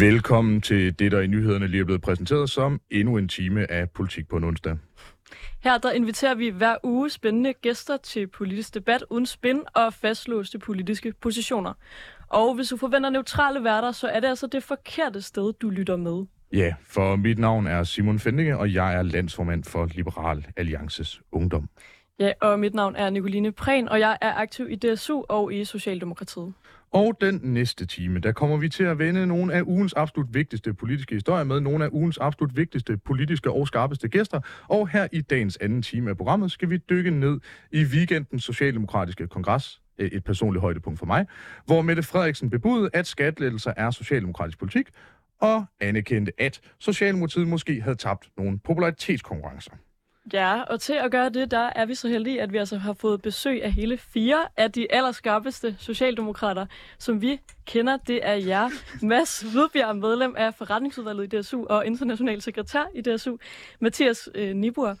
Velkommen 0.00 0.60
til 0.60 0.98
det, 0.98 1.12
der 1.12 1.20
i 1.20 1.26
nyhederne 1.26 1.66
lige 1.66 1.80
er 1.80 1.84
blevet 1.84 2.02
præsenteret 2.02 2.50
som 2.50 2.80
endnu 2.90 3.18
en 3.18 3.28
time 3.28 3.70
af 3.70 3.90
Politik 3.90 4.28
på 4.28 4.36
en 4.36 4.44
onsdag. 4.44 4.76
Her 5.60 5.78
der 5.78 5.90
inviterer 5.90 6.34
vi 6.34 6.48
hver 6.48 6.76
uge 6.82 7.10
spændende 7.10 7.52
gæster 7.52 7.96
til 7.96 8.26
politisk 8.26 8.74
debat 8.74 9.04
uden 9.10 9.26
spin 9.26 9.60
og 9.74 9.94
fastlåste 9.94 10.58
politiske 10.58 11.12
positioner. 11.20 11.72
Og 12.28 12.54
hvis 12.54 12.68
du 12.68 12.76
forventer 12.76 13.10
neutrale 13.10 13.64
værter, 13.64 13.92
så 13.92 14.08
er 14.08 14.20
det 14.20 14.28
altså 14.28 14.46
det 14.46 14.62
forkerte 14.62 15.22
sted, 15.22 15.52
du 15.52 15.70
lytter 15.70 15.96
med. 15.96 16.24
Ja, 16.52 16.74
for 16.86 17.16
mit 17.16 17.38
navn 17.38 17.66
er 17.66 17.84
Simon 17.84 18.18
Fendinge, 18.18 18.58
og 18.58 18.72
jeg 18.72 18.94
er 18.94 19.02
landsformand 19.02 19.64
for 19.64 19.90
Liberal 19.94 20.46
Alliances 20.56 21.20
Ungdom. 21.32 21.68
Ja, 22.18 22.32
og 22.40 22.58
mit 22.58 22.74
navn 22.74 22.96
er 22.96 23.10
Nicoline 23.10 23.52
Prehn, 23.52 23.88
og 23.88 24.00
jeg 24.00 24.18
er 24.20 24.34
aktiv 24.34 24.70
i 24.70 24.76
DSU 24.76 25.24
og 25.28 25.54
i 25.54 25.64
Socialdemokratiet. 25.64 26.52
Og 26.94 27.16
den 27.20 27.40
næste 27.42 27.86
time, 27.86 28.18
der 28.18 28.32
kommer 28.32 28.56
vi 28.56 28.68
til 28.68 28.84
at 28.84 28.98
vende 28.98 29.26
nogle 29.26 29.54
af 29.54 29.62
ugens 29.62 29.92
absolut 29.92 30.34
vigtigste 30.34 30.74
politiske 30.74 31.14
historier 31.14 31.44
med 31.44 31.60
nogle 31.60 31.84
af 31.84 31.88
ugens 31.92 32.18
absolut 32.18 32.56
vigtigste 32.56 32.96
politiske 32.96 33.50
og 33.50 33.66
skarpeste 33.66 34.08
gæster. 34.08 34.40
Og 34.68 34.88
her 34.88 35.08
i 35.12 35.20
dagens 35.20 35.56
anden 35.56 35.82
time 35.82 36.10
af 36.10 36.16
programmet 36.16 36.50
skal 36.50 36.70
vi 36.70 36.76
dykke 36.76 37.10
ned 37.10 37.40
i 37.72 37.84
weekendens 37.84 38.44
socialdemokratiske 38.44 39.26
kongres, 39.26 39.80
øh, 39.98 40.08
et 40.08 40.24
personligt 40.24 40.60
højdepunkt 40.60 40.98
for 40.98 41.06
mig, 41.06 41.26
hvor 41.66 41.82
Mette 41.82 42.02
Frederiksen 42.02 42.50
bebudede, 42.50 42.90
at 42.92 43.06
skatlettelser 43.06 43.72
er 43.76 43.90
socialdemokratisk 43.90 44.58
politik, 44.58 44.88
og 45.40 45.64
anerkendte, 45.80 46.32
at 46.38 46.60
Socialdemokratiet 46.78 47.48
måske 47.48 47.80
havde 47.80 47.96
tabt 47.96 48.28
nogle 48.36 48.58
popularitetskonkurrencer. 48.58 49.72
Ja, 50.32 50.62
og 50.62 50.80
til 50.80 50.92
at 50.92 51.10
gøre 51.10 51.28
det, 51.28 51.50
der 51.50 51.70
er 51.76 51.86
vi 51.86 51.94
så 51.94 52.08
heldige, 52.08 52.42
at 52.42 52.52
vi 52.52 52.58
altså 52.58 52.76
har 52.76 52.92
fået 52.92 53.22
besøg 53.22 53.64
af 53.64 53.72
hele 53.72 53.98
fire 53.98 54.46
af 54.56 54.72
de 54.72 54.92
allerskarpeste 54.92 55.76
socialdemokrater, 55.78 56.66
som 56.98 57.22
vi 57.22 57.40
kender. 57.66 57.96
Det 57.96 58.26
er 58.26 58.34
jer, 58.34 58.70
Mads 59.02 59.40
Hvidbjerg, 59.40 59.96
medlem 59.96 60.34
af 60.36 60.54
forretningsudvalget 60.54 61.32
i 61.32 61.40
DSU 61.40 61.64
og 61.64 61.86
international 61.86 62.42
sekretær 62.42 62.84
i 62.94 63.00
DSU, 63.00 63.36
Mathias 63.80 64.28
øh, 64.34 64.54
Nibur, 64.56 64.96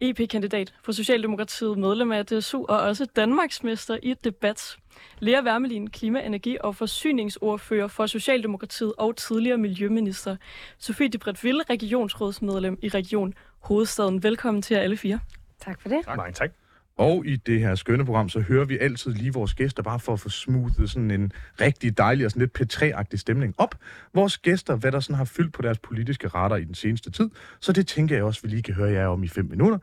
EP-kandidat 0.00 0.74
for 0.82 0.92
Socialdemokratiet, 0.92 1.78
medlem 1.78 2.12
af 2.12 2.26
DSU 2.26 2.64
og 2.68 2.78
også 2.78 3.06
Danmarksmester 3.16 3.98
i 4.02 4.14
debat. 4.24 4.76
Lea 5.18 5.42
Wermelin, 5.42 5.90
klima-, 5.90 6.22
energi- 6.22 6.56
og 6.60 6.76
forsyningsordfører 6.76 7.88
for 7.88 8.06
Socialdemokratiet 8.06 8.92
og 8.98 9.16
tidligere 9.16 9.58
miljøminister. 9.58 10.36
Sofie 10.78 11.08
de 11.08 11.18
Ville, 11.42 11.62
regionsrådsmedlem 11.70 12.78
i 12.82 12.88
Region 12.88 13.34
Hovedstaden. 13.60 14.22
Velkommen 14.22 14.62
til 14.62 14.74
jer 14.74 14.82
alle 14.82 14.96
fire. 14.96 15.20
Tak 15.60 15.80
for 15.80 15.88
det. 15.88 16.04
Tak. 16.04 16.16
Mange 16.16 16.32
tak. 16.32 16.50
Og 16.96 17.26
i 17.26 17.36
det 17.36 17.60
her 17.60 17.74
skønne 17.74 18.04
program, 18.04 18.28
så 18.28 18.40
hører 18.40 18.64
vi 18.64 18.78
altid 18.78 19.12
lige 19.12 19.32
vores 19.32 19.54
gæster, 19.54 19.82
bare 19.82 20.00
for 20.00 20.12
at 20.12 20.20
få 20.20 20.28
smoothet 20.28 20.90
sådan 20.90 21.10
en 21.10 21.32
rigtig 21.60 21.98
dejlig 21.98 22.26
og 22.26 22.30
sådan 22.30 22.40
lidt 22.40 22.60
P3-agtig 22.60 23.16
stemning 23.18 23.54
op. 23.58 23.74
Vores 24.14 24.38
gæster, 24.38 24.76
hvad 24.76 24.92
der 24.92 25.00
sådan 25.00 25.16
har 25.16 25.24
fyldt 25.24 25.52
på 25.52 25.62
deres 25.62 25.78
politiske 25.78 26.28
retter 26.28 26.56
i 26.56 26.64
den 26.64 26.74
seneste 26.74 27.10
tid. 27.10 27.30
Så 27.60 27.72
det 27.72 27.86
tænker 27.86 28.14
jeg 28.16 28.24
også, 28.24 28.42
vi 28.42 28.48
lige 28.48 28.62
kan 28.62 28.74
høre 28.74 28.90
jer 28.90 29.06
om 29.06 29.22
i 29.22 29.28
fem 29.28 29.44
minutter. 29.44 29.78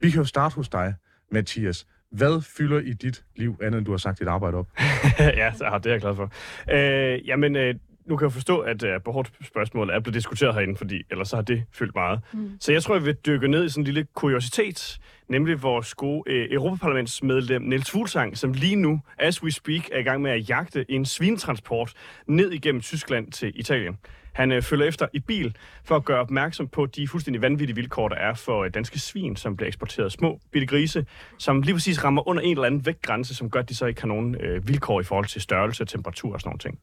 Vi 0.00 0.10
kan 0.10 0.18
jo 0.18 0.24
starte 0.24 0.54
hos 0.54 0.68
dig, 0.68 0.94
Mathias. 1.30 1.86
Hvad 2.10 2.42
fylder 2.42 2.80
i 2.80 2.92
dit 2.92 3.24
liv, 3.36 3.58
andet 3.62 3.78
end 3.78 3.84
du 3.86 3.90
har 3.90 3.98
sagt 3.98 4.18
dit 4.18 4.28
arbejde 4.28 4.56
op? 4.56 4.68
ja, 5.18 5.52
det 5.58 5.86
er 5.86 5.90
jeg 5.90 6.00
glad 6.00 6.14
for. 6.14 6.32
Øh, 6.72 7.28
jamen, 7.28 7.56
øh, 7.56 7.74
nu 8.06 8.16
kan 8.16 8.24
jeg 8.24 8.32
forstå, 8.32 8.58
at 8.58 8.82
uh, 8.82 9.12
hårdt 9.12 9.32
spørgsmål 9.44 9.90
er 9.90 10.00
blevet 10.00 10.14
diskuteret 10.14 10.54
herinde, 10.54 10.76
fordi 10.76 11.02
ellers 11.10 11.28
så 11.28 11.36
har 11.36 11.42
det 11.42 11.64
fyldt 11.72 11.94
meget. 11.94 12.20
Mm. 12.32 12.52
Så 12.60 12.72
jeg 12.72 12.82
tror, 12.82 12.94
jeg 12.94 13.04
vil 13.04 13.14
dykke 13.14 13.48
ned 13.48 13.64
i 13.64 13.68
sådan 13.68 13.80
en 13.80 13.84
lille 13.84 14.06
kuriositet, 14.14 14.98
nemlig 15.28 15.62
vores 15.62 15.94
gode 15.94 16.22
uh, 16.26 16.54
Europaparlamentsmedlem 16.54 17.62
Niels 17.62 17.90
Fuglsang, 17.90 18.38
som 18.38 18.52
lige 18.52 18.76
nu, 18.76 19.00
as 19.18 19.42
we 19.42 19.50
speak, 19.50 19.88
er 19.92 19.98
i 19.98 20.02
gang 20.02 20.22
med 20.22 20.30
at 20.30 20.48
jagte 20.48 20.90
en 20.90 21.04
svintransport 21.04 21.92
ned 22.26 22.50
igennem 22.50 22.80
Tyskland 22.80 23.32
til 23.32 23.52
Italien. 23.54 23.98
Han 24.32 24.52
uh, 24.52 24.62
følger 24.62 24.86
efter 24.86 25.06
i 25.12 25.18
bil 25.18 25.56
for 25.84 25.96
at 25.96 26.04
gøre 26.04 26.20
opmærksom 26.20 26.68
på 26.68 26.86
de 26.86 27.08
fuldstændig 27.08 27.42
vanvittige 27.42 27.76
vilkår, 27.76 28.08
der 28.08 28.16
er 28.16 28.34
for 28.34 28.64
uh, 28.64 28.70
danske 28.74 28.98
svin, 28.98 29.36
som 29.36 29.56
bliver 29.56 29.68
eksporteret 29.68 30.12
små 30.12 30.40
bitte 30.52 30.66
grise, 30.66 31.06
som 31.38 31.62
lige 31.62 31.74
præcis 31.74 32.04
rammer 32.04 32.28
under 32.28 32.42
en 32.42 32.50
eller 32.50 32.64
anden 32.64 32.86
vægtgrænse, 32.86 33.34
som 33.34 33.50
gør, 33.50 33.60
at 33.60 33.68
de 33.68 33.74
så 33.74 33.86
ikke 33.86 34.00
har 34.00 34.08
nogen 34.08 34.36
uh, 34.36 34.68
vilkår 34.68 35.00
i 35.00 35.04
forhold 35.04 35.26
til 35.26 35.40
størrelse, 35.40 35.84
temperatur 35.84 36.32
og 36.32 36.40
sådan 36.40 36.48
nogle 36.48 36.58
ting. 36.58 36.78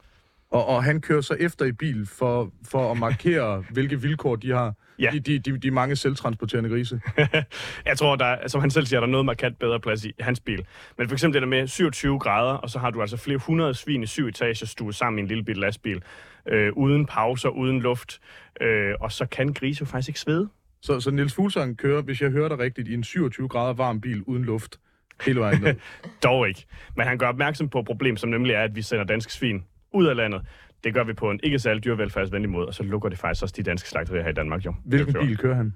Og, 0.51 0.65
og 0.65 0.83
han 0.83 1.01
kører 1.01 1.21
så 1.21 1.33
efter 1.33 1.65
i 1.65 1.71
bil 1.71 2.05
for, 2.05 2.51
for 2.65 2.91
at 2.91 2.97
markere, 2.97 3.63
hvilke 3.73 4.01
vilkår 4.01 4.35
de 4.35 4.51
har. 4.51 4.73
Ja. 4.99 5.09
De, 5.13 5.19
de, 5.19 5.39
de, 5.39 5.57
de 5.57 5.71
mange 5.71 5.95
selvtransporterende 5.95 6.69
grise. 6.69 7.01
jeg 7.85 7.97
tror, 7.97 8.15
der 8.15 8.25
er, 8.25 8.47
som 8.47 8.61
han 8.61 8.71
selv 8.71 8.85
siger, 8.85 8.99
der 8.99 9.07
er 9.07 9.11
noget 9.11 9.25
markant 9.25 9.59
bedre 9.59 9.79
plads 9.79 10.05
i 10.05 10.11
hans 10.19 10.39
bil. 10.39 10.65
Men 10.97 11.07
for 11.07 11.15
eksempel 11.15 11.33
det 11.33 11.41
der 11.41 11.47
med 11.47 11.67
27 11.67 12.19
grader, 12.19 12.53
og 12.53 12.69
så 12.69 12.79
har 12.79 12.89
du 12.89 13.01
altså 13.01 13.17
flere 13.17 13.37
hundrede 13.37 13.73
svin 13.73 14.03
i 14.03 14.05
syv 14.05 14.27
etager 14.27 14.65
stuet 14.65 14.95
sammen 14.95 15.19
i 15.19 15.21
en 15.21 15.27
lille 15.27 15.43
bil 15.43 15.57
lastbil, 15.57 16.01
øh, 16.47 16.73
uden 16.73 17.05
pauser, 17.05 17.49
uden 17.49 17.81
luft, 17.81 18.19
øh, 18.61 18.93
og 18.99 19.11
så 19.11 19.25
kan 19.25 19.53
grise 19.53 19.81
jo 19.81 19.85
faktisk 19.85 20.09
ikke 20.09 20.19
svede. 20.19 20.49
Så, 20.81 20.99
så 20.99 21.11
Niels 21.11 21.33
Fuglsang 21.33 21.77
kører, 21.77 22.01
hvis 22.01 22.21
jeg 22.21 22.29
hører 22.29 22.47
dig 22.47 22.59
rigtigt, 22.59 22.87
i 22.87 22.93
en 22.93 23.03
27 23.03 23.47
grader 23.47 23.73
varm 23.73 24.01
bil 24.01 24.23
uden 24.23 24.45
luft 24.45 24.79
hele 25.25 25.39
vejen 25.39 25.61
ned? 25.61 25.75
Dog 26.23 26.47
ikke. 26.47 26.65
Men 26.95 27.07
han 27.07 27.17
gør 27.17 27.27
opmærksom 27.27 27.69
på 27.69 27.79
et 27.79 27.85
problem, 27.85 28.17
som 28.17 28.29
nemlig 28.29 28.53
er, 28.53 28.61
at 28.61 28.75
vi 28.75 28.81
sender 28.81 29.03
danske 29.03 29.33
svin 29.33 29.63
ud 29.93 30.05
af 30.05 30.15
landet. 30.15 30.41
Det 30.83 30.93
gør 30.93 31.03
vi 31.03 31.13
på 31.13 31.31
en 31.31 31.39
ikke 31.43 31.59
særlig 31.59 31.83
dyrevelfærdsvenlig 31.83 32.49
måde, 32.49 32.67
og 32.67 32.73
så 32.73 32.83
lukker 32.83 33.09
det 33.09 33.19
faktisk 33.19 33.43
også 33.43 33.53
de 33.57 33.63
danske 33.63 33.89
slagterier 33.89 34.23
her 34.23 34.29
i 34.29 34.33
Danmark. 34.33 34.65
Jo. 34.65 34.73
Hvilken 34.85 35.13
bil 35.13 35.37
kører 35.37 35.55
han? 35.55 35.73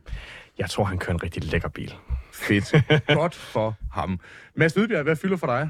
Jeg 0.58 0.70
tror, 0.70 0.84
han 0.84 0.98
kører 0.98 1.14
en 1.14 1.24
rigtig 1.24 1.44
lækker 1.44 1.70
bil. 1.70 1.94
Fedt. 2.34 2.74
Godt 3.20 3.36
for 3.36 3.76
ham. 3.92 4.20
Mads 4.56 4.74
Hvidbjerg, 4.74 5.04
hvad 5.04 5.16
fylder 5.16 5.38
for 5.38 5.48
dig? 5.48 5.70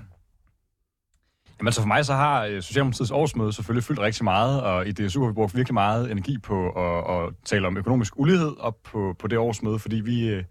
Jamen 1.60 1.68
altså 1.68 1.82
for 1.82 1.88
mig 1.88 2.06
så 2.06 2.14
har 2.14 2.46
øh, 2.46 2.62
Socialdemokratiets 2.62 3.12
årsmøde 3.12 3.54
selvfølgelig 3.54 3.84
fyldt 3.84 4.00
rigtig 4.00 4.24
meget, 4.24 4.62
og 4.62 4.88
i 4.88 4.92
DSU 4.92 5.22
har 5.22 5.28
vi 5.28 5.34
brugt 5.34 5.56
virkelig 5.56 5.74
meget 5.74 6.12
energi 6.12 6.38
på 6.38 6.70
at, 6.70 7.18
at 7.18 7.34
tale 7.46 7.68
om 7.68 7.78
økonomisk 7.78 8.20
ulighed 8.20 8.56
op 8.60 8.84
på, 8.84 9.16
på 9.20 9.28
det 9.28 9.38
årsmøde, 9.38 9.80
fordi 9.80 9.96
vi, 9.96 10.30
øh, 10.30 10.44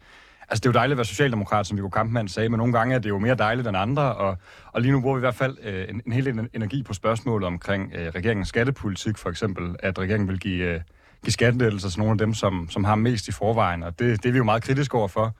Altså, 0.50 0.60
det 0.60 0.66
er 0.66 0.70
jo 0.70 0.72
dejligt 0.72 0.92
at 0.92 0.98
være 0.98 1.04
socialdemokrat, 1.04 1.66
som 1.66 1.76
Viggo 1.76 1.88
Kampmann 1.88 2.28
sagde, 2.28 2.48
men 2.48 2.58
nogle 2.58 2.72
gange 2.72 2.94
er 2.94 2.98
det 2.98 3.08
jo 3.08 3.18
mere 3.18 3.34
dejligt 3.34 3.68
end 3.68 3.76
andre, 3.76 4.14
og, 4.14 4.38
og 4.72 4.80
lige 4.80 4.92
nu 4.92 5.00
bruger 5.00 5.16
vi 5.16 5.18
i 5.18 5.20
hvert 5.20 5.34
fald 5.34 5.56
øh, 5.62 5.88
en, 5.88 6.02
en 6.06 6.12
hel 6.12 6.24
del 6.24 6.48
energi 6.54 6.82
på 6.82 6.94
spørgsmålet 6.94 7.46
omkring 7.46 7.92
øh, 7.94 8.06
regeringens 8.08 8.48
skattepolitik, 8.48 9.18
for 9.18 9.30
eksempel, 9.30 9.76
at 9.78 9.98
regeringen 9.98 10.28
vil 10.28 10.40
give, 10.40 10.64
øh, 10.64 10.80
give 11.24 11.32
skattelettelser 11.32 11.88
til 11.88 11.98
nogle 11.98 12.12
af 12.12 12.18
dem, 12.18 12.34
som, 12.34 12.68
som 12.70 12.84
har 12.84 12.94
mest 12.94 13.28
i 13.28 13.32
forvejen, 13.32 13.82
og 13.82 13.98
det, 13.98 14.22
det 14.22 14.28
er 14.28 14.32
vi 14.32 14.38
jo 14.38 14.44
meget 14.44 14.62
kritiske 14.62 14.94
overfor. 14.98 15.36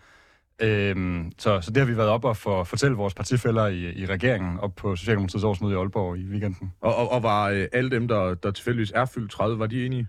Øhm, 0.62 1.32
så, 1.38 1.60
så 1.60 1.70
det 1.70 1.76
har 1.76 1.84
vi 1.84 1.96
været 1.96 2.08
op 2.08 2.24
og 2.24 2.36
for, 2.36 2.64
fortælle 2.64 2.96
vores 2.96 3.14
partifælder 3.14 3.66
i, 3.66 3.92
i 3.92 4.06
regeringen 4.06 4.58
op 4.58 4.74
på 4.76 4.96
Socialdemokratiets 4.96 5.44
årsmøde 5.44 5.72
i 5.72 5.76
Aalborg 5.76 6.18
i 6.18 6.24
weekenden. 6.24 6.72
Og, 6.80 6.96
og, 6.96 7.12
og 7.12 7.22
var 7.22 7.48
øh, 7.48 7.66
alle 7.72 7.90
dem, 7.90 8.08
der, 8.08 8.34
der 8.34 8.50
tilfældigvis 8.50 8.92
er 8.94 9.04
fyldt 9.04 9.30
30, 9.30 9.58
var 9.58 9.66
de 9.66 9.86
enige? 9.86 10.06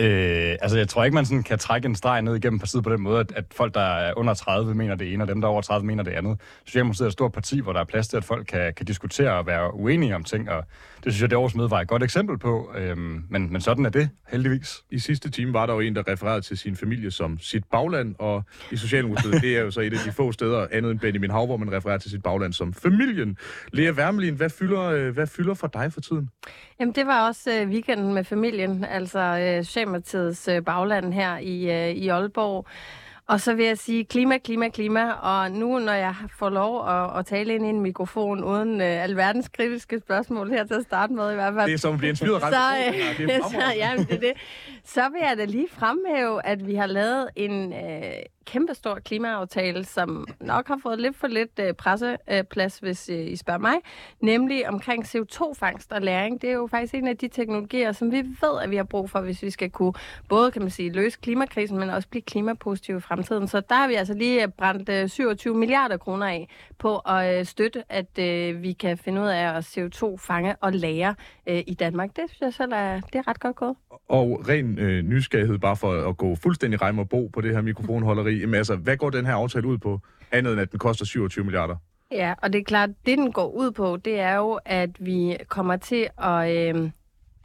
Øh, 0.00 0.56
altså, 0.60 0.78
jeg 0.78 0.88
tror 0.88 1.04
ikke, 1.04 1.14
man 1.14 1.26
sådan 1.26 1.42
kan 1.42 1.58
trække 1.58 1.86
en 1.86 1.94
streg 1.94 2.22
ned 2.22 2.36
igennem 2.36 2.58
partiet 2.58 2.84
på 2.84 2.90
den 2.90 3.00
måde, 3.00 3.20
at, 3.20 3.32
at 3.36 3.44
folk, 3.52 3.74
der 3.74 3.80
er 3.80 4.12
under 4.16 4.34
30, 4.34 4.74
mener 4.74 4.94
det 4.94 5.12
ene, 5.12 5.24
og 5.24 5.28
dem, 5.28 5.40
der 5.40 5.48
er 5.48 5.52
over 5.52 5.62
30, 5.62 5.86
mener 5.86 6.02
det 6.02 6.10
andet. 6.10 6.40
Socialdemokratiet 6.64 7.04
er 7.04 7.08
et 7.08 7.12
stort 7.12 7.32
parti, 7.32 7.60
hvor 7.60 7.72
der 7.72 7.80
er 7.80 7.84
plads 7.84 8.08
til, 8.08 8.16
at 8.16 8.24
folk 8.24 8.46
kan, 8.46 8.74
kan 8.74 8.86
diskutere 8.86 9.30
og 9.30 9.46
være 9.46 9.74
uenige 9.74 10.14
om 10.14 10.24
ting, 10.24 10.50
og 10.50 10.64
det 11.04 11.12
synes 11.12 11.20
jeg, 11.20 11.30
det 11.30 11.38
års 11.38 11.54
møde 11.54 11.70
var 11.70 11.80
et 11.80 11.88
godt 11.88 12.02
eksempel 12.02 12.38
på. 12.38 12.72
Øhm, 12.76 13.24
men, 13.30 13.52
men 13.52 13.60
sådan 13.60 13.86
er 13.86 13.90
det, 13.90 14.10
heldigvis. 14.28 14.82
I 14.90 14.98
sidste 14.98 15.30
time 15.30 15.52
var 15.52 15.66
der 15.66 15.74
jo 15.74 15.80
en, 15.80 15.96
der 15.96 16.08
refererede 16.08 16.40
til 16.40 16.58
sin 16.58 16.76
familie 16.76 17.10
som 17.10 17.38
sit 17.38 17.64
bagland, 17.64 18.14
og 18.18 18.44
i 18.70 18.76
Socialdemokratiet, 18.76 19.42
det 19.42 19.56
er 19.56 19.60
jo 19.60 19.70
så 19.70 19.80
et 19.80 19.92
af 19.92 19.98
de 20.06 20.12
få 20.12 20.32
steder, 20.32 20.66
andet 20.72 20.90
end 20.90 21.00
Benjamin 21.00 21.30
Hav, 21.30 21.46
hvor 21.46 21.56
man 21.56 21.72
refererer 21.72 21.98
til 21.98 22.10
sit 22.10 22.22
bagland 22.22 22.52
som 22.52 22.72
familien. 22.72 23.38
Lea 23.72 23.92
Wermelin, 23.92 24.34
hvad 24.34 24.50
fylder, 24.50 24.82
øh, 24.82 25.14
hvad 25.14 25.26
fylder 25.26 25.54
for 25.54 25.66
dig 25.66 25.92
for 25.92 26.00
tiden? 26.00 26.30
Jamen, 26.80 26.94
det 26.94 27.06
var 27.06 27.28
også 27.28 27.60
øh, 27.60 27.68
weekenden 27.68 28.14
med 28.14 28.24
familien, 28.24 28.84
altså 28.84 29.18
øh, 29.18 29.64
Socialdemokratiets 29.64 30.48
øh, 30.48 30.64
bagland 30.64 31.12
her 31.12 31.38
i, 31.38 31.70
øh, 31.70 31.96
i 31.96 32.08
Aalborg. 32.08 32.66
Og 33.28 33.40
så 33.40 33.54
vil 33.54 33.66
jeg 33.66 33.78
sige 33.78 34.04
klima, 34.04 34.38
klima, 34.38 34.68
klima. 34.68 35.10
Og 35.12 35.50
nu, 35.50 35.78
når 35.78 35.92
jeg 35.92 36.14
får 36.38 36.50
lov 36.50 36.88
at, 36.88 37.18
at 37.18 37.26
tale 37.26 37.54
ind 37.54 37.66
i 37.66 37.68
en 37.68 37.80
mikrofon 37.80 38.44
uden 38.44 38.80
øh, 38.80 39.04
alverdens 39.04 39.48
kritiske 39.48 39.98
spørgsmål 39.98 40.50
her 40.50 40.64
til 40.64 40.74
at 40.74 40.82
starte 40.82 41.12
med 41.12 41.32
i 41.32 41.34
hvert 41.34 41.54
fald. 41.54 41.66
Det 41.66 41.74
er 41.74 41.78
som 41.78 41.92
at 41.92 41.98
blive 41.98 42.10
inspireret 42.10 42.42
ret. 42.42 42.54
Så, 42.54 42.58
øh, 42.88 43.26
det 43.26 43.34
er 43.36 43.42
så, 43.50 44.04
det 44.08 44.14
er 44.14 44.20
det. 44.20 44.32
Så 44.84 45.00
vil 45.00 45.20
jeg 45.28 45.38
da 45.38 45.44
lige 45.44 45.68
fremhæve, 45.72 46.46
at 46.46 46.66
vi 46.66 46.74
har 46.74 46.86
lavet 46.86 47.28
en 47.36 47.72
øh, 47.72 48.12
kæmpestor 48.48 48.94
klimaaftale, 48.94 49.84
som 49.84 50.26
nok 50.40 50.68
har 50.68 50.78
fået 50.82 51.00
lidt 51.00 51.16
for 51.16 51.26
lidt 51.26 51.60
øh, 51.60 51.74
presseplads, 51.74 52.78
hvis 52.78 53.10
øh, 53.12 53.26
I 53.26 53.36
spørger 53.36 53.60
mig, 53.60 53.74
nemlig 54.20 54.68
omkring 54.68 55.04
CO2-fangst 55.04 55.92
og 55.92 56.02
læring. 56.02 56.42
Det 56.42 56.50
er 56.50 56.54
jo 56.54 56.66
faktisk 56.66 56.94
en 56.94 57.08
af 57.08 57.16
de 57.16 57.28
teknologier, 57.28 57.92
som 57.92 58.12
vi 58.12 58.16
ved, 58.16 58.60
at 58.62 58.70
vi 58.70 58.76
har 58.76 58.84
brug 58.84 59.10
for, 59.10 59.20
hvis 59.20 59.42
vi 59.42 59.50
skal 59.50 59.70
kunne 59.70 59.92
både, 60.28 60.50
kan 60.50 60.62
man 60.62 60.70
sige, 60.70 60.92
løse 60.92 61.18
klimakrisen, 61.22 61.78
men 61.78 61.90
også 61.90 62.08
blive 62.08 62.22
klimapositive 62.22 62.96
i 62.96 63.00
fremtiden. 63.00 63.48
Så 63.48 63.60
der 63.60 63.74
har 63.74 63.88
vi 63.88 63.94
altså 63.94 64.14
lige 64.14 64.42
øh, 64.42 64.48
brændt 64.48 64.88
øh, 64.88 65.08
27 65.08 65.54
milliarder 65.54 65.96
kroner 65.96 66.26
af 66.26 66.48
på 66.78 66.98
at 66.98 67.38
øh, 67.38 67.44
støtte, 67.44 67.82
at 67.88 68.18
øh, 68.18 68.62
vi 68.62 68.72
kan 68.72 68.98
finde 68.98 69.20
ud 69.20 69.26
af 69.26 69.56
at 69.56 69.78
CO2-fange 69.78 70.56
og 70.60 70.72
lære 70.72 71.14
øh, 71.48 71.62
i 71.66 71.74
Danmark. 71.74 72.16
Det 72.16 72.24
synes 72.26 72.40
jeg 72.40 72.54
selv 72.54 72.72
er, 72.72 73.00
det 73.00 73.14
er 73.14 73.28
ret 73.28 73.40
godt 73.40 73.56
gået. 73.56 73.76
Og 74.08 74.48
ren 74.48 74.78
øh, 74.78 75.02
nysgerrighed, 75.04 75.58
bare 75.58 75.76
for 75.76 76.08
at 76.08 76.16
gå 76.16 76.34
fuldstændig 76.34 76.82
rejm 76.82 76.98
og 76.98 77.08
bo 77.08 77.26
på 77.26 77.40
det 77.40 77.54
her 77.54 77.62
mikrofonholderi. 77.62 78.37
Jamen, 78.40 78.54
altså, 78.54 78.76
hvad 78.76 78.96
går 78.96 79.10
den 79.10 79.26
her 79.26 79.34
aftale 79.34 79.66
ud 79.66 79.78
på, 79.78 80.00
andet 80.32 80.52
end 80.52 80.60
at 80.60 80.70
den 80.72 80.78
koster 80.78 81.04
27 81.04 81.44
milliarder? 81.44 81.76
Ja, 82.10 82.34
og 82.42 82.52
det 82.52 82.58
er 82.58 82.64
klart, 82.64 82.90
det 83.06 83.18
den 83.18 83.32
går 83.32 83.50
ud 83.50 83.70
på, 83.70 83.96
det 83.96 84.20
er 84.20 84.34
jo, 84.36 84.58
at 84.64 84.90
vi 84.98 85.36
kommer 85.48 85.76
til 85.76 86.08
at... 86.18 86.74
Øh, 86.76 86.90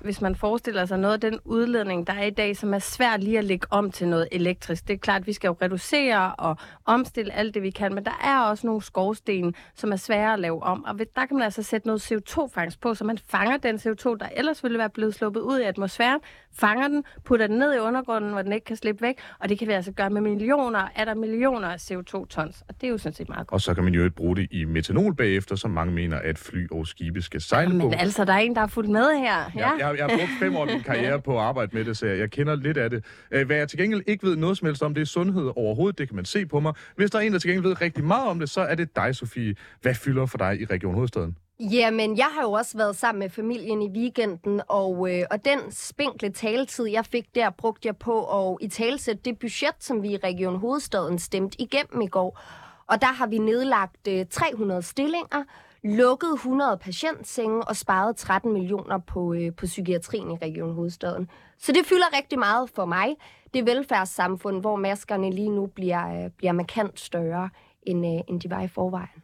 hvis 0.03 0.21
man 0.21 0.35
forestiller 0.35 0.85
sig 0.85 0.99
noget 0.99 1.13
af 1.13 1.19
den 1.19 1.39
udledning, 1.45 2.07
der 2.07 2.13
er 2.13 2.23
i 2.23 2.29
dag, 2.29 2.57
som 2.57 2.73
er 2.73 2.79
svært 2.79 3.23
lige 3.23 3.37
at 3.37 3.43
lægge 3.43 3.67
om 3.69 3.91
til 3.91 4.07
noget 4.07 4.27
elektrisk. 4.31 4.87
Det 4.87 4.93
er 4.93 4.97
klart, 4.97 5.21
at 5.21 5.27
vi 5.27 5.33
skal 5.33 5.47
jo 5.47 5.55
reducere 5.61 6.35
og 6.35 6.57
omstille 6.85 7.33
alt 7.33 7.53
det, 7.53 7.63
vi 7.63 7.69
kan, 7.69 7.95
men 7.95 8.05
der 8.05 8.21
er 8.23 8.39
også 8.39 8.67
nogle 8.67 8.81
skovsten, 8.81 9.55
som 9.75 9.91
er 9.91 9.95
svære 9.95 10.33
at 10.33 10.39
lave 10.39 10.63
om. 10.63 10.83
Og 10.85 10.99
der 11.15 11.25
kan 11.25 11.37
man 11.37 11.43
altså 11.43 11.63
sætte 11.63 11.87
noget 11.87 12.11
CO2-fangst 12.11 12.81
på, 12.81 12.93
så 12.93 13.03
man 13.03 13.17
fanger 13.27 13.57
den 13.57 13.75
CO2, 13.75 14.17
der 14.17 14.27
ellers 14.35 14.63
ville 14.63 14.77
være 14.77 14.89
blevet 14.89 15.15
sluppet 15.15 15.41
ud 15.41 15.59
i 15.59 15.63
atmosfæren, 15.63 16.19
fanger 16.53 16.87
den, 16.87 17.03
putter 17.25 17.47
den 17.47 17.57
ned 17.57 17.75
i 17.75 17.79
undergrunden, 17.79 18.31
hvor 18.31 18.41
den 18.41 18.53
ikke 18.53 18.65
kan 18.65 18.75
slippe 18.75 19.01
væk, 19.01 19.15
og 19.39 19.49
det 19.49 19.59
kan 19.59 19.67
vi 19.67 19.73
altså 19.73 19.91
gøre 19.91 20.09
med 20.09 20.21
millioner, 20.21 20.87
er 20.95 21.05
der 21.05 21.13
millioner 21.13 21.67
af 21.67 21.91
CO2-tons, 21.91 22.63
og 22.69 22.81
det 22.81 22.87
er 22.87 22.91
jo 22.91 22.97
sådan 22.97 23.13
set 23.13 23.29
meget 23.29 23.47
godt. 23.47 23.53
Og 23.53 23.61
så 23.61 23.73
kan 23.73 23.83
man 23.83 23.93
jo 23.93 24.03
ikke 24.03 24.15
bruge 24.15 24.35
det 24.35 24.47
i 24.51 24.65
metanol 24.65 25.15
bagefter, 25.15 25.55
som 25.55 25.71
mange 25.71 25.93
mener, 25.93 26.19
at 26.19 26.37
fly 26.37 26.67
og 26.71 26.87
skibe 26.87 27.21
skal 27.21 27.41
sejle 27.41 27.79
på. 27.79 27.89
Men 27.89 27.93
altså, 27.93 28.25
der 28.25 28.33
er 28.33 28.37
en, 28.37 28.55
der 28.55 28.61
er 28.61 28.67
fuldt 28.67 28.89
med 28.89 29.19
her. 29.19 29.51
Ja. 29.55 29.71
Ja, 29.79 29.87
jeg, 29.87 29.92
jeg 29.97 30.05
har 30.05 30.17
brugt 30.17 30.31
fem 30.39 30.55
år 30.55 30.61
af 30.65 30.73
min 30.73 30.83
karriere 30.91 31.21
på 31.21 31.37
at 31.39 31.43
arbejde 31.43 31.71
med 31.73 31.85
det, 31.85 31.97
så 31.97 32.05
jeg, 32.05 32.19
jeg 32.19 32.31
kender 32.31 32.55
lidt 32.55 32.77
af 32.77 32.89
det. 32.89 33.05
Øh, 33.31 33.45
Hvad 33.45 33.55
jeg 33.55 33.69
til 33.69 33.79
gengæld 33.79 34.03
ikke 34.07 34.27
ved 34.27 34.35
noget 34.35 34.57
som 34.57 34.65
helst 34.65 34.83
om, 34.83 34.93
det 34.93 35.01
er 35.01 35.05
sundhed 35.05 35.51
overhovedet. 35.55 35.97
Det 35.97 36.07
kan 36.07 36.15
man 36.15 36.25
se 36.25 36.45
på 36.45 36.59
mig. 36.59 36.73
Hvis 36.95 37.11
der 37.11 37.19
er 37.19 37.23
en, 37.23 37.33
der 37.33 37.39
til 37.39 37.49
gengæld 37.49 37.67
ved 37.67 37.81
rigtig 37.81 38.03
meget 38.03 38.29
om 38.29 38.39
det, 38.39 38.49
så 38.49 38.61
er 38.61 38.75
det 38.75 38.95
dig, 38.95 39.15
Sofie. 39.15 39.55
Hvad 39.81 39.95
fylder 39.95 40.25
for 40.25 40.37
dig 40.37 40.61
i 40.61 40.65
Region 40.65 40.93
Hovedstaden? 40.93 41.37
Jamen, 41.59 42.17
jeg 42.17 42.27
har 42.35 42.41
jo 42.41 42.51
også 42.51 42.77
været 42.77 42.95
sammen 42.95 43.19
med 43.19 43.29
familien 43.29 43.81
i 43.81 43.89
weekenden, 43.89 44.61
og, 44.67 45.11
øh, 45.11 45.23
og 45.31 45.45
den 45.45 45.59
spinkle 45.71 46.29
taletid, 46.29 46.85
jeg 46.85 47.05
fik 47.05 47.25
der, 47.35 47.49
brugte 47.49 47.87
jeg 47.87 47.97
på 47.97 48.49
at 48.51 48.57
i 48.61 48.67
talsætte 48.67 49.21
det 49.25 49.39
budget, 49.39 49.75
som 49.79 50.03
vi 50.03 50.09
i 50.09 50.17
Region 50.17 50.55
Hovedstaden 50.55 51.19
stemte 51.19 51.61
igennem 51.61 52.01
i 52.01 52.07
går. 52.07 52.39
Og 52.87 53.01
der 53.01 53.13
har 53.13 53.27
vi 53.27 53.37
nedlagt 53.37 54.07
øh, 54.07 54.25
300 54.29 54.81
stillinger, 54.81 55.43
lukket 55.83 56.33
100 56.33 56.77
patientsenge 56.77 57.61
og 57.61 57.75
sparet 57.75 58.15
13 58.15 58.53
millioner 58.53 58.97
på, 58.97 59.33
øh, 59.33 59.55
på 59.55 59.65
psykiatrien 59.65 60.31
i 60.31 60.35
Region 60.35 60.73
Hovedstaden. 60.73 61.29
Så 61.57 61.71
det 61.71 61.85
fylder 61.85 62.17
rigtig 62.17 62.39
meget 62.39 62.69
for 62.75 62.85
mig. 62.85 63.07
Det 63.53 63.65
velfærdssamfund, 63.65 64.61
hvor 64.61 64.75
maskerne 64.75 65.31
lige 65.31 65.49
nu 65.49 65.65
bliver, 65.65 66.23
øh, 66.23 66.29
bliver 66.37 66.51
markant 66.51 66.99
større, 66.99 67.49
end, 67.81 68.05
øh, 68.05 68.21
end 68.27 68.41
de 68.41 68.49
var 68.49 68.61
i 68.61 68.67
forvejen. 68.67 69.23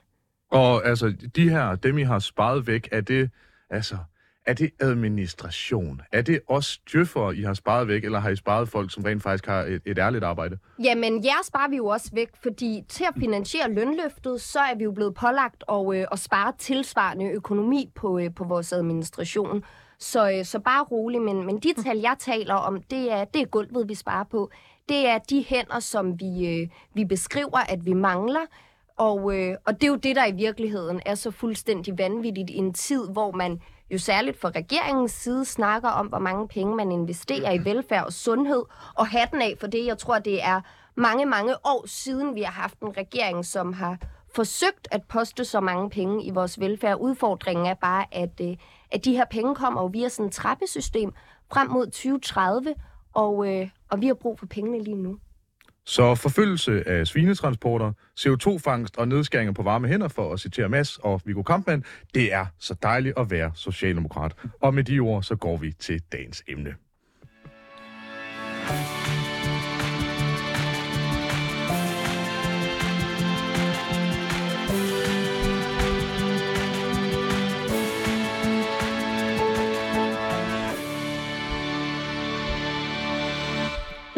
Og 0.51 0.88
altså, 0.88 1.13
de 1.35 1.50
her, 1.50 1.75
dem 1.75 1.97
I 1.97 2.03
har 2.03 2.19
sparet 2.19 2.67
væk, 2.67 2.89
er 2.91 3.01
det, 3.01 3.29
altså, 3.69 3.97
er 4.49 4.53
det 4.53 4.71
administration? 4.79 6.01
Er 6.11 6.21
det 6.21 6.39
også 6.47 6.79
djøffere, 6.91 7.35
I 7.35 7.41
har 7.41 7.53
sparet 7.53 7.87
væk, 7.87 8.03
eller 8.03 8.19
har 8.19 8.29
I 8.29 8.35
sparet 8.35 8.69
folk, 8.69 8.93
som 8.93 9.03
rent 9.03 9.23
faktisk 9.23 9.45
har 9.45 9.61
et, 9.61 9.81
et 9.85 9.97
ærligt 9.97 10.23
arbejde? 10.23 10.57
Jamen, 10.83 11.23
jer 11.23 11.43
sparer 11.43 11.69
vi 11.69 11.75
jo 11.75 11.85
også 11.85 12.09
væk, 12.13 12.29
fordi 12.43 12.83
til 12.87 13.03
at 13.03 13.13
finansiere 13.19 13.71
lønløftet, 13.71 14.41
så 14.41 14.59
er 14.59 14.75
vi 14.75 14.83
jo 14.83 14.91
blevet 14.91 15.15
pålagt 15.15 15.63
at, 15.71 15.95
øh, 15.95 16.05
at 16.11 16.19
spare 16.19 16.53
tilsvarende 16.57 17.25
økonomi 17.25 17.91
på, 17.95 18.19
øh, 18.19 18.33
på 18.35 18.43
vores 18.43 18.73
administration. 18.73 19.63
Så, 19.99 20.31
øh, 20.31 20.45
så 20.45 20.59
bare 20.59 20.83
rolig, 20.83 21.21
men, 21.21 21.45
men 21.45 21.59
de 21.59 21.73
tal, 21.83 21.97
jeg 21.97 22.15
taler 22.19 22.53
om, 22.53 22.81
det 22.81 23.11
er, 23.11 23.25
det 23.25 23.41
er 23.41 23.45
gulvet, 23.45 23.89
vi 23.89 23.95
sparer 23.95 24.25
på. 24.31 24.51
Det 24.89 25.07
er 25.07 25.17
de 25.17 25.45
hænder, 25.47 25.79
som 25.79 26.19
vi, 26.19 26.47
øh, 26.47 26.67
vi 26.93 27.05
beskriver, 27.05 27.57
at 27.69 27.85
vi 27.85 27.93
mangler. 27.93 28.45
Og, 28.97 29.37
øh, 29.37 29.55
og 29.65 29.73
det 29.73 29.83
er 29.83 29.87
jo 29.87 29.95
det, 29.95 30.15
der 30.15 30.25
i 30.25 30.31
virkeligheden 30.31 31.01
er 31.05 31.15
så 31.15 31.31
fuldstændig 31.31 31.97
vanvittigt 31.97 32.49
i 32.49 32.57
en 32.57 32.73
tid, 32.73 33.09
hvor 33.09 33.31
man 33.31 33.59
jo 33.91 33.97
særligt 33.97 34.41
fra 34.41 34.50
regeringens 34.50 35.12
side 35.12 35.45
snakker 35.45 35.89
om, 35.89 36.07
hvor 36.07 36.19
mange 36.19 36.47
penge 36.47 36.75
man 36.75 36.91
investerer 36.91 37.51
i 37.51 37.65
velfærd 37.65 38.06
og 38.06 38.13
sundhed, 38.13 38.63
og 38.95 39.07
hatten 39.07 39.41
af 39.41 39.56
for 39.59 39.68
det. 39.68 39.86
Jeg 39.86 39.97
tror, 39.97 40.19
det 40.19 40.44
er 40.44 40.62
mange, 40.95 41.25
mange 41.25 41.56
år 41.63 41.83
siden, 41.88 42.36
vi 42.36 42.41
har 42.41 42.51
haft 42.51 42.80
en 42.80 42.97
regering, 42.97 43.45
som 43.45 43.74
har 43.74 43.97
forsøgt 44.36 44.88
at 44.91 45.03
poste 45.03 45.45
så 45.45 45.59
mange 45.59 45.89
penge 45.89 46.24
i 46.24 46.30
vores 46.30 46.59
velfærd. 46.59 46.97
Udfordringen 46.97 47.65
er 47.65 47.74
bare, 47.74 48.06
at, 48.12 48.41
øh, 48.41 48.57
at 48.91 49.06
de 49.06 49.15
her 49.15 49.25
penge 49.25 49.56
kommer 49.56 49.81
jo 49.81 49.88
via 49.88 50.09
sådan 50.09 50.25
et 50.25 50.31
trappesystem 50.31 51.13
frem 51.51 51.69
mod 51.69 51.85
2030, 51.85 52.75
og, 53.13 53.47
øh, 53.47 53.69
og 53.89 54.01
vi 54.01 54.07
har 54.07 54.13
brug 54.13 54.39
for 54.39 54.45
pengene 54.45 54.83
lige 54.83 54.95
nu. 54.95 55.18
Så 55.85 56.15
forfølgelse 56.15 56.87
af 56.87 57.07
svinetransporter, 57.07 57.91
CO2-fangst 58.19 58.97
og 58.97 59.07
nedskæringer 59.07 59.53
på 59.53 59.63
varme 59.63 59.87
hænder, 59.87 60.07
for 60.07 60.33
at 60.33 60.39
citere 60.39 60.69
Mads 60.69 60.97
og 60.97 61.21
Viggo 61.25 61.41
Kampmann, 61.43 61.83
det 62.13 62.33
er 62.33 62.45
så 62.59 62.75
dejligt 62.83 63.17
at 63.17 63.31
være 63.31 63.51
socialdemokrat. 63.55 64.35
Og 64.61 64.73
med 64.73 64.83
de 64.83 64.99
ord, 64.99 65.23
så 65.23 65.35
går 65.35 65.57
vi 65.57 65.71
til 65.71 66.01
dagens 66.11 66.43
emne. 66.47 66.75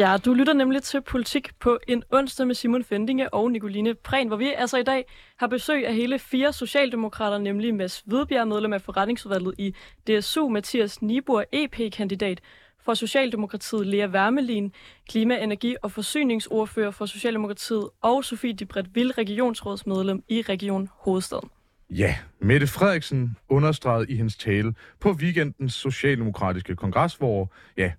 Ja, 0.02 0.16
du 0.24 0.34
lytter 0.34 0.52
nemlig 0.52 0.82
til 0.82 1.00
Politik 1.00 1.50
på 1.60 1.78
en 1.88 2.02
onsdag 2.10 2.46
med 2.46 2.54
Simon 2.54 2.84
Fendinge 2.84 3.34
og 3.34 3.50
Nicoline 3.50 3.94
Prehn, 3.94 4.28
hvor 4.28 4.36
vi 4.36 4.52
altså 4.56 4.76
i 4.76 4.82
dag 4.82 5.04
har 5.36 5.46
besøg 5.46 5.86
af 5.86 5.94
hele 5.94 6.18
fire 6.18 6.52
socialdemokrater, 6.52 7.38
nemlig 7.38 7.74
Mads 7.74 8.02
Hvidbjerg, 8.06 8.48
medlem 8.48 8.72
af 8.72 8.82
forretningsudvalget 8.82 9.54
i 9.58 9.74
DSU, 10.08 10.48
Mathias 10.48 11.02
Nibur, 11.02 11.44
EP-kandidat 11.52 12.40
for 12.84 12.94
Socialdemokratiet, 12.94 13.86
Lea 13.86 14.06
Wermelin, 14.06 14.72
klima-, 15.08 15.38
energi- 15.38 15.76
og 15.82 15.92
forsyningsordfører 15.92 16.90
for 16.90 17.06
Socialdemokratiet, 17.06 17.88
og 18.00 18.24
Sofie 18.24 18.52
Dibret 18.52 18.94
Vild, 18.94 19.18
regionsrådsmedlem 19.18 20.22
i 20.28 20.42
Region 20.42 20.88
Hovedstaden. 20.94 21.48
Ja, 21.90 22.16
Mette 22.40 22.66
Frederiksen 22.66 23.36
understregede 23.48 24.12
i 24.12 24.16
hendes 24.16 24.36
tale 24.36 24.74
på 25.00 25.12
weekendens 25.12 25.74
socialdemokratiske 25.74 26.76
kongres, 26.76 27.14
hvor 27.14 27.52
ja, 27.76 27.92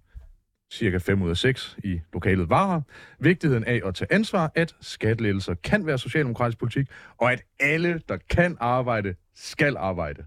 cirka 0.73 0.97
5 0.97 1.21
ud 1.21 1.29
af 1.29 1.37
6 1.37 1.77
i 1.83 1.99
lokalet 2.13 2.49
varer, 2.49 2.81
vigtigheden 3.19 3.63
af 3.63 3.81
at 3.85 3.95
tage 3.95 4.13
ansvar, 4.13 4.51
at 4.55 4.75
skattelettelser 4.81 5.53
kan 5.53 5.85
være 5.85 5.97
socialdemokratisk 5.97 6.59
politik, 6.59 6.87
og 7.17 7.31
at 7.31 7.41
alle, 7.59 8.01
der 8.09 8.17
kan 8.29 8.57
arbejde, 8.59 9.15
skal 9.35 9.77
arbejde. 9.77 10.25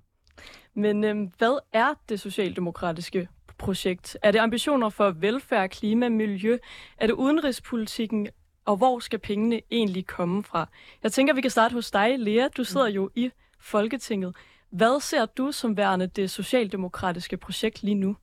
Men 0.74 1.04
øhm, 1.04 1.32
hvad 1.38 1.58
er 1.72 1.94
det 2.08 2.20
socialdemokratiske 2.20 3.28
projekt? 3.58 4.16
Er 4.22 4.30
det 4.30 4.38
ambitioner 4.38 4.88
for 4.88 5.10
velfærd, 5.10 5.70
klima, 5.70 6.08
miljø? 6.08 6.58
Er 6.98 7.06
det 7.06 7.14
udenrigspolitikken? 7.14 8.28
Og 8.64 8.76
hvor 8.76 8.98
skal 8.98 9.18
pengene 9.18 9.60
egentlig 9.70 10.06
komme 10.06 10.42
fra? 10.44 10.68
Jeg 11.02 11.12
tænker, 11.12 11.34
vi 11.34 11.40
kan 11.40 11.50
starte 11.50 11.72
hos 11.72 11.90
dig, 11.90 12.18
Lea. 12.18 12.48
Du 12.56 12.64
sidder 12.64 12.88
jo 12.88 13.10
i 13.14 13.30
Folketinget. 13.60 14.36
Hvad 14.70 15.00
ser 15.00 15.26
du 15.26 15.52
som 15.52 15.76
værende 15.76 16.06
det 16.06 16.30
socialdemokratiske 16.30 17.36
projekt 17.36 17.82
lige 17.82 17.94
nu? 17.94 18.16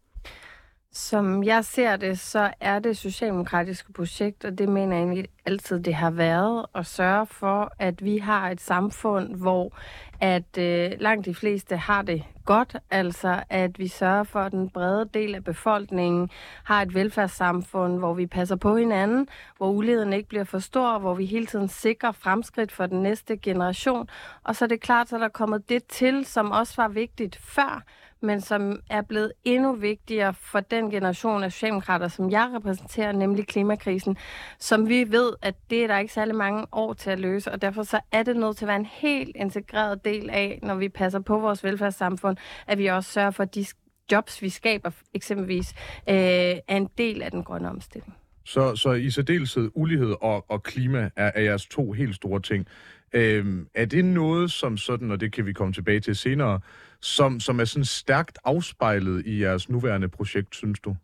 Som 0.96 1.44
jeg 1.44 1.66
ser 1.66 1.96
det, 1.96 2.20
så 2.20 2.54
er 2.60 2.80
det 2.80 2.98
socialdemokratiske 2.98 3.94
projekt, 3.94 4.46
og 4.46 4.58
det 4.58 4.70
mener 4.70 4.96
jeg 4.96 5.04
egentlig 5.04 5.28
altid, 5.46 5.80
det 5.80 5.94
har 5.94 6.12
været, 6.12 6.66
at 6.76 6.86
sørge 6.86 7.26
for, 7.26 7.72
at 7.80 8.04
vi 8.04 8.18
har 8.18 8.50
et 8.50 8.62
samfund, 8.62 9.36
hvor 9.36 9.74
at 10.22 10.58
øh, 10.58 10.92
langt 11.00 11.26
de 11.26 11.36
fleste 11.36 11.78
har 11.78 12.02
det 12.02 12.24
godt, 12.46 12.76
altså 12.92 13.44
at 13.50 13.80
vi 13.80 13.88
sørger 13.88 14.24
for, 14.24 14.40
at 14.40 14.52
den 14.52 14.70
brede 14.70 15.10
del 15.14 15.36
af 15.36 15.44
befolkningen 15.44 16.30
har 16.64 16.82
et 16.82 16.94
velfærdssamfund, 16.94 18.00
hvor 18.00 18.14
vi 18.14 18.26
passer 18.28 18.56
på 18.56 18.78
hinanden, 18.78 19.28
hvor 19.58 19.70
uligheden 19.70 20.14
ikke 20.14 20.30
bliver 20.30 20.44
for 20.44 20.60
stor, 20.60 21.00
hvor 21.00 21.14
vi 21.14 21.26
hele 21.26 21.46
tiden 21.46 21.68
sikrer 21.68 22.12
fremskridt 22.12 22.72
for 22.72 22.86
den 22.86 23.04
næste 23.04 23.38
generation. 23.38 24.10
Og 24.44 24.56
så 24.56 24.66
er 24.66 24.70
det 24.70 24.82
klart, 24.82 25.10
så 25.10 25.16
er 25.16 25.20
der 25.20 25.28
kommet 25.28 25.70
det 25.70 25.84
til, 25.86 26.26
som 26.26 26.52
også 26.52 26.74
var 26.78 26.88
vigtigt 26.88 27.36
før, 27.36 27.84
men 28.24 28.42
som 28.42 28.80
er 28.90 29.02
blevet 29.02 29.32
endnu 29.44 29.76
vigtigere 29.76 30.34
for 30.34 30.60
den 30.60 30.92
generation 30.92 31.44
af 31.44 31.52
socialdemokrater, 31.52 32.08
som 32.08 32.32
jeg 32.32 32.52
repræsenterer, 32.56 33.12
nemlig 33.12 33.48
klimakrisen, 33.48 34.18
som 34.60 34.90
vi 34.90 35.12
ved, 35.12 35.34
at 35.42 35.56
det 35.70 35.84
er 35.84 35.88
der 35.88 35.98
ikke 35.98 36.14
særlig 36.14 36.36
mange 36.36 36.66
år 36.72 36.94
til 36.94 37.10
at 37.10 37.20
løse, 37.20 37.52
og 37.52 37.62
derfor 37.62 37.84
så 37.84 38.00
er 38.12 38.24
det 38.24 38.36
nødt 38.38 38.58
til 38.58 38.66
at 38.66 38.68
være 38.68 38.80
en 38.80 38.86
helt 38.86 39.36
integreret 39.36 40.06
del 40.06 40.30
af, 40.30 40.60
når 40.64 40.76
vi 40.76 40.90
passer 40.90 41.20
på 41.20 41.40
vores 41.40 41.64
velfærdssamfund, 41.64 42.38
at 42.68 42.78
vi 42.78 42.88
også 42.88 43.12
sørger 43.12 43.32
for, 43.32 43.44
at 43.44 43.56
de 43.56 43.66
jobs, 44.12 44.42
vi 44.42 44.50
skaber 44.50 44.92
eksempelvis, 45.14 45.74
øh, 46.10 46.16
er 46.16 46.78
en 46.78 46.90
del 46.98 47.22
af 47.22 47.32
den 47.32 47.44
grønne 47.44 47.70
omstilling. 47.70 48.16
Så, 48.46 48.76
så 48.76 48.92
i 48.92 49.10
særdeleshed 49.10 49.70
ulighed 49.74 50.16
og, 50.22 50.46
og 50.52 50.64
klima 50.64 51.10
er, 51.16 51.32
er 51.36 51.42
jeres 51.42 51.66
to 51.66 51.92
helt 51.92 52.16
store 52.16 52.42
ting. 52.42 52.68
Øhm, 53.14 53.68
er 53.76 53.86
det 53.86 54.06
noget, 54.06 54.52
som 54.52 54.78
sådan, 54.78 55.12
og 55.12 55.20
det 55.20 55.32
kan 55.32 55.46
vi 55.46 55.54
komme 55.54 55.74
tilbage 55.74 56.00
til 56.00 56.16
senere, 56.16 56.60
som, 57.04 57.40
som 57.40 57.60
er 57.60 57.66
sådan 57.66 57.86
stærkt 57.86 58.40
afspejlet 58.44 59.26
i 59.26 59.42
jeres 59.42 59.70
nuværende 59.70 60.10
projekt, 60.10 60.56
synes 60.56 60.80
du? 60.80 60.96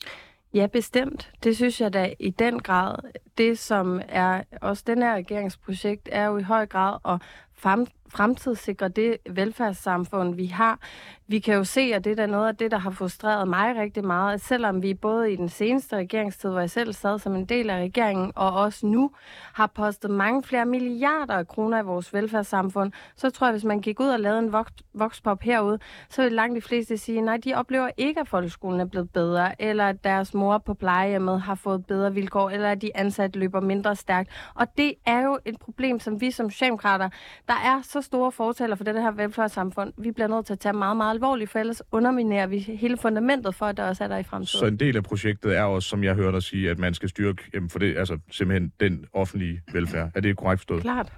Ja, 0.54 0.68
bestemt. 0.68 1.32
Det 1.44 1.56
synes 1.56 1.82
jeg 1.82 1.94
da 1.94 2.14
i 2.20 2.30
den 2.30 2.60
grad. 2.60 2.96
Det, 3.38 3.60
som 3.60 4.02
er 4.08 4.44
også 4.62 4.84
den 4.88 5.02
her 5.02 5.16
regeringsprojekt, 5.16 6.10
er 6.12 6.26
jo 6.26 6.38
i 6.38 6.44
høj 6.44 6.66
grad 6.66 6.98
at 7.06 7.22
frem, 7.60 7.86
fremtidssikre 8.10 8.88
det 8.88 9.18
velfærdssamfund, 9.30 10.36
vi 10.36 10.46
har. 10.46 10.80
Vi 11.28 11.40
kan 11.40 11.56
jo 11.56 11.64
se, 11.64 11.82
at 11.82 12.04
det 12.04 12.20
er 12.20 12.26
noget 12.26 12.48
af 12.48 12.56
det, 12.56 12.72
der 12.72 12.78
har 12.78 12.92
frustreret 12.92 13.48
mig 13.48 13.76
rigtig 13.76 14.06
meget, 14.06 14.34
at 14.34 14.42
selvom 14.42 14.84
vi 14.84 14.94
både 14.94 15.34
i 15.34 15.36
den 15.36 15.50
seneste 15.50 15.96
regeringstid, 15.96 16.50
hvor 16.50 16.60
jeg 16.60 16.70
selv 16.70 16.94
sad 16.94 17.20
som 17.20 17.36
en 17.36 17.46
del 17.46 17.70
af 17.70 17.80
regeringen, 17.82 18.32
og 18.36 18.54
også 18.54 18.86
nu 18.86 19.12
har 19.54 19.68
postet 19.68 20.12
mange 20.12 20.44
flere 20.44 20.66
milliarder 20.66 21.34
af 21.34 21.48
kroner 21.48 21.80
i 21.80 21.86
vores 21.86 22.14
velfærdssamfund, 22.14 22.92
så 23.16 23.30
tror 23.30 23.48
jeg, 23.48 23.52
hvis 23.52 23.64
man 23.64 23.80
gik 23.80 24.00
ud 24.00 24.08
og 24.08 24.20
lavede 24.20 24.40
en 24.40 24.54
vokspop 24.94 25.42
herude, 25.42 25.80
så 26.10 26.24
vil 26.24 26.32
langt 26.32 26.56
de 26.56 26.62
fleste 26.62 26.98
sige, 26.98 27.22
nej, 27.22 27.38
de 27.38 27.54
oplever 27.54 27.90
ikke, 27.98 28.20
at 28.20 28.28
folkeskolen 28.28 28.80
er 28.80 28.86
blevet 28.86 29.10
bedre, 29.12 29.62
eller 29.62 29.90
at 29.90 30.04
deres 30.04 30.34
mor 30.34 30.58
på 30.58 30.74
plejehjemmet 30.74 31.42
har 31.42 31.56
fået 31.56 31.86
bedre 31.86 32.14
vilkår, 32.14 32.50
eller 32.50 32.72
at 32.72 32.82
de 32.82 32.98
ansatte 32.98 33.40
løber 33.40 33.60
mindre 33.60 33.96
stærkt. 33.96 34.30
Og 34.56 34.68
det 34.78 34.94
er 35.06 35.22
jo 35.22 35.40
et 35.46 35.60
problem, 35.60 36.00
som 36.00 36.22
vi 36.22 36.32
som 36.32 36.50
socialdemokrater, 36.50 37.10
der 37.50 37.56
er 37.56 37.82
så 37.82 38.02
store 38.02 38.32
fortaler 38.32 38.76
for 38.76 38.84
det 38.84 39.02
her 39.02 39.12
velfærdssamfund, 39.12 39.94
vi 39.98 40.12
bliver 40.12 40.28
nødt 40.28 40.46
til 40.46 40.54
at 40.54 40.60
tage 40.60 40.74
meget, 40.74 40.98
meget 40.98 41.14
alvorligt, 41.14 41.50
for 41.50 41.60
ellers 41.60 41.82
underminerer 41.92 42.48
vi 42.48 42.60
hele 42.60 42.98
fundamentet 42.98 43.56
for, 43.56 43.66
at 43.66 43.78
der 43.78 43.88
også 43.88 44.04
er 44.04 44.08
der 44.08 44.18
i 44.18 44.24
fremtiden. 44.24 44.60
Så 44.60 44.66
en 44.66 44.80
del 44.80 44.98
af 44.98 45.04
projektet 45.04 45.58
er 45.58 45.64
også, 45.64 45.90
som 45.90 46.04
jeg 46.04 46.16
hørte 46.16 46.32
dig 46.32 46.44
sige, 46.44 46.70
at 46.70 46.80
man 46.80 46.94
skal 46.94 47.10
styrke 47.10 47.44
jamen 47.54 47.70
for 47.70 47.80
det, 47.80 47.98
altså 47.98 48.20
simpelthen 48.32 48.74
den 48.80 49.06
offentlige 49.14 49.62
velfærd. 49.74 50.12
Er 50.16 50.22
det 50.22 50.38
korrekt 50.38 50.60
forstået? 50.60 50.82
Klart. 50.82 51.14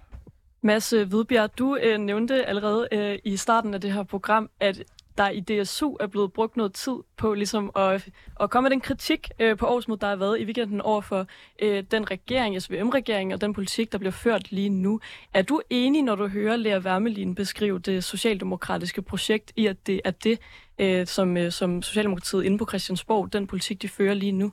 Mads 0.63 0.89
Hvidbjerg, 0.89 1.57
du 1.57 1.77
øh, 1.83 1.97
nævnte 1.97 2.45
allerede 2.45 2.87
øh, 2.91 3.17
i 3.23 3.37
starten 3.37 3.73
af 3.73 3.81
det 3.81 3.93
her 3.93 4.03
program, 4.03 4.49
at 4.59 4.83
der 5.17 5.29
i 5.29 5.39
DSU 5.39 5.97
er 5.99 6.07
blevet 6.07 6.33
brugt 6.33 6.57
noget 6.57 6.73
tid 6.73 6.95
på 7.17 7.33
ligesom 7.33 7.71
at, 7.75 8.09
at 8.39 8.49
komme 8.49 8.65
med 8.65 8.71
den 8.71 8.81
kritik 8.81 9.29
øh, 9.39 9.57
på 9.57 9.65
årsmødet, 9.65 10.01
der 10.01 10.07
har 10.07 10.15
været 10.15 10.39
i 10.39 10.45
weekenden 10.45 10.81
over 10.81 11.01
for 11.01 11.27
øh, 11.61 11.83
den 11.91 12.11
regering, 12.11 12.61
SVM-regeringen 12.61 13.31
og 13.31 13.41
den 13.41 13.53
politik, 13.53 13.91
der 13.91 13.97
bliver 13.97 14.11
ført 14.11 14.51
lige 14.51 14.69
nu. 14.69 14.99
Er 15.33 15.41
du 15.41 15.61
enig, 15.69 16.03
når 16.03 16.15
du 16.15 16.27
hører 16.27 16.55
Lea 16.55 16.79
Wermelin 16.79 17.35
beskrive 17.35 17.79
det 17.79 18.03
socialdemokratiske 18.03 19.01
projekt 19.01 19.51
i, 19.55 19.67
at 19.67 19.87
det 19.87 20.01
er 20.05 20.11
det, 20.11 20.39
øh, 20.79 21.07
som, 21.07 21.37
øh, 21.37 21.51
som 21.51 21.81
Socialdemokratiet 21.81 22.43
inde 22.43 22.57
på 22.57 22.65
Christiansborg, 22.69 23.33
den 23.33 23.47
politik, 23.47 23.81
de 23.81 23.87
fører 23.87 24.13
lige 24.13 24.31
nu? 24.31 24.51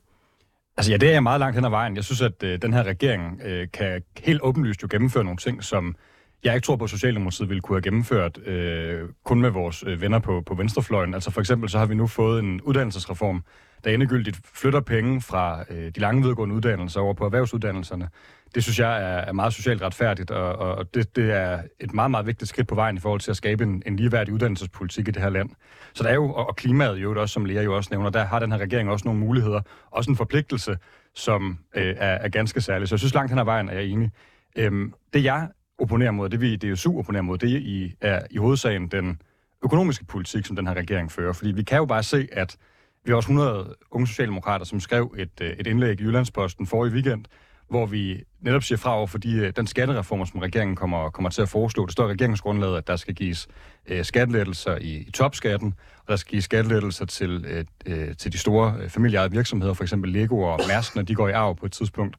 Altså 0.77 0.93
ja, 0.93 0.97
det 0.97 1.09
er 1.09 1.13
jeg 1.13 1.23
meget 1.23 1.41
langt 1.41 1.55
hen 1.55 1.65
ad 1.65 1.71
vejen. 1.71 1.97
Jeg 1.97 2.05
synes, 2.05 2.23
at 2.23 2.43
øh, 2.43 2.63
den 2.63 2.73
her 2.73 2.83
regering 2.83 3.43
øh, 3.45 3.69
kan 3.73 4.03
helt 4.19 4.41
åbenlyst 4.43 4.83
jo 4.83 4.89
gennemføre 4.91 5.25
nogle 5.25 5.37
ting, 5.39 5.65
som 5.65 5.97
jeg 6.45 6.55
ikke 6.55 6.65
tror 6.65 6.77
på, 6.77 6.85
at 6.85 6.91
Socialdemokratiet 6.91 7.49
ville 7.49 7.61
kunne 7.61 7.77
have 7.77 7.83
gennemført 7.83 8.39
øh, 8.47 9.09
kun 9.25 9.41
med 9.41 9.51
vores 9.51 9.85
øh, 9.87 10.01
venner 10.01 10.19
på, 10.19 10.43
på 10.47 10.55
venstrefløjen. 10.55 11.15
Altså 11.15 11.31
for 11.31 11.41
eksempel 11.41 11.69
så 11.69 11.79
har 11.79 11.87
vi 11.87 11.95
nu 11.95 12.07
fået 12.07 12.39
en 12.39 12.61
uddannelsesreform, 12.61 13.45
der 13.85 13.91
endegyldigt 13.91 14.41
flytter 14.55 14.81
penge 14.81 15.21
fra 15.21 15.65
øh, 15.71 15.91
de 15.95 16.01
lange 16.01 16.23
videregående 16.23 16.55
uddannelser 16.55 17.01
over 17.01 17.15
på 17.15 17.25
erhvervsuddannelserne. 17.25 18.09
Det 18.55 18.63
synes 18.63 18.79
jeg 18.79 19.03
er, 19.03 19.19
er 19.19 19.33
meget 19.33 19.53
socialt 19.53 19.83
retfærdigt, 19.83 20.31
og, 20.31 20.57
og 20.77 20.95
det, 20.95 21.17
det 21.17 21.33
er 21.33 21.63
et 21.81 21.95
meget, 21.95 22.11
meget 22.11 22.27
vigtigt 22.27 22.49
skridt 22.49 22.69
på 22.69 22.75
vejen 22.75 22.97
i 22.97 23.01
forhold 23.01 23.21
til 23.21 23.31
at 23.31 23.37
skabe 23.37 23.65
en, 23.65 23.83
en 23.87 23.97
ligeværdig 23.97 24.35
uddannelsespolitik 24.35 25.09
i 25.09 25.11
det 25.11 25.23
her 25.23 25.31
land. 25.31 25.51
Så 25.95 26.03
der 26.03 26.11
er 26.11 26.15
jo, 26.15 26.33
og, 26.33 26.49
og 26.49 26.57
klimaet 26.57 26.97
jo 26.97 27.21
også, 27.21 27.33
som 27.33 27.45
Lea 27.45 27.63
jo 27.63 27.77
også 27.77 27.89
nævner, 27.93 28.11
der 28.11 28.25
har 28.25 28.39
den 28.39 28.53
her 28.53 28.59
regering 28.59 28.91
også 28.91 29.05
nogle 29.05 29.21
muligheder, 29.21 29.61
også 29.91 30.11
en 30.11 30.17
forpligtelse, 30.17 30.77
som 31.15 31.59
øh, 31.75 31.95
er, 31.99 32.15
er 32.15 32.29
ganske 32.29 32.61
særlig. 32.61 32.89
Så 32.89 32.95
jeg 32.95 32.99
synes 32.99 33.15
langt 33.15 33.33
hen 33.33 33.39
ad 33.39 33.45
vejen 33.45 33.69
er 33.69 33.75
jeg 33.75 33.85
enig. 33.85 34.11
Øhm, 34.57 34.95
det 35.15 35.25
jeg 35.25 35.49
opponerer 35.79 36.11
mod, 36.11 36.29
det 36.29 36.41
vi 36.41 36.57
det 36.57 36.73
DSU 36.73 36.99
opponerer 36.99 37.23
mod, 37.23 37.39
det 37.39 37.49
i, 37.49 37.95
er 38.01 38.21
i 38.31 38.37
hovedsagen 38.37 38.89
den 38.89 39.21
økonomiske 39.65 40.05
politik, 40.05 40.47
som 40.47 40.57
den 40.57 40.67
her 40.67 40.75
regering 40.75 41.13
fører. 41.13 41.33
Fordi 41.33 41.53
vi 41.53 41.63
kan 41.63 41.79
jo 41.79 41.87
bare 41.87 42.03
se, 42.03 42.29
at 42.33 42.57
vi 43.05 43.11
har 43.11 43.17
også 43.17 43.33
100 43.33 43.75
unge 43.91 44.07
socialdemokrater, 44.07 44.65
som 44.65 44.81
skrev 44.81 45.15
et, 45.19 45.41
øh, 45.41 45.51
et 45.51 45.67
indlæg 45.67 46.01
i 46.01 46.05
Jyllandsposten 46.05 46.67
for 46.67 46.87
i 46.87 46.89
weekend, 46.89 47.25
hvor 47.71 47.87
vi 47.87 48.25
netop 48.41 48.63
siger 48.63 48.79
fra 48.79 48.97
over 48.97 49.07
for 49.07 49.19
de, 49.19 49.37
øh, 49.37 49.53
den 49.57 49.67
skattereformer, 49.67 50.25
som 50.25 50.41
regeringen 50.41 50.77
kommer, 50.77 51.11
kommer 51.11 51.31
til 51.31 51.43
at 51.43 51.49
foreslå. 51.49 51.87
Det 51.87 51.93
står 51.93 52.09
i 52.09 52.13
regeringsgrundlaget, 52.13 52.77
at 52.77 52.87
der 52.87 52.97
skal 52.97 53.15
gives 53.15 53.49
øh, 53.87 54.05
skattelettelser 54.05 54.77
i, 54.77 54.97
i 54.97 55.11
topskatten, 55.11 55.75
og 55.99 56.09
der 56.09 56.17
skal 56.17 56.31
gives 56.31 56.45
skattelettelser 56.45 57.05
til, 57.05 57.45
øh, 57.49 57.65
øh 57.87 58.17
til 58.17 58.33
de 58.33 58.39
store 58.39 58.75
øh, 58.81 58.89
familieejede 58.89 59.33
virksomheder, 59.33 59.75
for 59.75 59.85
eksempel 59.85 60.13
Lego 60.13 60.41
og 60.41 60.61
Mærsk, 60.69 60.97
når 60.97 61.03
de 61.03 61.15
går 61.15 61.29
i 61.29 61.33
arv 61.33 61.57
på 61.57 61.67
et 61.67 61.73
tidspunkt. 61.73 62.17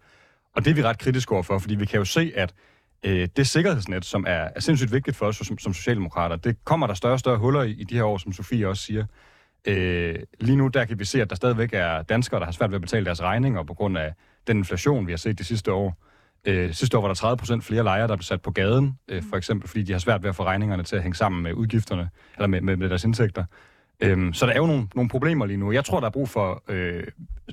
Og 0.55 0.65
det 0.65 0.71
er 0.71 0.75
vi 0.75 0.83
ret 0.83 0.99
kritiske 0.99 1.31
overfor, 1.31 1.59
fordi 1.59 1.75
vi 1.75 1.85
kan 1.85 1.97
jo 1.99 2.05
se, 2.05 2.31
at 2.35 2.53
øh, 3.03 3.27
det 3.35 3.47
sikkerhedsnet, 3.47 4.05
som 4.05 4.25
er, 4.27 4.49
er 4.55 4.59
sindssygt 4.59 4.91
vigtigt 4.91 5.17
for 5.17 5.25
os 5.25 5.35
som, 5.35 5.57
som 5.57 5.73
socialdemokrater, 5.73 6.35
det 6.35 6.65
kommer 6.65 6.87
der 6.87 6.93
større 6.93 7.13
og 7.13 7.19
større 7.19 7.37
huller 7.37 7.63
i, 7.63 7.71
i 7.71 7.83
de 7.83 7.95
her 7.95 8.03
år, 8.03 8.17
som 8.17 8.33
Sofie 8.33 8.67
også 8.67 8.83
siger. 8.83 9.05
Øh, 9.67 10.15
lige 10.39 10.55
nu 10.55 10.67
der 10.67 10.85
kan 10.85 10.99
vi 10.99 11.05
se, 11.05 11.21
at 11.21 11.29
der 11.29 11.35
stadigvæk 11.35 11.69
er 11.73 12.01
danskere, 12.01 12.39
der 12.39 12.45
har 12.45 12.51
svært 12.51 12.71
ved 12.71 12.75
at 12.75 12.81
betale 12.81 13.05
deres 13.05 13.21
regninger 13.21 13.63
på 13.63 13.73
grund 13.73 13.97
af 13.97 14.13
den 14.47 14.57
inflation, 14.57 15.07
vi 15.07 15.11
har 15.11 15.17
set 15.17 15.39
de 15.39 15.43
sidste 15.43 15.73
år. 15.73 15.97
Øh, 16.45 16.73
sidste 16.73 16.97
år 16.97 17.01
var 17.01 17.07
der 17.07 17.15
30 17.15 17.37
procent 17.37 17.63
flere 17.63 17.83
lejere, 17.83 18.07
der 18.07 18.15
blev 18.15 18.23
sat 18.23 18.41
på 18.41 18.51
gaden, 18.51 18.97
øh, 19.07 19.23
for 19.29 19.37
eksempel 19.37 19.69
fordi 19.69 19.83
de 19.83 19.91
har 19.91 19.99
svært 19.99 20.23
ved 20.23 20.29
at 20.29 20.35
få 20.35 20.43
regningerne 20.43 20.83
til 20.83 20.95
at 20.95 21.01
hænge 21.01 21.15
sammen 21.15 21.43
med 21.43 21.53
udgifterne, 21.53 22.09
eller 22.35 22.47
med, 22.47 22.61
med, 22.61 22.77
med 22.77 22.89
deres 22.89 23.03
indtægter. 23.03 23.43
Øhm, 24.01 24.33
så 24.33 24.45
der 24.45 24.51
er 24.51 24.57
jo 24.57 24.65
nogle, 24.65 24.87
nogle 24.95 25.09
problemer 25.09 25.45
lige 25.45 25.57
nu. 25.57 25.71
Jeg 25.71 25.85
tror, 25.85 25.99
der 25.99 26.07
er 26.07 26.11
brug 26.11 26.29
for, 26.29 26.63
øh, 26.67 27.03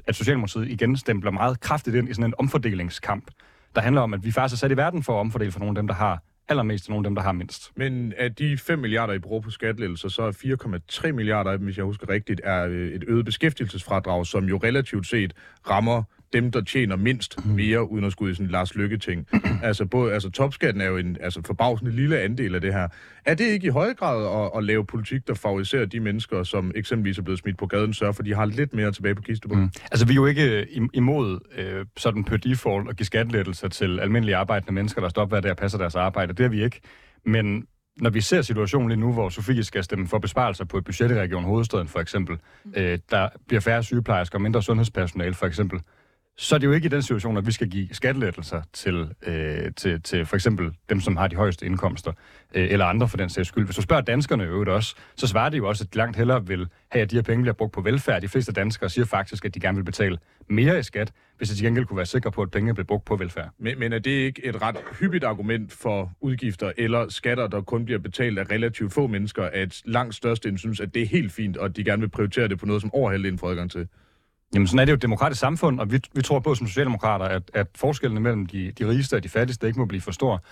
at 0.07 0.17
Socialdemokratiet 0.17 0.69
igen 0.69 0.97
stempler 0.97 1.31
meget 1.31 1.61
kraftigt 1.61 1.97
ind 1.97 2.09
i 2.09 2.15
sådan 2.15 2.25
en 2.25 2.35
omfordelingskamp, 2.38 3.31
der 3.76 3.83
handler 3.83 4.02
om, 4.02 4.14
at 4.14 4.25
vi 4.25 4.30
faktisk 4.30 4.59
er 4.59 4.59
sat 4.59 4.73
i 4.73 4.76
verden 4.76 5.02
for 5.02 5.12
at 5.12 5.21
omfordele 5.21 5.52
fra 5.52 5.61
nogle 5.61 5.71
af 5.71 5.83
dem, 5.83 5.87
der 5.87 5.95
har 5.95 6.23
allermest 6.49 6.85
til 6.85 6.90
nogle 6.90 7.06
af 7.06 7.11
dem, 7.11 7.14
der 7.14 7.23
har 7.23 7.33
mindst. 7.33 7.73
Men 7.76 8.12
af 8.18 8.35
de 8.35 8.59
5 8.59 8.78
milliarder, 8.78 9.12
I 9.12 9.18
bruger 9.18 9.40
på 9.40 9.50
skattelettelser, 9.50 10.09
så 10.09 10.23
er 10.23 11.06
4,3 11.06 11.12
milliarder 11.12 11.50
af 11.50 11.59
dem, 11.59 11.64
hvis 11.64 11.76
jeg 11.76 11.85
husker 11.85 12.09
rigtigt, 12.09 12.40
er 12.45 12.64
øh, 12.64 12.88
et 12.88 13.04
øget 13.09 13.25
beskæftigelsesfradrag, 13.25 14.26
som 14.26 14.45
jo 14.45 14.56
relativt 14.56 15.06
set 15.06 15.33
rammer 15.71 16.02
dem, 16.33 16.50
der 16.50 16.61
tjener 16.61 16.97
mindst 16.97 17.45
mm. 17.45 17.50
mere, 17.50 17.90
uden 17.90 18.04
at 18.04 18.12
skulle 18.12 18.33
i 18.33 18.35
sådan 18.35 18.47
en 18.47 18.50
Lars 18.50 18.75
Lykke-ting. 18.75 19.26
altså, 19.62 19.87
både, 19.87 20.12
altså 20.12 20.30
topskatten 20.30 20.80
er 20.80 20.87
jo 20.87 20.97
en 20.97 21.16
altså, 21.21 21.42
forbavsende 21.47 21.92
lille 21.92 22.21
andel 22.21 22.54
af 22.54 22.61
det 22.61 22.73
her. 22.73 22.88
Er 23.25 23.35
det 23.35 23.45
ikke 23.45 23.66
i 23.66 23.71
høj 23.71 23.95
grad 23.95 24.45
at, 24.45 24.59
at 24.59 24.64
lave 24.64 24.87
politik, 24.87 25.28
der 25.28 25.35
favoriserer 25.35 25.85
de 25.85 26.00
mennesker, 26.00 26.42
som 26.42 26.73
eksempelvis 26.75 27.18
er 27.18 27.23
blevet 27.23 27.38
smidt 27.38 27.59
på 27.59 27.66
gaden, 27.66 27.95
sørge 27.95 28.14
for, 28.14 28.23
at 28.23 28.26
de 28.26 28.35
har 28.35 28.45
lidt 28.45 28.75
mere 28.75 28.92
tilbage 28.92 29.14
på 29.14 29.23
kistebunden? 29.23 29.64
Mm. 29.64 29.83
Altså, 29.90 30.06
vi 30.06 30.12
er 30.12 30.16
jo 30.16 30.26
ikke 30.26 30.66
imod 30.95 31.38
øh, 31.56 31.87
sådan 31.97 32.25
på 32.25 32.37
default 32.37 32.90
at 32.90 32.97
give 32.97 33.06
skattelettelser 33.06 33.68
til 33.68 34.00
almindelige 34.00 34.37
arbejdende 34.37 34.73
mennesker, 34.73 35.00
der 35.00 35.09
står 35.09 35.26
hver 35.26 35.40
dag 35.40 35.50
og 35.50 35.56
passer 35.56 35.78
deres 35.78 35.95
arbejde. 35.95 36.33
Det 36.33 36.45
er 36.45 36.49
vi 36.49 36.64
ikke. 36.64 36.80
Men 37.26 37.66
når 37.97 38.11
vi 38.11 38.21
ser 38.21 38.42
situationen 38.42 38.88
lige 38.88 39.00
nu, 39.00 39.12
hvor 39.12 39.28
Sofie 39.28 39.64
skal 39.64 39.85
stemme 39.85 40.09
for 40.09 40.18
besparelser 40.18 40.64
på 40.64 40.78
et 40.78 40.85
budget 40.85 41.11
i 41.11 41.14
Region 41.14 41.45
Hovedstaden 41.45 41.88
for 41.88 42.00
eksempel, 42.00 42.38
mm. 42.64 42.73
øh, 42.76 42.99
der 43.11 43.28
bliver 43.49 43.61
færre 43.61 43.83
sygeplejersker 43.83 44.38
og 44.38 44.42
mindre 44.42 44.62
sundhedspersonale 44.62 45.35
for 45.35 45.47
eksempel, 45.47 45.80
så 46.38 46.55
er 46.55 46.59
det 46.59 46.66
jo 46.66 46.73
ikke 46.73 46.87
i 46.87 46.88
den 46.88 47.02
situation, 47.02 47.37
at 47.37 47.47
vi 47.47 47.52
skal 47.52 47.69
give 47.71 47.88
skattelettelser 47.93 48.62
til, 48.73 49.09
øh, 49.26 49.73
til, 49.76 50.02
til 50.02 50.26
for 50.26 50.37
eksempel 50.37 50.71
dem, 50.88 51.00
som 51.00 51.16
har 51.16 51.28
de 51.28 51.37
højeste 51.37 51.66
indkomster, 51.66 52.12
øh, 52.55 52.71
eller 52.71 52.87
andre 52.87 53.09
for 53.09 53.16
den 53.16 53.28
sags 53.28 53.49
skyld. 53.49 53.64
Hvis 53.64 53.76
du 53.76 53.83
spørger 53.83 54.02
danskerne 54.02 54.45
i 54.45 54.47
øvrigt 54.47 54.71
også, 54.71 54.95
så 55.16 55.26
svarer 55.26 55.49
de 55.49 55.57
jo 55.57 55.69
også, 55.69 55.85
at 55.85 55.95
de 55.95 55.99
langt 55.99 56.16
hellere 56.16 56.47
vil 56.47 56.69
have, 56.88 57.02
at 57.02 57.11
de 57.11 57.16
her 57.16 57.23
penge 57.23 57.43
bliver 57.43 57.55
brugt 57.55 57.73
på 57.73 57.81
velfærd. 57.81 58.23
De 58.23 58.28
fleste 58.28 58.52
danskere 58.52 58.90
siger 58.90 59.05
faktisk, 59.05 59.45
at 59.45 59.55
de 59.55 59.61
gerne 59.61 59.76
vil 59.76 59.85
betale 59.85 60.19
mere 60.49 60.78
i 60.78 60.83
skat, 60.83 61.12
hvis 61.38 61.49
de 61.49 61.55
til 61.55 61.64
gengæld 61.64 61.87
kunne 61.87 61.97
være 61.97 62.07
sikre 62.07 62.33
på, 62.33 62.43
at 62.43 62.50
pengene 62.50 62.75
bliver 62.75 62.87
brugt 62.87 63.05
på 63.05 63.16
velfærd. 63.16 63.49
Men, 63.59 63.78
men 63.78 63.93
er 63.93 63.99
det 63.99 64.11
ikke 64.11 64.47
et 64.47 64.62
ret 64.62 64.76
hyppigt 65.00 65.25
argument 65.25 65.73
for 65.73 66.12
udgifter 66.21 66.73
eller 66.76 67.09
skatter, 67.09 67.47
der 67.47 67.61
kun 67.61 67.85
bliver 67.85 67.99
betalt 67.99 68.38
af 68.38 68.50
relativt 68.50 68.93
få 68.93 69.07
mennesker, 69.07 69.43
at 69.43 69.83
langt 69.85 70.14
størstedelen 70.14 70.59
synes, 70.59 70.81
at 70.81 70.95
det 70.95 71.02
er 71.02 71.07
helt 71.07 71.33
fint, 71.33 71.57
og 71.57 71.64
at 71.64 71.76
de 71.76 71.85
gerne 71.85 72.00
vil 72.00 72.09
prioritere 72.09 72.49
det 72.49 72.59
på 72.59 72.66
noget, 72.66 72.83
som 72.83 72.95
overhalvdelen 72.95 73.38
får 73.38 73.50
adgang 73.50 73.71
til? 73.71 73.88
Jamen, 74.55 74.67
sådan 74.67 74.79
er 74.79 74.85
det 74.85 74.93
jo 74.93 74.97
et 74.97 75.03
demokratisk 75.03 75.41
samfund, 75.41 75.81
og 75.81 75.93
vi, 75.93 76.00
vi 76.15 76.23
tror 76.23 76.38
på 76.38 76.55
som 76.55 76.67
socialdemokrater, 76.67 77.25
at, 77.25 77.43
at 77.55 77.67
forskellene 77.75 78.21
mellem 78.21 78.47
de, 78.47 78.73
de 78.73 78.88
rigeste 78.88 79.17
og 79.17 79.23
de 79.23 79.29
fattigste 79.29 79.67
ikke 79.67 79.79
må 79.79 79.87
blive 79.87 80.00
for 80.00 80.12
stor. 80.12 80.45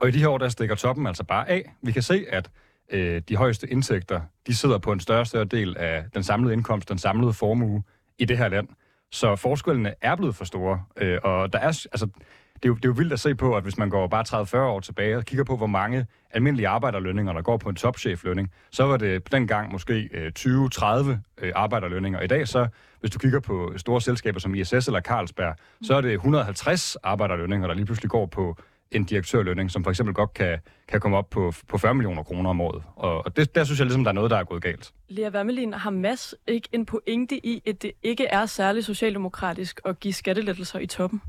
Og 0.00 0.08
i 0.08 0.10
de 0.10 0.18
her 0.18 0.28
år, 0.28 0.38
der 0.38 0.48
stikker 0.48 0.74
toppen 0.74 1.06
altså 1.06 1.24
bare 1.24 1.48
af. 1.48 1.74
Vi 1.82 1.92
kan 1.92 2.02
se, 2.02 2.26
at 2.28 2.50
øh, 2.90 3.22
de 3.28 3.36
højeste 3.36 3.70
indtægter, 3.70 4.20
de 4.46 4.54
sidder 4.54 4.78
på 4.78 4.92
en 4.92 5.00
større 5.00 5.20
og 5.20 5.26
større 5.26 5.44
del 5.44 5.76
af 5.76 6.04
den 6.14 6.22
samlede 6.22 6.52
indkomst, 6.52 6.88
den 6.88 6.98
samlede 6.98 7.32
formue 7.32 7.82
i 8.18 8.24
det 8.24 8.38
her 8.38 8.48
land. 8.48 8.68
Så 9.12 9.36
forskellene 9.36 9.94
er 10.00 10.16
blevet 10.16 10.36
for 10.36 10.44
store, 10.44 10.82
øh, 10.96 11.18
og 11.22 11.52
der 11.52 11.58
er, 11.58 11.66
altså, 11.66 12.08
det 12.54 12.64
er, 12.64 12.68
jo, 12.68 12.74
det 12.74 12.84
er 12.84 12.88
jo 12.88 12.94
vildt 12.96 13.12
at 13.12 13.20
se 13.20 13.34
på, 13.34 13.56
at 13.56 13.62
hvis 13.62 13.78
man 13.78 13.90
går 13.90 14.06
bare 14.06 14.44
30-40 14.44 14.56
år 14.56 14.80
tilbage 14.80 15.16
og 15.16 15.24
kigger 15.24 15.44
på, 15.44 15.56
hvor 15.56 15.66
mange 15.66 16.06
almindelige 16.30 16.68
arbejderlønninger, 16.68 17.32
der 17.32 17.42
går 17.42 17.56
på 17.56 17.68
en 17.68 17.76
topcheflønning, 17.76 18.50
så 18.70 18.84
var 18.84 18.96
det 18.96 19.32
dengang 19.32 19.72
måske 19.72 20.08
øh, 20.12 20.32
20-30 20.38 21.08
øh, 21.38 21.52
arbejderlønninger. 21.54 22.20
I 22.20 22.26
dag 22.26 22.48
så, 22.48 22.68
hvis 23.00 23.10
du 23.10 23.18
kigger 23.18 23.40
på 23.40 23.72
store 23.76 24.00
selskaber 24.00 24.40
som 24.40 24.54
ISS 24.54 24.72
eller 24.72 25.00
Carlsberg, 25.00 25.54
så 25.82 25.94
er 25.94 26.00
det 26.00 26.12
150 26.12 26.96
arbejderlønninger, 27.02 27.66
der 27.66 27.74
lige 27.74 27.86
pludselig 27.86 28.10
går 28.10 28.26
på 28.26 28.56
en 28.90 29.04
direktørlønning, 29.04 29.70
som 29.70 29.84
for 29.84 29.90
eksempel 29.90 30.14
godt 30.14 30.34
kan, 30.34 30.58
kan 30.88 31.00
komme 31.00 31.16
op 31.16 31.30
på, 31.30 31.52
på 31.68 31.78
40 31.78 31.94
millioner 31.94 32.22
kroner 32.22 32.50
om 32.50 32.60
året. 32.60 32.82
Og, 32.96 33.26
og 33.26 33.36
det, 33.36 33.54
der 33.54 33.64
synes 33.64 33.78
jeg 33.78 33.86
ligesom, 33.86 34.04
der 34.04 34.10
er 34.10 34.14
noget, 34.14 34.30
der 34.30 34.36
er 34.36 34.44
gået 34.44 34.62
galt. 34.62 34.92
Lea 35.08 35.30
Wermelin, 35.30 35.72
har 35.72 35.90
Mads 35.90 36.34
ikke 36.46 36.68
en 36.72 36.86
pointe 36.86 37.46
i, 37.46 37.62
at 37.66 37.82
det 37.82 37.92
ikke 38.02 38.26
er 38.26 38.46
særlig 38.46 38.84
socialdemokratisk 38.84 39.80
at 39.84 40.00
give 40.00 40.14
skattelettelser 40.14 40.78
i 40.78 40.86
toppen? 40.86 41.22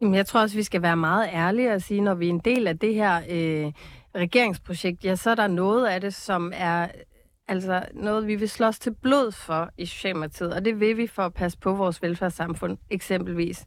Jamen, 0.00 0.14
jeg 0.14 0.26
tror 0.26 0.40
også, 0.40 0.56
vi 0.56 0.62
skal 0.62 0.82
være 0.82 0.96
meget 0.96 1.28
ærlige 1.32 1.72
og 1.72 1.82
sige, 1.82 2.00
når 2.00 2.14
vi 2.14 2.26
er 2.26 2.30
en 2.30 2.38
del 2.38 2.66
af 2.66 2.78
det 2.78 2.94
her 2.94 3.16
øh, 3.30 3.72
regeringsprojekt, 4.14 5.04
ja, 5.04 5.16
så 5.16 5.30
er 5.30 5.34
der 5.34 5.46
noget 5.46 5.86
af 5.86 6.00
det, 6.00 6.14
som 6.14 6.52
er 6.54 6.86
altså 7.48 7.84
noget, 7.94 8.26
vi 8.26 8.34
vil 8.34 8.48
slås 8.48 8.78
til 8.78 8.94
blod 8.94 9.32
for 9.32 9.70
i 9.78 9.86
Socialdemokratiet, 9.86 10.54
og 10.54 10.64
det 10.64 10.80
vil 10.80 10.96
vi 10.96 11.06
for 11.06 11.22
at 11.22 11.34
passe 11.34 11.58
på 11.58 11.72
vores 11.74 12.02
velfærdssamfund, 12.02 12.78
eksempelvis. 12.90 13.64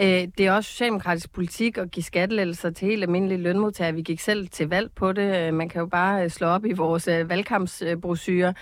Øh, 0.00 0.06
det 0.38 0.40
er 0.40 0.52
også 0.52 0.70
socialdemokratisk 0.70 1.32
politik 1.32 1.78
at 1.78 1.90
give 1.90 2.04
skattelettelser 2.04 2.70
til 2.70 2.88
helt 2.88 3.02
almindelige 3.02 3.38
lønmodtagere. 3.38 3.94
Vi 3.94 4.02
gik 4.02 4.20
selv 4.20 4.48
til 4.48 4.68
valg 4.68 4.90
på 4.94 5.12
det. 5.12 5.36
Øh, 5.36 5.54
man 5.54 5.68
kan 5.68 5.80
jo 5.80 5.86
bare 5.86 6.24
øh, 6.24 6.30
slå 6.30 6.46
op 6.46 6.64
i 6.64 6.72
vores 6.72 7.08
øh, 7.08 7.28
valgkampsbrosyrer. 7.28 8.52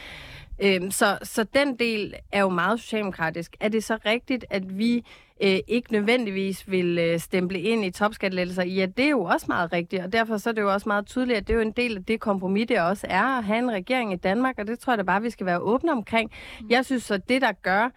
Så, 0.91 1.19
så 1.23 1.47
den 1.55 1.79
del 1.79 2.15
er 2.33 2.41
jo 2.41 2.49
meget 2.49 2.81
socialdemokratisk. 2.81 3.57
Er 3.61 3.69
det 3.69 3.85
så 3.85 3.99
rigtigt, 4.07 4.45
at 4.51 4.79
vi 4.79 5.05
øh, 5.43 5.59
ikke 5.69 5.93
nødvendigvis 5.93 6.71
vil 6.71 6.99
øh, 6.99 7.19
stemple 7.19 7.61
ind 7.61 7.85
i 7.85 7.91
topskattelettelser, 7.91 8.65
ja, 8.65 8.87
det 8.87 9.05
er 9.05 9.11
jo 9.11 9.23
også 9.23 9.47
meget 9.49 9.73
rigtigt, 9.73 10.03
og 10.03 10.13
derfor 10.13 10.37
så 10.37 10.51
er 10.51 10.55
det 10.55 10.63
jo 10.63 10.73
også 10.73 10.89
meget 10.89 11.07
tydeligt, 11.07 11.37
at 11.37 11.47
det 11.47 11.53
er 11.53 11.57
jo 11.57 11.63
en 11.63 11.73
del 11.73 11.97
af 11.97 12.05
det 12.05 12.21
kompromis, 12.21 12.67
det 12.69 12.81
også 12.81 13.07
er 13.11 13.39
at 13.39 13.45
have 13.45 13.59
en 13.59 13.71
regering 13.71 14.13
i 14.13 14.17
Danmark, 14.17 14.59
og 14.59 14.67
det 14.67 14.79
tror 14.79 14.93
jeg 14.93 14.99
da 14.99 15.03
bare, 15.03 15.23
vi 15.23 15.31
skal 15.31 15.47
være 15.47 15.59
åbne 15.59 15.93
omkring. 15.93 16.31
Mm. 16.61 16.67
Jeg 16.71 16.85
synes 16.85 17.03
så, 17.03 17.19
det 17.29 17.43
der 17.43 17.53
gør, 17.53 17.91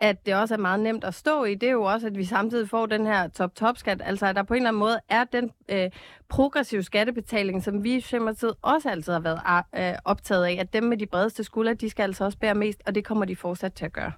at 0.00 0.26
det 0.26 0.34
også 0.34 0.54
er 0.54 0.58
meget 0.58 0.80
nemt 0.80 1.04
at 1.04 1.14
stå 1.14 1.44
i, 1.44 1.54
det 1.54 1.66
er 1.66 1.72
jo 1.72 1.82
også, 1.82 2.06
at 2.06 2.16
vi 2.18 2.24
samtidig 2.24 2.68
får 2.68 2.86
den 2.86 3.06
her 3.06 3.28
top-top-skat. 3.28 4.02
Altså, 4.04 4.26
at 4.26 4.36
der 4.36 4.42
på 4.42 4.54
en 4.54 4.58
eller 4.58 4.68
anden 4.68 4.80
måde 4.80 4.98
er 5.08 5.24
den 5.24 5.50
øh, 5.68 5.90
progressive 6.28 6.82
skattebetaling, 6.82 7.62
som 7.62 7.84
vi 7.84 7.94
i 7.94 8.00
Socialdemokratiet 8.00 8.54
også 8.62 8.90
altid 8.90 9.12
har 9.12 9.20
været 9.20 9.40
øh, 9.76 9.98
optaget 10.04 10.44
af, 10.44 10.56
at 10.60 10.72
dem 10.72 10.84
med 10.84 10.96
de 10.96 11.06
bredeste 11.06 11.44
skuldre, 11.44 11.74
de 11.74 11.90
skal 11.90 12.02
altså 12.02 12.24
også 12.24 12.38
bære 12.38 12.54
mest, 12.54 12.82
og 12.86 12.94
det 12.94 13.04
kommer 13.04 13.24
de 13.24 13.36
fortsat 13.36 13.72
til 13.72 13.84
at 13.84 13.92
gøre. 13.92 14.12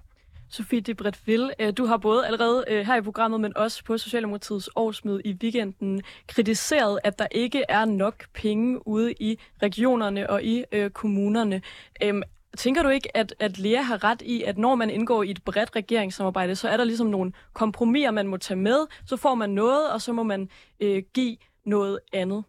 Sofie 0.49 0.81
de 0.81 0.95
Bretville, 0.95 1.51
øh, 1.59 1.73
du 1.77 1.85
har 1.85 1.97
både 1.97 2.25
allerede 2.25 2.65
øh, 2.67 2.85
her 2.85 2.95
i 2.95 3.01
programmet, 3.01 3.41
men 3.41 3.57
også 3.57 3.83
på 3.83 3.97
Socialdemokratiets 3.97 4.69
årsmøde 4.75 5.21
i 5.25 5.33
weekenden 5.33 6.01
kritiseret, 6.27 6.99
at 7.03 7.19
der 7.19 7.27
ikke 7.31 7.63
er 7.69 7.85
nok 7.85 8.25
penge 8.33 8.87
ude 8.87 9.13
i 9.13 9.39
regionerne 9.63 10.29
og 10.29 10.43
i 10.43 10.63
øh, 10.71 10.89
kommunerne. 10.89 11.61
Øhm, 12.03 12.23
tænker 12.57 12.83
du 12.83 12.89
ikke, 12.89 13.17
at, 13.17 13.33
at 13.39 13.59
Lea 13.59 13.81
har 13.81 14.03
ret 14.03 14.21
i, 14.21 14.43
at 14.43 14.57
når 14.57 14.75
man 14.75 14.89
indgår 14.89 15.23
i 15.23 15.31
et 15.31 15.43
bredt 15.43 15.75
regeringssamarbejde, 15.75 16.55
så 16.55 16.69
er 16.69 16.77
der 16.77 16.83
ligesom 16.83 17.07
nogle 17.07 17.31
kompromiser, 17.53 18.11
man 18.11 18.27
må 18.27 18.37
tage 18.37 18.57
med, 18.57 18.87
så 19.05 19.17
får 19.17 19.35
man 19.35 19.49
noget, 19.49 19.91
og 19.91 20.01
så 20.01 20.13
må 20.13 20.23
man 20.23 20.49
øh, 20.79 21.03
give 21.13 21.37
noget 21.65 21.99
andet? 22.13 22.43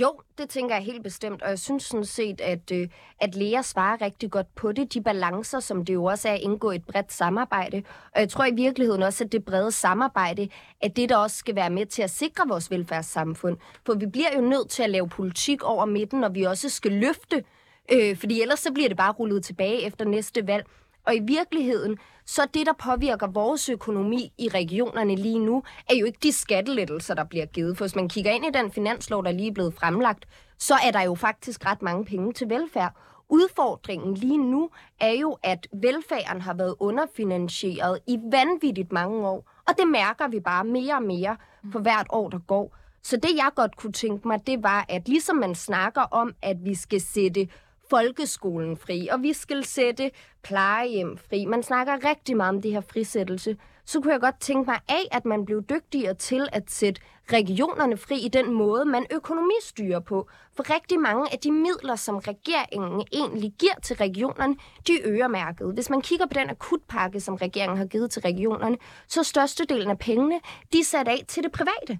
Jo, 0.00 0.20
det 0.38 0.48
tænker 0.48 0.74
jeg 0.74 0.84
helt 0.84 1.02
bestemt, 1.02 1.42
og 1.42 1.48
jeg 1.48 1.58
synes 1.58 1.82
sådan 1.82 2.04
set, 2.04 2.40
at, 2.40 2.72
øh, 2.72 2.88
at 3.20 3.34
Lea 3.34 3.62
svarer 3.62 4.00
rigtig 4.02 4.30
godt 4.30 4.54
på 4.54 4.72
det. 4.72 4.94
De 4.94 5.02
balancer, 5.02 5.60
som 5.60 5.84
det 5.84 5.94
jo 5.94 6.04
også 6.04 6.28
er 6.28 6.32
at 6.32 6.40
indgå 6.40 6.70
et 6.70 6.84
bredt 6.84 7.12
samarbejde. 7.12 7.82
Og 8.14 8.20
jeg 8.20 8.28
tror 8.28 8.44
i 8.44 8.54
virkeligheden 8.54 9.02
også, 9.02 9.24
at 9.24 9.32
det 9.32 9.44
brede 9.44 9.72
samarbejde 9.72 10.48
er 10.80 10.88
det, 10.88 11.08
der 11.08 11.16
også 11.16 11.36
skal 11.36 11.56
være 11.56 11.70
med 11.70 11.86
til 11.86 12.02
at 12.02 12.10
sikre 12.10 12.48
vores 12.48 12.70
velfærdssamfund. 12.70 13.56
For 13.86 13.94
vi 13.94 14.06
bliver 14.06 14.36
jo 14.36 14.40
nødt 14.40 14.70
til 14.70 14.82
at 14.82 14.90
lave 14.90 15.08
politik 15.08 15.62
over 15.62 15.84
midten, 15.84 16.24
og 16.24 16.34
vi 16.34 16.42
også 16.42 16.68
skal 16.68 16.92
løfte, 16.92 17.44
øh, 17.92 18.16
fordi 18.16 18.42
ellers 18.42 18.60
så 18.60 18.72
bliver 18.72 18.88
det 18.88 18.96
bare 18.96 19.12
rullet 19.12 19.44
tilbage 19.44 19.82
efter 19.82 20.04
næste 20.04 20.46
valg. 20.46 20.66
Og 21.06 21.14
i 21.14 21.20
virkeligheden, 21.20 21.98
så 22.26 22.42
det, 22.54 22.66
der 22.66 22.72
påvirker 22.72 23.26
vores 23.26 23.68
økonomi 23.68 24.32
i 24.38 24.48
regionerne 24.48 25.16
lige 25.16 25.38
nu, 25.38 25.62
er 25.90 25.94
jo 25.94 26.06
ikke 26.06 26.18
de 26.22 26.32
skattelettelser, 26.32 27.14
der 27.14 27.24
bliver 27.24 27.46
givet. 27.46 27.76
For 27.78 27.84
hvis 27.84 27.96
man 27.96 28.08
kigger 28.08 28.30
ind 28.30 28.44
i 28.44 28.58
den 28.58 28.72
finanslov, 28.72 29.24
der 29.24 29.32
lige 29.32 29.48
er 29.48 29.54
blevet 29.54 29.74
fremlagt, 29.74 30.26
så 30.58 30.74
er 30.84 30.90
der 30.90 31.02
jo 31.02 31.14
faktisk 31.14 31.66
ret 31.66 31.82
mange 31.82 32.04
penge 32.04 32.32
til 32.32 32.48
velfærd. 32.48 32.92
Udfordringen 33.28 34.14
lige 34.14 34.38
nu 34.38 34.70
er 35.00 35.12
jo, 35.12 35.38
at 35.42 35.66
velfærden 35.72 36.40
har 36.40 36.54
været 36.54 36.74
underfinansieret 36.80 37.98
i 38.06 38.18
vanvittigt 38.32 38.92
mange 38.92 39.28
år. 39.28 39.50
Og 39.68 39.74
det 39.78 39.88
mærker 39.88 40.28
vi 40.28 40.40
bare 40.40 40.64
mere 40.64 40.94
og 40.94 41.02
mere 41.02 41.36
for 41.72 41.78
hvert 41.78 42.06
år, 42.10 42.28
der 42.28 42.38
går. 42.38 42.76
Så 43.02 43.16
det, 43.16 43.36
jeg 43.36 43.50
godt 43.54 43.76
kunne 43.76 43.92
tænke 43.92 44.28
mig, 44.28 44.46
det 44.46 44.62
var, 44.62 44.86
at 44.88 45.08
ligesom 45.08 45.36
man 45.36 45.54
snakker 45.54 46.00
om, 46.00 46.34
at 46.42 46.56
vi 46.64 46.74
skal 46.74 47.00
sætte 47.00 47.48
folkeskolen 47.90 48.76
fri, 48.76 49.08
og 49.12 49.22
vi 49.22 49.32
skal 49.32 49.64
sætte 49.64 50.10
plejehjem 50.42 51.16
fri. 51.16 51.46
Man 51.46 51.62
snakker 51.62 52.08
rigtig 52.10 52.36
meget 52.36 52.54
om 52.54 52.62
det 52.62 52.72
her 52.72 52.80
frisættelse. 52.80 53.56
Så 53.84 54.00
kunne 54.00 54.12
jeg 54.12 54.20
godt 54.20 54.40
tænke 54.40 54.70
mig 54.70 54.80
af, 54.88 55.08
at 55.12 55.24
man 55.24 55.44
blev 55.44 55.62
dygtigere 55.62 56.14
til 56.14 56.48
at 56.52 56.70
sætte 56.70 57.00
regionerne 57.32 57.96
fri 57.96 58.20
i 58.24 58.28
den 58.28 58.52
måde, 58.52 58.84
man 58.84 59.06
økonomistyrer 59.10 60.00
på. 60.00 60.28
For 60.56 60.74
rigtig 60.74 61.00
mange 61.00 61.32
af 61.32 61.38
de 61.38 61.52
midler, 61.52 61.96
som 61.96 62.16
regeringen 62.16 63.06
egentlig 63.12 63.52
giver 63.58 63.74
til 63.82 63.96
regionerne, 63.96 64.56
de 64.86 64.92
er 64.92 65.00
øremærket. 65.04 65.74
Hvis 65.74 65.90
man 65.90 66.00
kigger 66.02 66.26
på 66.26 66.34
den 66.34 66.50
akutpakke, 66.50 67.20
som 67.20 67.34
regeringen 67.34 67.78
har 67.78 67.86
givet 67.86 68.10
til 68.10 68.22
regionerne, 68.22 68.76
så 69.08 69.22
størstedelen 69.22 69.90
af 69.90 69.98
pengene, 69.98 70.40
de 70.72 70.78
er 70.78 70.84
sat 70.84 71.08
af 71.08 71.24
til 71.28 71.42
det 71.42 71.52
private. 71.52 71.98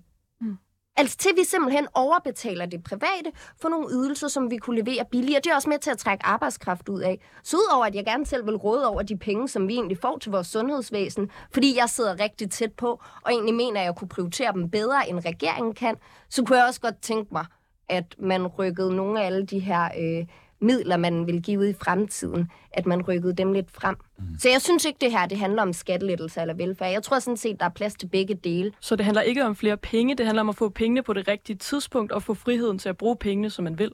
Altså 0.96 1.16
til 1.16 1.30
vi 1.36 1.44
simpelthen 1.44 1.86
overbetaler 1.94 2.66
det 2.66 2.84
private 2.84 3.32
for 3.60 3.68
nogle 3.68 3.88
ydelser, 3.90 4.28
som 4.28 4.50
vi 4.50 4.56
kunne 4.56 4.82
levere 4.82 5.04
billigere. 5.10 5.40
Det 5.44 5.50
er 5.50 5.54
også 5.54 5.68
med 5.68 5.78
til 5.78 5.90
at 5.90 5.98
trække 5.98 6.26
arbejdskraft 6.26 6.88
ud 6.88 7.00
af. 7.00 7.20
Så 7.42 7.56
udover 7.56 7.86
at 7.86 7.94
jeg 7.94 8.04
gerne 8.04 8.26
selv 8.26 8.46
vil 8.46 8.56
råde 8.56 8.86
over 8.86 9.02
de 9.02 9.16
penge, 9.16 9.48
som 9.48 9.68
vi 9.68 9.74
egentlig 9.74 9.98
får 9.98 10.18
til 10.18 10.32
vores 10.32 10.46
sundhedsvæsen, 10.46 11.30
fordi 11.52 11.76
jeg 11.76 11.88
sidder 11.88 12.20
rigtig 12.20 12.50
tæt 12.50 12.72
på, 12.72 13.02
og 13.22 13.32
egentlig 13.32 13.54
mener, 13.54 13.80
at 13.80 13.86
jeg 13.86 13.94
kunne 13.96 14.08
prioritere 14.08 14.52
dem 14.52 14.70
bedre, 14.70 15.08
end 15.08 15.18
regeringen 15.24 15.74
kan, 15.74 15.96
så 16.28 16.44
kunne 16.44 16.58
jeg 16.58 16.66
også 16.66 16.80
godt 16.80 17.02
tænke 17.02 17.28
mig, 17.32 17.44
at 17.88 18.14
man 18.18 18.46
rykkede 18.46 18.96
nogle 18.96 19.20
af 19.22 19.26
alle 19.26 19.46
de 19.46 19.58
her 19.58 19.84
øh, 19.84 20.26
midler, 20.60 20.96
man 20.96 21.26
vil 21.26 21.42
give 21.42 21.60
ud 21.60 21.66
i 21.66 21.72
fremtiden, 21.72 22.50
at 22.72 22.86
man 22.86 23.02
rykkede 23.02 23.32
dem 23.32 23.52
lidt 23.52 23.70
frem. 23.70 23.96
Mm. 24.18 24.24
Så 24.38 24.48
jeg 24.48 24.62
synes 24.62 24.84
ikke, 24.84 24.98
det 25.00 25.12
her 25.12 25.26
det 25.26 25.38
handler 25.38 25.62
om 25.62 25.72
skattelettelse 25.72 26.40
eller 26.40 26.54
velfærd. 26.54 26.92
Jeg 26.92 27.02
tror 27.02 27.18
sådan 27.18 27.36
set, 27.36 27.60
der 27.60 27.66
er 27.66 27.70
plads 27.70 27.94
til 27.94 28.06
begge 28.06 28.34
dele. 28.34 28.72
Så 28.80 28.96
det 28.96 29.04
handler 29.04 29.22
ikke 29.22 29.44
om 29.44 29.56
flere 29.56 29.76
penge, 29.76 30.16
det 30.16 30.26
handler 30.26 30.42
om 30.42 30.48
at 30.48 30.56
få 30.56 30.68
pengene 30.68 31.02
på 31.02 31.12
det 31.12 31.28
rigtige 31.28 31.56
tidspunkt 31.56 32.12
og 32.12 32.22
få 32.22 32.34
friheden 32.34 32.78
til 32.78 32.88
at 32.88 32.96
bruge 32.96 33.16
pengene, 33.16 33.50
som 33.50 33.64
man 33.64 33.78
vil? 33.78 33.92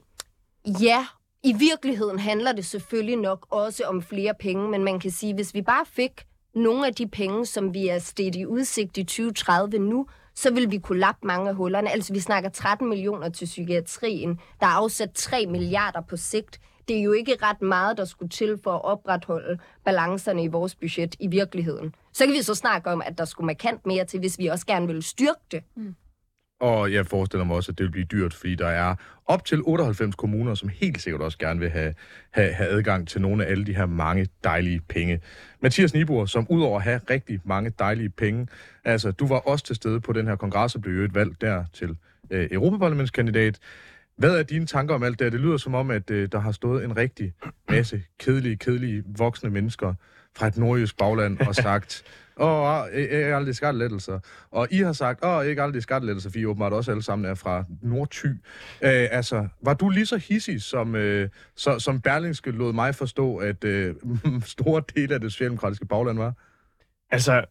Ja, 0.81 1.05
i 1.43 1.53
virkeligheden 1.53 2.19
handler 2.19 2.51
det 2.51 2.65
selvfølgelig 2.65 3.15
nok 3.15 3.47
også 3.49 3.83
om 3.83 4.01
flere 4.01 4.33
penge, 4.39 4.69
men 4.69 4.83
man 4.83 4.99
kan 4.99 5.11
sige, 5.11 5.33
hvis 5.33 5.53
vi 5.53 5.61
bare 5.61 5.85
fik 5.85 6.11
nogle 6.55 6.87
af 6.87 6.93
de 6.95 7.07
penge, 7.07 7.45
som 7.45 7.73
vi 7.73 7.87
er 7.87 7.99
stedt 7.99 8.35
i 8.35 8.45
udsigt 8.45 8.97
i 8.97 9.03
2030 9.03 9.79
nu, 9.79 10.07
så 10.37 10.53
vil 10.53 10.71
vi 10.71 10.77
kunne 10.77 10.99
lappe 10.99 11.27
mange 11.27 11.49
af 11.49 11.55
hullerne. 11.55 11.91
Altså, 11.91 12.13
vi 12.13 12.19
snakker 12.19 12.49
13 12.49 12.89
millioner 12.89 13.29
til 13.29 13.45
psykiatrien. 13.45 14.39
Der 14.59 14.65
er 14.65 14.69
afsat 14.69 15.11
3 15.11 15.45
milliarder 15.45 16.01
på 16.01 16.17
sigt. 16.17 16.59
Det 16.87 16.97
er 16.97 17.01
jo 17.01 17.11
ikke 17.11 17.37
ret 17.41 17.61
meget, 17.61 17.97
der 17.97 18.05
skulle 18.05 18.29
til 18.29 18.59
for 18.63 18.71
at 18.71 18.83
opretholde 18.83 19.59
balancerne 19.85 20.43
i 20.43 20.47
vores 20.47 20.75
budget 20.75 21.15
i 21.19 21.27
virkeligheden. 21.27 21.95
Så 22.13 22.25
kan 22.25 22.33
vi 22.33 22.41
så 22.41 22.55
snakke 22.55 22.89
om, 22.89 23.01
at 23.05 23.17
der 23.17 23.25
skulle 23.25 23.45
markant 23.45 23.85
mere 23.85 24.05
til, 24.05 24.19
hvis 24.19 24.39
vi 24.39 24.47
også 24.47 24.65
gerne 24.65 24.87
vil 24.87 25.03
styrke 25.03 25.41
det. 25.51 25.63
Mm. 25.75 25.95
Og 26.59 26.93
jeg 26.93 27.07
forestiller 27.07 27.45
mig 27.45 27.55
også, 27.55 27.71
at 27.71 27.77
det 27.77 27.83
vil 27.83 27.91
blive 27.91 28.05
dyrt, 28.05 28.33
fordi 28.33 28.55
der 28.55 28.67
er 28.67 28.95
op 29.25 29.45
til 29.45 29.61
98 29.63 30.15
kommuner, 30.15 30.55
som 30.55 30.69
helt 30.69 31.01
sikkert 31.01 31.21
også 31.21 31.37
gerne 31.37 31.59
vil 31.59 31.69
have, 31.69 31.93
have, 32.31 32.53
have 32.53 32.69
adgang 32.69 33.07
til 33.07 33.21
nogle 33.21 33.45
af 33.45 33.51
alle 33.51 33.65
de 33.65 33.75
her 33.75 33.85
mange 33.85 34.27
dejlige 34.43 34.81
penge. 34.89 35.21
Mathias 35.61 35.93
Nibor, 35.93 36.25
som 36.25 36.47
udover 36.49 36.77
at 36.77 36.83
have 36.83 37.01
rigtig 37.09 37.39
mange 37.43 37.69
dejlige 37.79 38.09
penge, 38.09 38.47
altså 38.85 39.11
du 39.11 39.27
var 39.27 39.35
også 39.35 39.65
til 39.65 39.75
stede 39.75 40.01
på 40.01 40.13
den 40.13 40.27
her 40.27 40.35
kongres 40.35 40.75
og 40.75 40.81
blev 40.81 40.95
jo 40.95 41.03
et 41.03 41.15
valg 41.15 41.41
der 41.41 41.65
til 41.73 41.97
øh, 42.29 42.47
Europaparlamentskandidat. 42.51 43.59
Hvad 44.17 44.39
er 44.39 44.43
dine 44.43 44.65
tanker 44.65 44.95
om 44.95 45.03
alt 45.03 45.19
det? 45.19 45.31
Det 45.31 45.39
lyder 45.39 45.57
som 45.57 45.75
om, 45.75 45.91
at 45.91 46.11
øh, 46.11 46.29
der 46.31 46.39
har 46.39 46.51
stået 46.51 46.83
en 46.83 46.97
rigtig 46.97 47.33
masse 47.69 48.03
kedelige, 48.19 48.55
kedelige 48.55 49.03
voksne 49.17 49.49
mennesker 49.49 49.93
fra 50.37 50.47
et 50.47 50.57
nordjysk 50.57 50.97
bagland 50.97 51.39
og 51.39 51.55
sagt, 51.65 52.03
åh, 52.39 52.81
oh, 52.81 52.87
ikke 52.93 53.35
aldrig 53.35 53.55
skattelettelser. 53.55 54.19
Og 54.51 54.67
I 54.71 54.77
har 54.77 54.93
sagt, 54.93 55.23
åh, 55.23 55.29
oh, 55.29 55.45
ikke 55.45 55.61
aldrig 55.61 55.83
skattelettelser, 55.83 56.29
for 56.29 56.37
I 56.37 56.45
åbenbart 56.45 56.73
også 56.73 56.91
alle 56.91 57.03
sammen 57.03 57.25
er 57.25 57.35
fra 57.35 57.63
Nordty. 57.81 58.25
Øh, 58.25 59.07
altså, 59.11 59.47
var 59.61 59.73
du 59.73 59.89
lige 59.89 60.05
så 60.05 60.17
hissig, 60.17 60.61
som, 60.61 60.95
øh, 60.95 61.29
så, 61.55 61.79
som 61.79 62.01
Berlingske 62.01 62.51
lod 62.51 62.73
mig 62.73 62.95
forstå, 62.95 63.37
at 63.37 63.63
øh, 63.63 63.95
store 64.55 64.81
dele 64.95 65.13
af 65.13 65.21
det 65.21 65.31
socialdemokratiske 65.31 65.85
bagland 65.85 66.17
var? 66.17 66.33
Altså, 67.11 67.45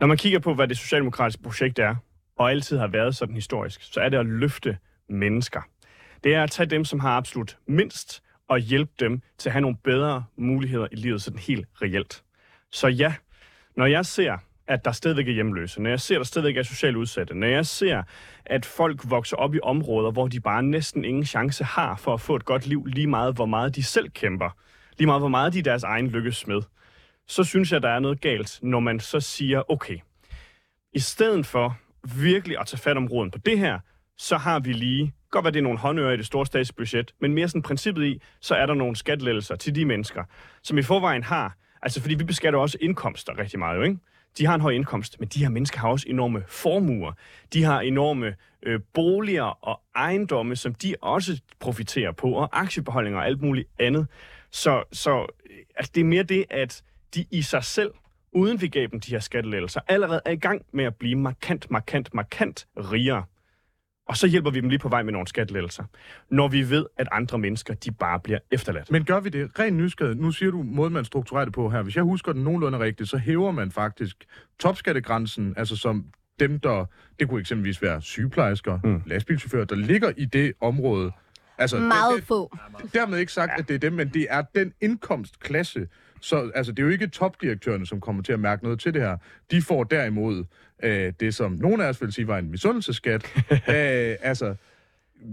når 0.00 0.06
man 0.06 0.16
kigger 0.16 0.38
på, 0.38 0.54
hvad 0.54 0.68
det 0.68 0.78
socialdemokratiske 0.78 1.42
projekt 1.42 1.78
er, 1.78 1.94
og 2.38 2.50
altid 2.50 2.78
har 2.78 2.86
været 2.86 3.16
sådan 3.16 3.34
historisk, 3.34 3.82
så 3.82 4.00
er 4.00 4.08
det 4.08 4.18
at 4.18 4.26
løfte 4.26 4.78
mennesker. 5.08 5.60
Det 6.24 6.34
er 6.34 6.42
at 6.42 6.50
tage 6.50 6.66
dem, 6.66 6.84
som 6.84 7.00
har 7.00 7.16
absolut 7.16 7.58
mindst, 7.66 8.22
og 8.48 8.58
hjælpe 8.58 8.92
dem 9.00 9.20
til 9.38 9.48
at 9.48 9.52
have 9.52 9.60
nogle 9.60 9.76
bedre 9.84 10.24
muligheder 10.36 10.88
i 10.92 10.96
livet, 10.96 11.22
sådan 11.22 11.38
helt 11.38 11.66
reelt. 11.82 12.22
Så 12.70 12.88
ja, 12.88 13.14
når 13.76 13.86
jeg 13.86 14.06
ser, 14.06 14.36
at 14.66 14.84
der 14.84 14.92
stadigvæk 14.92 15.28
er 15.28 15.32
hjemløse, 15.32 15.82
når 15.82 15.90
jeg 15.90 16.00
ser, 16.00 16.14
at 16.14 16.18
der 16.18 16.24
stadigvæk 16.24 16.56
er 16.56 16.62
socialt 16.62 16.96
udsatte, 16.96 17.34
når 17.34 17.46
jeg 17.46 17.66
ser, 17.66 18.02
at 18.46 18.66
folk 18.66 19.00
vokser 19.04 19.36
op 19.36 19.54
i 19.54 19.58
områder, 19.62 20.10
hvor 20.10 20.28
de 20.28 20.40
bare 20.40 20.62
næsten 20.62 21.04
ingen 21.04 21.24
chance 21.24 21.64
har 21.64 21.96
for 21.96 22.14
at 22.14 22.20
få 22.20 22.36
et 22.36 22.44
godt 22.44 22.66
liv, 22.66 22.86
lige 22.86 23.06
meget 23.06 23.34
hvor 23.34 23.46
meget 23.46 23.76
de 23.76 23.82
selv 23.82 24.10
kæmper, 24.10 24.50
lige 24.98 25.06
meget 25.06 25.20
hvor 25.20 25.28
meget 25.28 25.52
de 25.52 25.62
deres 25.62 25.82
egen 25.82 26.06
lykkes 26.06 26.46
med, 26.46 26.62
så 27.28 27.44
synes 27.44 27.72
jeg, 27.72 27.82
der 27.82 27.88
er 27.88 27.98
noget 27.98 28.20
galt, 28.20 28.58
når 28.62 28.80
man 28.80 29.00
så 29.00 29.20
siger, 29.20 29.70
okay, 29.70 29.98
i 30.92 30.98
stedet 30.98 31.46
for 31.46 31.78
virkelig 32.16 32.60
at 32.60 32.66
tage 32.66 32.80
fat 32.80 32.96
om 32.96 33.06
roden 33.06 33.30
på 33.30 33.38
det 33.38 33.58
her, 33.58 33.78
så 34.18 34.36
har 34.36 34.60
vi 34.60 34.72
lige, 34.72 35.12
godt 35.30 35.44
hvad 35.44 35.52
det 35.52 35.58
er 35.58 35.62
nogle 35.62 35.78
håndører 35.78 36.12
i 36.12 36.16
det 36.16 36.26
store 36.26 36.46
statsbudget, 36.46 37.14
men 37.20 37.34
mere 37.34 37.48
sådan 37.48 37.62
princippet 37.62 38.04
i, 38.04 38.22
så 38.40 38.54
er 38.54 38.66
der 38.66 38.74
nogle 38.74 38.96
skattelettelser 38.96 39.56
til 39.56 39.74
de 39.74 39.84
mennesker, 39.84 40.24
som 40.62 40.78
i 40.78 40.82
forvejen 40.82 41.22
har, 41.22 41.56
altså 41.82 42.00
fordi 42.00 42.14
vi 42.14 42.24
beskatter 42.24 42.58
også 42.58 42.78
indkomster 42.80 43.38
rigtig 43.38 43.58
meget, 43.58 43.76
jo, 43.76 43.82
ikke? 43.82 43.98
De 44.38 44.46
har 44.46 44.54
en 44.54 44.60
høj 44.60 44.72
indkomst, 44.72 45.20
men 45.20 45.28
de 45.28 45.38
her 45.38 45.48
mennesker 45.48 45.80
har 45.80 45.88
også 45.88 46.06
enorme 46.08 46.42
formuer. 46.48 47.12
De 47.52 47.64
har 47.64 47.80
enorme 47.80 48.34
øh, 48.62 48.80
boliger 48.94 49.64
og 49.64 49.80
ejendomme, 49.94 50.56
som 50.56 50.74
de 50.74 50.94
også 51.00 51.40
profiterer 51.60 52.12
på, 52.12 52.32
og 52.32 52.48
aktiebeholdninger 52.60 53.20
og 53.20 53.26
alt 53.26 53.42
muligt 53.42 53.68
andet. 53.78 54.06
Så, 54.50 54.84
så 54.92 55.26
øh, 55.50 55.56
altså, 55.76 55.92
det 55.94 56.00
er 56.00 56.04
mere 56.04 56.22
det, 56.22 56.44
at 56.50 56.82
de 57.14 57.24
i 57.30 57.42
sig 57.42 57.64
selv, 57.64 57.90
uden 58.32 58.60
vi 58.60 58.68
gav 58.68 58.86
dem 58.86 59.00
de 59.00 59.10
her 59.10 59.20
skattelettelser, 59.20 59.80
allerede 59.88 60.20
er 60.24 60.30
i 60.30 60.36
gang 60.36 60.62
med 60.72 60.84
at 60.84 60.94
blive 60.94 61.16
markant, 61.16 61.70
markant, 61.70 62.14
markant 62.14 62.66
rigere. 62.76 63.24
Og 64.12 64.16
så 64.18 64.26
hjælper 64.26 64.50
vi 64.50 64.60
dem 64.60 64.68
lige 64.68 64.78
på 64.78 64.88
vej 64.88 65.02
med 65.02 65.12
nogle 65.12 65.28
skattelettelser, 65.28 65.84
når 66.30 66.48
vi 66.48 66.70
ved, 66.70 66.86
at 66.96 67.08
andre 67.12 67.38
mennesker, 67.38 67.74
de 67.74 67.90
bare 67.90 68.20
bliver 68.20 68.38
efterladt. 68.50 68.90
Men 68.90 69.04
gør 69.04 69.20
vi 69.20 69.28
det 69.28 69.58
rent 69.58 69.76
nysgerrigt? 69.76 70.20
Nu 70.20 70.30
siger 70.30 70.50
du, 70.50 70.62
måden 70.62 70.92
man 70.92 71.04
strukturerer 71.04 71.44
det 71.44 71.54
på 71.54 71.70
her. 71.70 71.82
Hvis 71.82 71.96
jeg 71.96 72.04
husker 72.04 72.32
den 72.32 72.44
nogenlunde 72.44 72.78
rigtigt, 72.78 73.08
så 73.08 73.16
hæver 73.16 73.50
man 73.50 73.70
faktisk 73.70 74.16
topskattegrænsen, 74.60 75.54
altså 75.56 75.76
som 75.76 76.04
dem, 76.40 76.60
der... 76.60 76.84
Det 77.20 77.28
kunne 77.28 77.40
eksempelvis 77.40 77.82
være 77.82 78.02
sygeplejersker, 78.02 78.78
mm. 78.84 79.02
lastbilchauffører, 79.06 79.64
der 79.64 79.76
ligger 79.76 80.12
i 80.16 80.24
det 80.24 80.52
område. 80.60 81.12
Altså, 81.58 81.78
Meget 81.78 82.16
det, 82.16 82.24
få. 82.24 82.56
dermed 82.94 83.18
ikke 83.18 83.32
sagt, 83.32 83.52
at 83.58 83.68
det 83.68 83.74
er 83.74 83.78
dem, 83.78 83.92
men 83.92 84.08
det 84.08 84.26
er 84.30 84.42
den 84.54 84.72
indkomstklasse. 84.80 85.88
Så 86.20 86.50
altså, 86.54 86.72
det 86.72 86.78
er 86.78 86.86
jo 86.86 86.92
ikke 86.92 87.06
topdirektørerne, 87.06 87.86
som 87.86 88.00
kommer 88.00 88.22
til 88.22 88.32
at 88.32 88.40
mærke 88.40 88.64
noget 88.64 88.80
til 88.80 88.94
det 88.94 89.02
her. 89.02 89.16
De 89.50 89.62
får 89.62 89.84
derimod 89.84 90.44
øh, 90.82 91.12
det, 91.20 91.34
som 91.34 91.52
nogle 91.52 91.84
af 91.84 91.88
os 91.88 92.00
vil 92.00 92.12
sige 92.12 92.28
var 92.28 92.38
en 92.38 92.50
misundelseskat. 92.50 93.24
øh, 93.50 94.16
altså, 94.22 94.54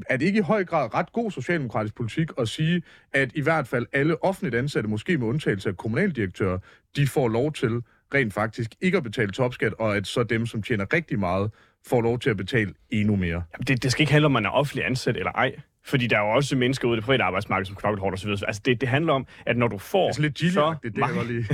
er 0.10 0.18
det 0.18 0.26
ikke 0.26 0.40
i 0.40 0.42
høj 0.42 0.66
grad 0.66 0.94
ret 0.94 1.12
god 1.14 1.32
socialdemokratisk 1.32 1.96
politik 1.96 2.30
at 2.38 2.50
sige, 2.50 2.84
at 3.14 3.32
i 3.36 3.42
hvert 3.42 3.68
fald 3.68 3.86
alle 3.94 4.24
offentligt 4.24 4.56
ansatte, 4.56 4.90
måske 4.90 5.18
med 5.18 5.28
undtagelse 5.28 5.70
af 5.70 5.78
kommunaldirektører, 5.78 6.60
de 6.96 7.08
får 7.08 7.28
lov 7.28 7.54
til 7.54 7.82
rent 8.14 8.34
faktisk 8.34 8.76
ikke 8.82 8.98
at 8.98 9.04
betale 9.04 9.32
topskat, 9.32 9.74
og 9.80 9.96
at 9.96 10.08
så 10.08 10.24
dem, 10.24 10.46
som 10.46 10.64
tjener 10.64 10.94
rigtig 10.94 11.20
meget, 11.20 11.52
får 11.88 12.02
lov 12.02 12.20
til 12.20 12.30
at 12.30 12.38
betale 12.38 12.74
endnu 12.90 13.16
mere? 13.16 13.44
Jamen, 13.54 13.66
det, 13.68 13.84
det 13.84 13.92
skal 13.92 14.02
ikke 14.02 14.12
handle 14.12 14.26
om, 14.26 14.32
man 14.32 14.46
er 14.46 14.50
offentlig 14.50 14.86
ansat 14.86 15.18
eller 15.18 15.32
ej. 15.32 15.56
Fordi 15.90 16.08
der 16.08 16.18
er 16.18 16.22
jo 16.22 16.30
også 16.30 16.56
mennesker 16.56 16.88
ude 16.88 16.96
i 16.96 16.98
det 16.98 17.06
private 17.06 17.24
arbejdsmarked, 17.24 17.66
som 17.66 17.76
knokler 17.76 18.02
hårdt 18.02 18.14
osv. 18.14 18.30
Altså 18.30 18.62
det, 18.66 18.82
det 18.82 18.90
handler 18.90 19.14
om, 19.14 19.28
at 19.46 19.58
når 19.58 19.68
du 19.68 19.78
får... 19.78 20.06
Altså 20.08 20.22
lidt 20.22 20.40
så 20.40 20.76
det, 20.84 20.98
jeg 20.98 21.10
godt 21.14 21.28
lide. 21.28 21.46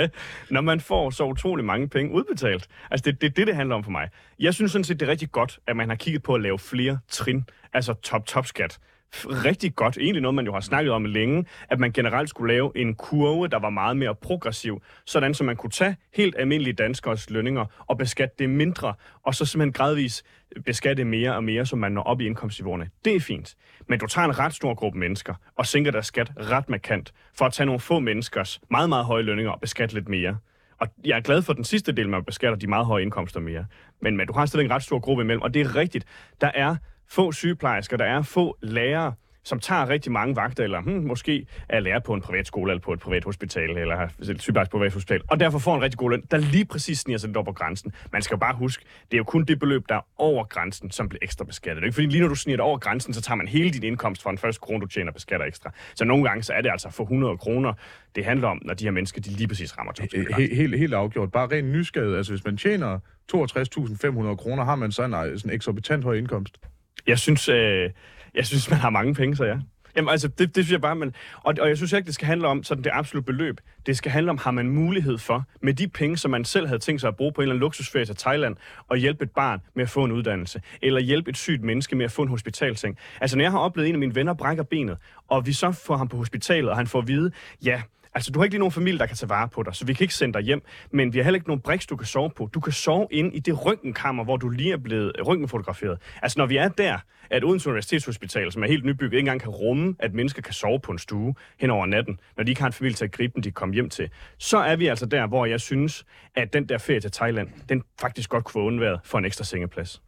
når 0.54 0.60
man 0.60 0.80
får 0.80 1.10
så 1.10 1.24
utrolig 1.24 1.64
mange 1.64 1.88
penge 1.88 2.12
udbetalt. 2.12 2.68
Altså 2.90 3.04
det 3.04 3.12
er 3.14 3.18
det, 3.18 3.36
det, 3.36 3.46
det 3.46 3.56
handler 3.56 3.74
om 3.74 3.84
for 3.84 3.90
mig. 3.90 4.08
Jeg 4.38 4.54
synes 4.54 4.72
sådan 4.72 4.84
set, 4.84 5.00
det 5.00 5.06
er 5.06 5.10
rigtig 5.10 5.32
godt, 5.32 5.58
at 5.66 5.76
man 5.76 5.88
har 5.88 5.96
kigget 5.96 6.22
på 6.22 6.34
at 6.34 6.40
lave 6.40 6.58
flere 6.58 6.98
trin, 7.08 7.44
altså 7.72 7.94
top-top-skat 7.94 8.78
rigtig 9.26 9.74
godt, 9.74 9.98
egentlig 9.98 10.22
noget, 10.22 10.34
man 10.34 10.44
jo 10.44 10.52
har 10.52 10.60
snakket 10.60 10.92
om 10.92 11.04
længe, 11.04 11.44
at 11.68 11.80
man 11.80 11.92
generelt 11.92 12.28
skulle 12.28 12.54
lave 12.54 12.72
en 12.74 12.94
kurve, 12.94 13.48
der 13.48 13.58
var 13.58 13.70
meget 13.70 13.96
mere 13.96 14.14
progressiv, 14.14 14.82
sådan 15.04 15.34
så 15.34 15.44
man 15.44 15.56
kunne 15.56 15.70
tage 15.70 15.96
helt 16.14 16.34
almindelige 16.38 16.74
danskers 16.74 17.30
lønninger 17.30 17.64
og 17.86 17.98
beskatte 17.98 18.34
det 18.38 18.50
mindre, 18.50 18.94
og 19.22 19.34
så 19.34 19.44
simpelthen 19.44 19.72
gradvist 19.72 20.24
beskatte 20.64 21.04
mere 21.04 21.34
og 21.34 21.44
mere, 21.44 21.66
så 21.66 21.76
man 21.76 21.92
når 21.92 22.02
op 22.02 22.20
i 22.20 22.26
indkomstniveauerne. 22.26 22.90
Det 23.04 23.16
er 23.16 23.20
fint. 23.20 23.54
Men 23.88 23.98
du 23.98 24.06
tager 24.06 24.24
en 24.24 24.38
ret 24.38 24.54
stor 24.54 24.74
gruppe 24.74 24.98
mennesker 24.98 25.34
og 25.56 25.66
sænker 25.66 25.90
deres 25.90 26.06
skat 26.06 26.32
ret 26.36 26.68
markant, 26.68 27.12
for 27.34 27.44
at 27.44 27.52
tage 27.52 27.66
nogle 27.66 27.80
få 27.80 27.98
menneskers 28.00 28.60
meget, 28.70 28.88
meget 28.88 29.04
høje 29.04 29.22
lønninger 29.22 29.52
og 29.52 29.60
beskatte 29.60 29.94
lidt 29.94 30.08
mere. 30.08 30.38
Og 30.80 30.88
jeg 31.04 31.16
er 31.16 31.20
glad 31.20 31.42
for 31.42 31.52
den 31.52 31.64
sidste 31.64 31.92
del, 31.92 32.08
man 32.08 32.24
beskatter 32.24 32.58
de 32.58 32.66
meget 32.66 32.86
høje 32.86 33.02
indkomster 33.02 33.40
mere. 33.40 33.66
Men, 34.00 34.16
men 34.16 34.26
du 34.26 34.32
har 34.32 34.46
stadig 34.46 34.64
en 34.64 34.70
ret 34.70 34.82
stor 34.82 34.98
gruppe 34.98 35.22
imellem, 35.22 35.42
og 35.42 35.54
det 35.54 35.62
er 35.62 35.76
rigtigt. 35.76 36.04
Der 36.40 36.50
er 36.54 36.76
få 37.14 37.32
sygeplejersker, 37.32 37.96
der 37.96 38.04
er 38.04 38.22
få 38.22 38.56
lærere, 38.62 39.12
som 39.44 39.60
tager 39.60 39.88
rigtig 39.88 40.12
mange 40.12 40.36
vagter, 40.36 40.64
eller 40.64 40.80
hmm, 40.80 41.04
måske 41.06 41.46
er 41.68 41.80
lærer 41.80 42.00
på 42.00 42.14
en 42.14 42.20
privat 42.20 42.46
skole, 42.46 42.72
eller 42.72 42.80
på 42.80 42.92
et 42.92 43.00
privat 43.00 43.24
hospital, 43.24 43.70
eller 43.70 43.96
har 43.96 44.10
sygeplejerske 44.38 44.70
på 44.70 44.76
et 44.76 44.80
privat 44.80 44.92
hospital, 44.92 45.20
og 45.30 45.40
derfor 45.40 45.58
får 45.58 45.74
en 45.76 45.82
rigtig 45.82 45.98
god 45.98 46.10
løn, 46.10 46.22
der 46.30 46.36
lige 46.36 46.64
præcis 46.64 46.98
sniger 46.98 47.18
sig 47.18 47.28
lidt 47.28 47.36
op 47.36 47.44
på 47.44 47.52
grænsen. 47.52 47.92
Man 48.12 48.22
skal 48.22 48.34
jo 48.34 48.38
bare 48.38 48.54
huske, 48.54 48.84
det 49.10 49.14
er 49.14 49.18
jo 49.18 49.24
kun 49.24 49.44
det 49.44 49.58
beløb, 49.58 49.84
der 49.88 49.94
er 49.94 50.06
over 50.16 50.44
grænsen, 50.44 50.90
som 50.90 51.08
bliver 51.08 51.20
ekstra 51.22 51.44
beskattet. 51.44 51.76
Det 51.76 51.82
er 51.82 51.86
ikke 51.86 51.94
fordi 51.94 52.06
lige 52.06 52.20
når 52.20 52.28
du 52.28 52.34
sniger 52.34 52.56
det 52.56 52.64
over 52.64 52.78
grænsen, 52.78 53.14
så 53.14 53.20
tager 53.20 53.36
man 53.36 53.48
hele 53.48 53.70
din 53.70 53.82
indkomst 53.82 54.22
fra 54.22 54.30
den 54.30 54.38
første 54.38 54.60
krone, 54.60 54.80
du 54.80 54.86
tjener, 54.86 55.12
beskatter 55.12 55.46
ekstra. 55.46 55.70
Så 55.94 56.04
nogle 56.04 56.24
gange 56.24 56.42
så 56.42 56.52
er 56.52 56.60
det 56.60 56.70
altså 56.70 56.90
for 56.90 57.04
100 57.04 57.36
kroner, 57.36 57.72
det 58.14 58.24
handler 58.24 58.48
om, 58.48 58.62
når 58.64 58.74
de 58.74 58.84
her 58.84 58.90
mennesker, 58.90 59.20
de 59.20 59.30
lige 59.30 59.48
præcis 59.48 59.78
rammer 59.78 59.92
Helt, 60.36 60.54
helt, 60.56 60.78
helt 60.78 60.94
afgjort. 60.94 61.32
Bare 61.32 61.46
rent 61.46 61.68
nysgerrighed. 61.68 62.16
Altså 62.16 62.32
hvis 62.32 62.44
man 62.44 62.56
tjener 62.56 62.98
62.500 63.32 64.36
kroner, 64.36 64.64
har 64.64 64.74
man 64.76 64.92
så 64.92 65.04
en, 65.04 65.14
øh, 65.14 65.38
sådan 65.38 65.50
en 65.50 65.54
eksorbitant 65.54 66.04
høj 66.04 66.14
indkomst. 66.14 66.58
Jeg 67.06 67.18
synes, 67.18 67.48
øh, 67.48 67.90
jeg 68.34 68.46
synes, 68.46 68.70
man 68.70 68.78
har 68.78 68.90
mange 68.90 69.14
penge, 69.14 69.36
så 69.36 69.44
ja. 69.44 69.56
Jamen 69.96 70.08
altså, 70.08 70.28
det, 70.28 70.56
det 70.56 70.64
synes 70.64 70.72
jeg 70.72 70.80
bare, 70.80 70.96
man... 70.96 71.14
Og, 71.42 71.54
og 71.60 71.68
jeg 71.68 71.76
synes 71.76 71.92
ikke, 71.92 72.06
det 72.06 72.14
skal 72.14 72.26
handle 72.26 72.48
om 72.48 72.62
sådan 72.62 72.84
det 72.84 72.90
absolutte 72.94 73.26
beløb. 73.26 73.60
Det 73.86 73.96
skal 73.96 74.12
handle 74.12 74.30
om, 74.30 74.38
har 74.38 74.50
man 74.50 74.68
mulighed 74.68 75.18
for, 75.18 75.44
med 75.62 75.74
de 75.74 75.88
penge, 75.88 76.16
som 76.16 76.30
man 76.30 76.44
selv 76.44 76.66
havde 76.66 76.78
tænkt 76.78 77.00
sig 77.00 77.08
at 77.08 77.16
bruge 77.16 77.32
på 77.32 77.40
en 77.40 77.42
eller 77.42 77.52
anden 77.52 77.60
luksusferie 77.60 78.04
til 78.04 78.16
Thailand, 78.16 78.56
og 78.88 78.96
hjælpe 78.96 79.24
et 79.24 79.30
barn 79.30 79.60
med 79.74 79.82
at 79.82 79.90
få 79.90 80.04
en 80.04 80.12
uddannelse, 80.12 80.62
eller 80.82 81.00
hjælpe 81.00 81.30
et 81.30 81.36
sygt 81.36 81.62
menneske 81.62 81.96
med 81.96 82.04
at 82.04 82.12
få 82.12 82.22
en 82.22 82.28
hospitalseng. 82.28 82.98
Altså, 83.20 83.36
når 83.36 83.44
jeg 83.44 83.50
har 83.50 83.58
oplevet, 83.58 83.86
at 83.86 83.88
en 83.88 83.94
af 83.94 83.98
mine 83.98 84.14
venner 84.14 84.34
brækker 84.34 84.62
benet, 84.62 84.96
og 85.28 85.46
vi 85.46 85.52
så 85.52 85.72
får 85.72 85.96
ham 85.96 86.08
på 86.08 86.16
hospitalet, 86.16 86.70
og 86.70 86.76
han 86.76 86.86
får 86.86 86.98
at 86.98 87.08
vide, 87.08 87.30
ja, 87.64 87.82
Altså, 88.14 88.30
du 88.30 88.38
har 88.38 88.44
ikke 88.44 88.54
lige 88.54 88.58
nogen 88.58 88.72
familie, 88.72 88.98
der 88.98 89.06
kan 89.06 89.16
tage 89.16 89.28
vare 89.28 89.48
på 89.48 89.62
dig, 89.62 89.74
så 89.74 89.86
vi 89.86 89.92
kan 89.92 90.04
ikke 90.04 90.14
sende 90.14 90.34
dig 90.34 90.42
hjem. 90.42 90.62
Men 90.90 91.12
vi 91.12 91.18
har 91.18 91.24
heller 91.24 91.36
ikke 91.36 91.48
nogen 91.48 91.60
briks, 91.60 91.86
du 91.86 91.96
kan 91.96 92.06
sove 92.06 92.30
på. 92.30 92.50
Du 92.54 92.60
kan 92.60 92.72
sove 92.72 93.06
ind 93.10 93.34
i 93.34 93.38
det 93.38 93.64
røntgenkammer, 93.66 94.24
hvor 94.24 94.36
du 94.36 94.48
lige 94.48 94.72
er 94.72 94.76
blevet 94.76 95.12
øh, 95.18 95.26
røntgenfotograferet. 95.26 95.98
Altså, 96.22 96.38
når 96.38 96.46
vi 96.46 96.56
er 96.56 96.68
der, 96.68 96.98
at 97.30 97.44
Odense 97.44 97.68
Universitetshospital, 97.68 98.52
som 98.52 98.62
er 98.62 98.66
helt 98.66 98.84
nybygget, 98.84 99.12
ikke 99.12 99.18
engang 99.18 99.40
kan 99.40 99.50
rumme, 99.50 99.94
at 99.98 100.14
mennesker 100.14 100.42
kan 100.42 100.54
sove 100.54 100.80
på 100.80 100.92
en 100.92 100.98
stue 100.98 101.34
hen 101.60 101.70
over 101.70 101.86
natten, 101.86 102.20
når 102.36 102.44
de 102.44 102.50
ikke 102.50 102.60
har 102.60 102.66
en 102.66 102.72
familie 102.72 102.94
til 102.94 103.04
at 103.04 103.12
gribe 103.12 103.32
dem, 103.34 103.42
de 103.42 103.50
kommer 103.50 103.74
hjem 103.74 103.90
til, 103.90 104.10
så 104.38 104.58
er 104.58 104.76
vi 104.76 104.86
altså 104.86 105.06
der, 105.06 105.26
hvor 105.26 105.46
jeg 105.46 105.60
synes, 105.60 106.04
at 106.34 106.52
den 106.52 106.68
der 106.68 106.78
ferie 106.78 107.00
til 107.00 107.10
Thailand, 107.10 107.48
den 107.68 107.82
faktisk 108.00 108.30
godt 108.30 108.44
kunne 108.44 108.60
være 108.60 108.66
undværet 108.66 109.00
for 109.04 109.18
en 109.18 109.24
ekstra 109.24 109.44
sengeplads. 109.44 110.02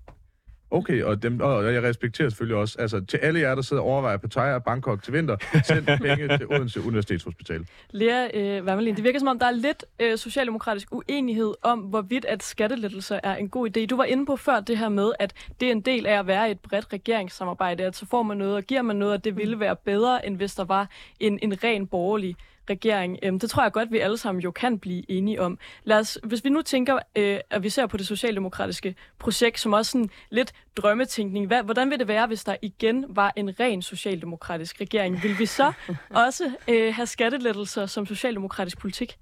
Okay, 0.76 1.02
og, 1.02 1.22
dem, 1.22 1.40
og 1.40 1.74
jeg 1.74 1.82
respekterer 1.82 2.28
selvfølgelig 2.28 2.56
også, 2.56 2.76
altså 2.78 3.00
til 3.00 3.16
alle 3.16 3.40
jer, 3.40 3.54
der 3.54 3.62
sidder 3.62 3.82
og 3.82 3.88
overvejer 3.88 4.16
Pattaya 4.16 4.54
og 4.54 4.64
Bangkok 4.64 5.02
til 5.02 5.12
vinter, 5.12 5.36
send 5.64 5.86
penge 6.06 6.38
til 6.38 6.46
Odense 6.46 6.80
Universitetshospital. 6.80 7.66
Lea 7.90 8.28
øh, 8.34 8.64
Wermelin, 8.64 8.96
det 8.96 9.04
virker 9.04 9.18
som 9.18 9.28
om, 9.28 9.38
der 9.38 9.46
er 9.46 9.50
lidt 9.50 9.84
øh, 10.00 10.18
socialdemokratisk 10.18 10.94
uenighed 10.94 11.54
om, 11.62 11.78
hvorvidt 11.78 12.24
at 12.24 12.42
skattelettelser 12.42 13.20
er 13.22 13.36
en 13.36 13.48
god 13.48 13.76
idé. 13.76 13.86
Du 13.86 13.96
var 13.96 14.04
inde 14.04 14.26
på 14.26 14.36
før 14.36 14.60
det 14.60 14.78
her 14.78 14.88
med, 14.88 15.12
at 15.18 15.32
det 15.60 15.68
er 15.68 15.72
en 15.72 15.80
del 15.80 16.06
af 16.06 16.18
at 16.18 16.26
være 16.26 16.50
et 16.50 16.60
bredt 16.60 16.92
regeringssamarbejde, 16.92 17.84
at 17.84 17.96
så 17.96 18.06
får 18.06 18.22
man 18.22 18.36
noget 18.36 18.54
og 18.54 18.62
giver 18.62 18.82
man 18.82 18.96
noget, 18.96 19.14
og 19.14 19.24
det 19.24 19.36
ville 19.36 19.60
være 19.60 19.76
bedre, 19.76 20.26
end 20.26 20.36
hvis 20.36 20.54
der 20.54 20.64
var 20.64 20.88
en, 21.20 21.38
en 21.42 21.64
ren 21.64 21.86
borgerlig 21.86 22.36
regering. 22.70 23.18
Øhm, 23.22 23.38
det 23.38 23.50
tror 23.50 23.62
jeg 23.62 23.72
godt, 23.72 23.92
vi 23.92 23.98
alle 23.98 24.18
sammen 24.18 24.42
jo 24.42 24.50
kan 24.50 24.78
blive 24.78 25.10
enige 25.10 25.42
om. 25.42 25.58
Lad 25.84 25.98
os, 25.98 26.18
hvis 26.24 26.44
vi 26.44 26.50
nu 26.50 26.62
tænker, 26.62 26.98
øh, 27.16 27.38
at 27.50 27.62
vi 27.62 27.68
ser 27.68 27.86
på 27.86 27.96
det 27.96 28.06
socialdemokratiske 28.06 28.94
projekt 29.18 29.60
som 29.60 29.72
også 29.72 29.90
sådan 29.90 30.10
lidt 30.30 30.52
drømmetænkning. 30.76 31.46
Hvad, 31.46 31.62
hvordan 31.62 31.90
vil 31.90 31.98
det 31.98 32.08
være, 32.08 32.26
hvis 32.26 32.44
der 32.44 32.56
igen 32.62 33.04
var 33.08 33.32
en 33.36 33.60
ren 33.60 33.82
socialdemokratisk 33.82 34.80
regering? 34.80 35.22
Vil 35.22 35.38
vi 35.38 35.46
så 35.46 35.72
også 36.26 36.50
øh, 36.68 36.94
have 36.94 37.06
skattelettelser 37.06 37.86
som 37.86 38.06
socialdemokratisk 38.06 38.78
politik? 38.78 39.18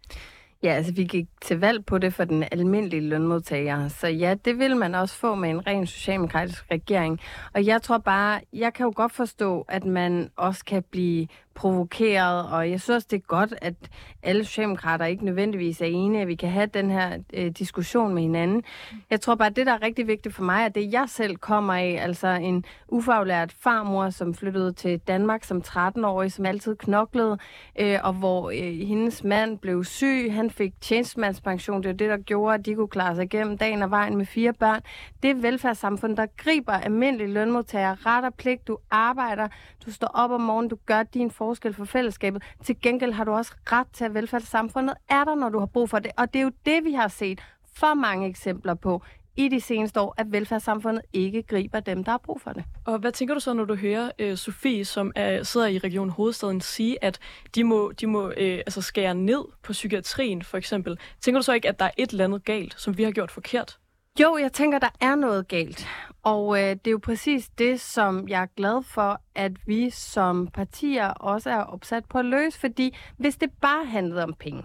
Ja, 0.65 0.73
altså 0.73 0.93
vi 0.93 1.05
gik 1.05 1.27
til 1.41 1.61
valg 1.61 1.87
på 1.87 1.99
det 1.99 2.15
for 2.15 2.25
den 2.25 2.45
almindelige 2.53 3.01
lønmodtager. 3.01 3.89
Så 3.89 4.07
ja, 4.07 4.35
det 4.45 4.59
vil 4.59 4.77
man 4.77 4.95
også 4.95 5.15
få 5.15 5.35
med 5.35 5.51
en 5.51 5.67
ren 5.67 5.87
socialdemokratisk 5.87 6.65
regering. 6.71 7.21
Og 7.55 7.67
jeg 7.67 7.83
tror 7.83 7.99
bare, 7.99 8.41
jeg 8.53 8.75
kan 8.75 8.85
jo 8.85 8.93
godt 8.97 9.13
forstå, 9.13 9.65
at 9.69 9.85
man 9.85 10.31
også 10.37 10.65
kan 10.65 10.83
blive 10.91 11.27
provokeret, 11.55 12.49
og 12.49 12.71
jeg 12.71 12.81
synes 12.81 12.97
også, 12.97 13.09
det 13.11 13.17
er 13.17 13.21
godt, 13.21 13.55
at 13.63 13.75
alle 14.23 14.45
socialdemokrater 14.45 15.05
ikke 15.05 15.25
nødvendigvis 15.25 15.81
er 15.81 15.87
enige, 15.87 16.23
at 16.23 16.29
vi 16.29 16.35
kan 16.35 16.49
have 16.49 16.67
den 16.67 16.91
her 16.91 17.19
øh, 17.33 17.51
diskussion 17.51 18.15
med 18.15 18.23
hinanden. 18.23 18.63
Jeg 19.11 19.21
tror 19.21 19.35
bare, 19.35 19.49
at 19.49 19.57
det, 19.57 19.67
der 19.67 19.73
er 19.73 19.83
rigtig 19.83 20.07
vigtigt 20.07 20.35
for 20.35 20.43
mig, 20.43 20.65
er 20.65 20.69
det, 20.69 20.93
jeg 20.93 21.05
selv 21.09 21.37
kommer 21.37 21.75
af, 21.75 21.99
altså 22.03 22.29
en 22.29 22.65
ufaglært 22.89 23.53
farmor, 23.53 24.11
som 24.11 24.35
flyttede 24.35 24.73
til 24.73 24.99
Danmark 24.99 25.45
som 25.45 25.63
13-årig, 25.67 26.33
som 26.33 26.47
altid 26.47 26.77
knoklede, 26.77 27.39
øh, 27.81 27.99
og 28.03 28.13
hvor 28.13 28.51
øh, 28.51 28.89
hendes 28.89 29.25
mand 29.25 29.59
blev 29.59 29.85
syg, 29.85 30.33
han 30.33 30.51
fik 30.51 30.73
tjenestemandspension, 30.81 31.83
det 31.83 31.89
er 31.89 31.93
det, 31.93 32.11
der 32.11 32.17
gjorde, 32.17 32.55
at 32.55 32.67
de 32.67 32.75
kunne 32.75 32.89
klare 32.89 33.15
sig 33.15 33.25
igennem 33.25 33.59
dagen 33.59 33.83
og 33.83 33.91
vejen 33.91 34.17
med 34.17 34.27
fire 34.27 34.53
børn. 34.53 34.81
Det 35.23 35.31
er 35.31 35.35
velfærdssamfund, 35.35 36.17
der 36.17 36.27
griber 36.37 36.73
almindelige 36.73 37.33
lønmodtagere, 37.33 37.97
ret 38.07 38.25
og 38.25 38.35
pligt, 38.35 38.69
du 38.69 38.79
arbejder, 38.91 39.49
du 39.87 39.93
står 39.93 40.07
op 40.07 40.31
om 40.31 40.41
morgenen, 40.41 40.71
du 40.71 40.77
gør 40.87 41.03
din 41.03 41.31
forskel 41.45 41.75
for 41.75 41.85
fællesskabet. 41.85 42.43
Til 42.63 42.77
gengæld 42.83 43.13
har 43.13 43.25
du 43.25 43.33
også 43.33 43.53
ret 43.73 43.87
til, 43.93 44.05
at 44.05 44.15
velfærdssamfundet 44.15 44.95
er 45.09 45.25
der, 45.25 45.35
når 45.35 45.49
du 45.49 45.59
har 45.59 45.67
brug 45.67 45.91
for 45.91 45.99
det. 45.99 46.11
Og 46.17 46.33
det 46.33 46.39
er 46.39 46.43
jo 46.43 46.53
det, 46.67 46.85
vi 46.85 46.93
har 46.93 47.09
set 47.09 47.41
for 47.77 47.95
mange 47.95 48.29
eksempler 48.29 48.75
på 48.75 49.03
i 49.37 49.49
de 49.49 49.61
seneste 49.61 50.01
år, 50.01 50.15
at 50.17 50.33
velfærdssamfundet 50.33 51.03
ikke 51.13 51.43
griber 51.43 51.81
dem, 51.81 52.05
der 52.05 52.11
har 52.11 52.19
brug 52.19 52.41
for 52.41 52.51
det. 52.51 52.65
Og 52.85 52.99
hvad 52.99 53.13
tænker 53.13 53.35
du 53.35 53.41
så, 53.41 53.53
når 53.53 53.65
du 53.65 53.75
hører 53.75 54.11
øh, 54.19 54.37
Sofie, 54.37 54.85
som 54.85 55.13
er, 55.15 55.43
sidder 55.43 55.67
i 55.67 55.79
Region 55.79 56.11
Hovedstaden, 56.11 56.61
sige, 56.61 57.05
at 57.05 57.19
de 57.55 57.65
må, 57.65 57.93
de 58.01 58.07
må 58.07 58.33
øh, 58.37 58.59
altså 58.59 58.83
skære 58.83 59.15
ned 59.15 59.45
på 59.63 59.73
psykiatrien, 59.73 60.43
for 60.43 60.59
eksempel? 60.59 60.99
Tænker 61.21 61.39
du 61.39 61.45
så 61.45 61.53
ikke, 61.53 61.69
at 61.69 61.79
der 61.79 61.85
er 61.85 61.91
et 61.99 62.11
eller 62.11 62.25
andet 62.25 62.45
galt, 62.45 62.81
som 62.81 62.99
vi 62.99 63.03
har 63.03 63.11
gjort 63.11 63.31
forkert? 63.31 63.79
Jo, 64.21 64.37
jeg 64.37 64.53
tænker, 64.53 64.79
der 64.79 64.91
er 65.01 65.15
noget 65.15 65.49
galt. 65.49 65.89
Og 66.23 66.59
øh, 66.59 66.71
det 66.71 66.87
er 66.87 66.91
jo 66.91 67.01
præcis 67.03 67.49
det, 67.49 67.81
som 67.81 68.29
jeg 68.29 68.43
er 68.43 68.47
glad 68.57 68.83
for, 68.83 69.21
at 69.35 69.53
vi 69.67 69.91
som 69.91 70.47
partier 70.47 71.09
også 71.09 71.51
er 71.51 71.63
opsat 71.63 72.05
på 72.05 72.19
at 72.19 72.25
løse. 72.25 72.61
Fordi 72.61 72.97
hvis 73.17 73.37
det 73.37 73.51
bare 73.61 73.85
handlede 73.85 74.23
om 74.23 74.35
penge, 74.35 74.63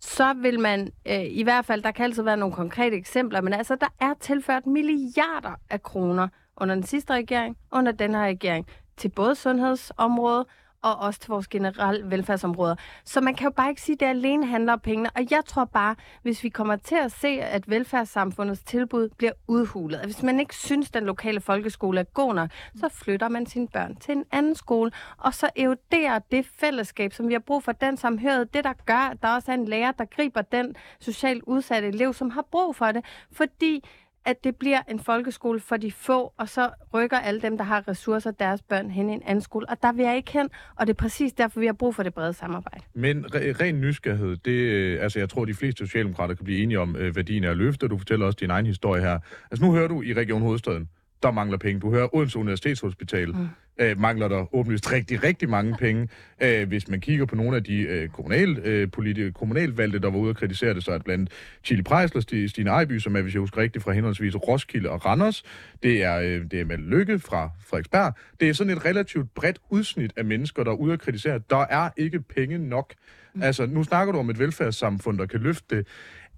så 0.00 0.34
vil 0.34 0.60
man, 0.60 0.92
øh, 1.06 1.24
i 1.24 1.42
hvert 1.42 1.64
fald, 1.64 1.82
der 1.82 1.90
kan 1.90 2.04
altid 2.04 2.22
være 2.22 2.36
nogle 2.36 2.54
konkrete 2.54 2.96
eksempler, 2.96 3.40
men 3.40 3.52
altså, 3.52 3.76
der 3.76 3.88
er 4.00 4.14
tilført 4.20 4.66
milliarder 4.66 5.54
af 5.70 5.82
kroner 5.82 6.28
under 6.56 6.74
den 6.74 6.84
sidste 6.84 7.12
regering, 7.12 7.56
under 7.72 7.92
den 7.92 8.14
her 8.14 8.24
regering, 8.24 8.66
til 8.96 9.08
både 9.08 9.34
sundhedsområdet 9.34 10.46
og 10.82 10.96
også 10.96 11.20
til 11.20 11.28
vores 11.28 11.48
generelle 11.48 12.10
velfærdsområder. 12.10 12.74
Så 13.04 13.20
man 13.20 13.34
kan 13.34 13.44
jo 13.44 13.50
bare 13.50 13.68
ikke 13.68 13.82
sige, 13.82 13.94
at 13.94 14.00
det 14.00 14.06
alene 14.06 14.46
handler 14.46 14.72
om 14.72 14.80
pengene. 14.80 15.10
Og 15.14 15.26
jeg 15.30 15.42
tror 15.46 15.64
bare, 15.64 15.96
hvis 16.22 16.44
vi 16.44 16.48
kommer 16.48 16.76
til 16.76 16.94
at 16.94 17.12
se, 17.12 17.28
at 17.28 17.70
velfærdssamfundets 17.70 18.62
tilbud 18.62 19.08
bliver 19.18 19.32
udhulet, 19.48 19.98
at 19.98 20.04
hvis 20.04 20.22
man 20.22 20.40
ikke 20.40 20.56
synes, 20.56 20.88
at 20.88 20.94
den 20.94 21.04
lokale 21.04 21.40
folkeskole 21.40 22.00
er 22.00 22.04
god 22.04 22.34
nok, 22.34 22.50
så 22.76 22.88
flytter 22.88 23.28
man 23.28 23.46
sine 23.46 23.68
børn 23.68 23.96
til 23.96 24.12
en 24.12 24.24
anden 24.32 24.54
skole, 24.54 24.90
og 25.18 25.34
så 25.34 25.50
eroderer 25.56 26.18
det 26.18 26.46
fællesskab, 26.60 27.12
som 27.12 27.28
vi 27.28 27.32
har 27.32 27.40
brug 27.40 27.62
for, 27.62 27.72
den 27.72 27.96
samhørighed, 27.96 28.46
det 28.46 28.64
der 28.64 28.72
gør, 28.86 29.10
at 29.10 29.22
der 29.22 29.28
også 29.28 29.50
er 29.52 29.54
en 29.54 29.64
lærer, 29.64 29.92
der 29.92 30.04
griber 30.04 30.42
den 30.42 30.74
socialt 31.00 31.42
udsatte 31.46 31.88
elev, 31.88 32.14
som 32.14 32.30
har 32.30 32.44
brug 32.50 32.76
for 32.76 32.92
det. 32.92 33.04
Fordi 33.32 33.84
at 34.24 34.44
det 34.44 34.56
bliver 34.56 34.82
en 34.90 34.98
folkeskole 34.98 35.60
for 35.60 35.76
de 35.76 35.92
få, 35.92 36.32
og 36.38 36.48
så 36.48 36.70
rykker 36.94 37.18
alle 37.18 37.40
dem, 37.40 37.56
der 37.58 37.64
har 37.64 37.88
ressourcer, 37.88 38.30
deres 38.30 38.62
børn 38.62 38.90
hen 38.90 39.10
i 39.10 39.12
en 39.12 39.22
anden 39.26 39.42
skole. 39.42 39.68
Og 39.68 39.76
der 39.82 39.92
vil 39.92 40.04
jeg 40.04 40.16
ikke 40.16 40.32
hen, 40.32 40.48
og 40.76 40.86
det 40.86 40.92
er 40.92 40.96
præcis 40.96 41.32
derfor, 41.32 41.60
vi 41.60 41.66
har 41.66 41.72
brug 41.72 41.94
for 41.94 42.02
det 42.02 42.14
brede 42.14 42.32
samarbejde. 42.32 42.84
Men 42.94 43.24
re- 43.24 43.38
ren 43.38 43.80
nysgerrighed, 43.80 44.36
det, 44.36 44.50
øh, 44.50 45.02
altså 45.02 45.18
jeg 45.18 45.28
tror, 45.28 45.44
de 45.44 45.54
fleste 45.54 45.86
socialdemokrater 45.86 46.34
kan 46.34 46.44
blive 46.44 46.62
enige 46.62 46.80
om 46.80 46.96
øh, 46.96 47.16
værdien 47.16 47.44
af 47.44 47.50
at 47.50 47.56
løfte. 47.56 47.88
Du 47.88 47.98
fortæller 47.98 48.26
også 48.26 48.38
din 48.40 48.50
egen 48.50 48.66
historie 48.66 49.02
her. 49.02 49.18
Altså 49.50 49.64
nu 49.64 49.72
hører 49.72 49.88
du 49.88 50.02
i 50.02 50.14
Region 50.14 50.42
Hovedstaden, 50.42 50.88
der 51.22 51.30
mangler 51.30 51.58
penge. 51.58 51.80
Du 51.80 51.90
hører 51.90 52.14
Odense 52.14 52.38
Universitetshospital, 52.38 53.28
mm. 53.28 53.48
Øh, 53.80 54.00
mangler 54.00 54.28
der 54.28 54.54
åbenlyst 54.54 54.92
rigtig, 54.92 55.22
rigtig 55.22 55.48
mange 55.48 55.76
penge. 55.78 56.08
Øh, 56.42 56.68
hvis 56.68 56.88
man 56.88 57.00
kigger 57.00 57.26
på 57.26 57.36
nogle 57.36 57.56
af 57.56 57.64
de 57.64 57.80
øh, 57.80 58.08
kommunal, 58.08 58.58
øh, 58.58 58.88
politi- 58.96 59.30
kommunalvalgte, 59.30 59.98
der 59.98 60.10
var 60.10 60.18
ude 60.18 60.30
og 60.30 60.36
kritisere 60.36 60.74
det, 60.74 60.84
så 60.84 60.90
er 60.90 60.94
det 60.94 61.04
blandt 61.04 61.30
Chili 61.64 61.82
Prejsler, 61.82 62.46
Stine 62.48 62.70
Ejby, 62.70 62.98
som 62.98 63.16
er, 63.16 63.22
hvis 63.22 63.34
jeg 63.34 63.40
husker 63.40 63.58
rigtigt, 63.58 63.84
fra 63.84 63.92
henholdsvis 63.92 64.36
Roskilde 64.36 64.90
og 64.90 65.06
Randers. 65.06 65.42
Det 65.82 66.02
er, 66.02 66.20
øh, 66.20 66.50
det 66.50 66.60
er 66.60 66.64
med 66.64 66.78
Lykke 66.78 67.18
fra 67.18 67.50
Frederiksberg. 67.66 68.14
Det 68.40 68.48
er 68.48 68.52
sådan 68.52 68.72
et 68.76 68.84
relativt 68.84 69.34
bredt 69.34 69.58
udsnit 69.70 70.12
af 70.16 70.24
mennesker, 70.24 70.64
der 70.64 70.70
er 70.70 70.76
ude 70.76 70.92
og 70.92 70.98
kritisere. 70.98 71.40
Der 71.50 71.66
er 71.70 71.90
ikke 71.96 72.20
penge 72.20 72.58
nok. 72.58 72.94
Mm. 73.34 73.42
Altså, 73.42 73.66
nu 73.66 73.82
snakker 73.84 74.12
du 74.12 74.18
om 74.18 74.30
et 74.30 74.38
velfærdssamfund, 74.38 75.18
der 75.18 75.26
kan 75.26 75.40
løfte 75.40 75.76
det. 75.76 75.86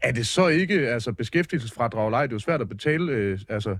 Er 0.03 0.13
det 0.13 0.27
så 0.27 0.49
ikke, 0.49 0.75
altså 0.89 1.13
beskæftigelsesfradrag, 1.13 2.23
det 2.23 2.29
er 2.29 2.35
jo 2.35 2.39
svært 2.39 2.61
at 2.61 2.69
betale, 2.69 3.13
øh, 3.13 3.39
altså 3.49 3.77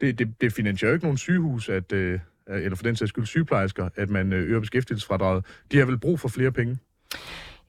det, 0.00 0.18
det, 0.18 0.34
det 0.40 0.52
finansierer 0.52 0.90
jo 0.90 0.94
ikke 0.94 1.04
nogen 1.04 1.18
sygehus, 1.18 1.68
at, 1.68 1.92
øh, 1.92 2.20
Øh, 2.48 2.62
eller 2.64 2.76
for 2.76 2.82
den 2.82 2.96
sags 2.96 3.08
skyld 3.08 3.26
sygeplejersker, 3.26 3.88
at 3.96 4.10
man 4.10 4.32
øh, 4.32 4.48
øger 4.48 4.60
beskæftigelsesfradraget. 4.60 5.44
De 5.72 5.78
har 5.78 5.86
vel 5.86 5.98
brug 5.98 6.20
for 6.20 6.28
flere 6.28 6.52
penge? 6.52 6.78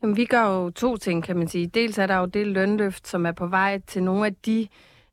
Jamen, 0.01 0.17
vi 0.17 0.25
gør 0.25 0.43
jo 0.43 0.69
to 0.69 0.97
ting, 0.97 1.23
kan 1.23 1.37
man 1.37 1.47
sige. 1.47 1.67
Dels 1.67 1.97
er 1.97 2.07
der 2.07 2.17
jo 2.17 2.25
det 2.25 2.47
lønløft, 2.47 3.07
som 3.07 3.25
er 3.25 3.31
på 3.31 3.47
vej 3.47 3.81
til 3.87 4.03
nogle 4.03 4.25
af 4.25 4.35
de 4.45 4.67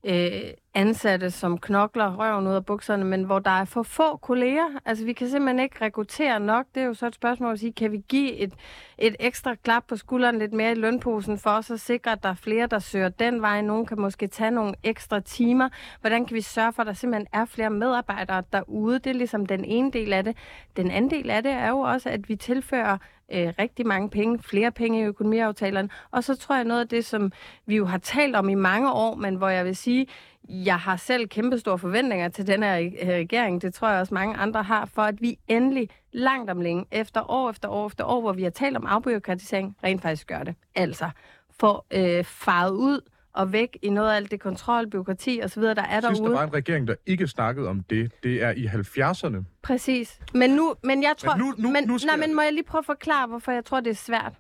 øh, 0.07 0.51
ansatte, 0.75 1.31
som 1.31 1.59
knokler 1.59 2.17
røven 2.17 2.47
ud 2.47 2.53
af 2.53 2.67
bukserne, 2.67 3.05
men 3.05 3.25
hvor 3.25 3.39
der 3.39 3.51
er 3.51 3.65
for 3.65 3.83
få 3.83 4.17
kolleger. 4.17 4.67
Altså, 4.85 5.05
vi 5.05 5.13
kan 5.13 5.29
simpelthen 5.29 5.59
ikke 5.59 5.85
rekruttere 5.85 6.41
nok. 6.41 6.67
Det 6.75 6.83
er 6.83 6.87
jo 6.87 6.95
så 6.95 7.07
et 7.07 7.15
spørgsmål 7.15 7.53
at 7.53 7.59
sige, 7.59 7.73
kan 7.73 7.93
vi 7.93 8.03
give 8.09 8.33
et, 8.33 8.53
et 8.99 9.17
ekstra 9.21 9.55
klap 9.55 9.85
på 9.89 9.97
skulderen 9.97 10.39
lidt 10.39 10.53
mere 10.53 10.73
i 10.73 10.75
lønposen 10.75 11.39
for 11.39 11.51
os 11.51 11.71
at 11.71 11.81
sikre, 11.81 12.13
at 12.13 12.23
der 12.23 12.29
er 12.29 12.35
flere, 12.35 12.67
der 12.67 12.79
søger 12.79 13.09
den 13.09 13.43
vej. 13.43 13.61
Nogen 13.61 13.87
kan 13.87 14.01
måske 14.01 14.27
tage 14.27 14.51
nogle 14.51 14.75
ekstra 14.83 15.21
timer. 15.21 15.69
Hvordan 16.01 16.27
kan 16.27 16.35
vi 16.35 16.41
sørge 16.41 16.73
for, 16.73 16.83
at 16.83 16.87
der 16.87 16.93
simpelthen 16.93 17.27
er 17.33 17.45
flere 17.45 17.71
medarbejdere 17.71 18.43
derude? 18.53 18.99
Det 18.99 19.11
er 19.11 19.15
ligesom 19.15 19.47
den 19.47 19.65
ene 19.65 19.91
del 19.91 20.13
af 20.13 20.25
det. 20.25 20.37
Den 20.77 20.91
anden 20.91 21.11
del 21.11 21.31
af 21.31 21.43
det 21.43 21.53
er 21.53 21.69
jo 21.69 21.79
også, 21.79 22.09
at 22.09 22.29
vi 22.29 22.37
tilfører 22.37 22.99
øh, 23.33 23.53
rigtig 23.59 23.87
mange 23.87 24.11
penge, 24.11 24.39
flere 24.43 24.71
penge 24.71 25.01
i 25.01 25.05
økonomiaftalerne. 25.05 25.89
Og 26.11 26.25
så 26.25 26.37
tror 26.37 26.55
jeg 26.55 26.65
noget 26.65 26.81
af 26.81 26.89
det, 26.89 27.05
som 27.05 27.33
vi 27.67 27.77
jo 27.77 27.87
har 27.87 27.99
talt 27.99 28.37
om 28.37 28.49
i 28.49 28.55
mange 28.55 28.93
år, 28.93 29.15
men 29.15 29.35
hvor 29.35 29.49
jeg 29.49 29.65
vil 29.65 29.77
sige, 29.77 30.07
jeg 30.49 30.77
har 30.79 30.97
selv 30.97 31.29
kæmpe 31.29 31.59
store 31.59 31.79
forventninger 31.79 32.29
til 32.29 32.47
den 32.47 32.63
her 32.63 32.75
regering. 33.15 33.63
Det 33.63 33.75
tror 33.75 33.89
jeg 33.91 34.01
også 34.01 34.15
mange 34.15 34.37
andre 34.37 34.63
har, 34.63 34.85
for 34.87 35.03
at 35.03 35.21
vi 35.21 35.39
endelig 35.49 35.89
langt 36.13 36.51
om 36.51 36.61
længe, 36.61 36.85
efter 36.91 37.31
år 37.31 37.51
efter 37.51 37.69
år 37.69 37.87
efter 37.87 38.05
år, 38.05 38.21
hvor 38.21 38.33
vi 38.33 38.43
har 38.43 38.51
talt 38.51 38.77
om 38.77 38.87
afbyråkratisering, 38.87 39.77
rent 39.85 40.03
faktisk 40.03 40.27
gør 40.27 40.43
det. 40.43 40.55
Altså, 40.75 41.11
få 41.61 41.85
øh, 41.91 42.25
faret 42.25 42.71
ud 42.73 43.01
og 43.33 43.53
væk 43.53 43.79
i 43.83 43.91
noget 43.91 44.11
af 44.11 44.17
alt 44.17 44.31
det 44.31 44.41
kontrol, 44.41 44.91
byråkrati 44.91 45.41
osv., 45.45 45.63
der 45.63 45.75
er 45.83 46.01
Sidst 46.01 46.13
derude. 46.19 46.31
der 46.33 46.37
var 46.39 46.45
en 46.47 46.55
regering, 46.55 46.89
der 46.89 46.95
ikke 47.07 47.27
snakkede 47.27 47.69
om 47.69 47.81
det. 47.81 48.13
Det 48.23 48.43
er 48.43 48.51
i 48.51 48.67
70'erne. 48.67 49.45
Præcis. 49.63 50.21
Men 50.35 50.51
nu, 50.51 50.75
men 50.85 51.03
jeg 51.03 51.15
tror, 51.17 51.35
Men 51.37 51.47
nu- 51.47 51.55
nu- 51.59 51.71
men, 51.71 51.85
nu 51.85 51.99
nej, 52.07 52.17
men 52.17 52.35
må 52.35 52.43
jeg 52.43 52.53
lige 52.53 52.65
prøve 52.65 52.79
at 52.81 52.87
forklare, 52.87 53.27
hvorfor 53.27 53.53
jeg 53.53 53.65
tror, 53.65 53.81
det 53.81 53.91
er 53.91 53.95
svært. 53.95 54.33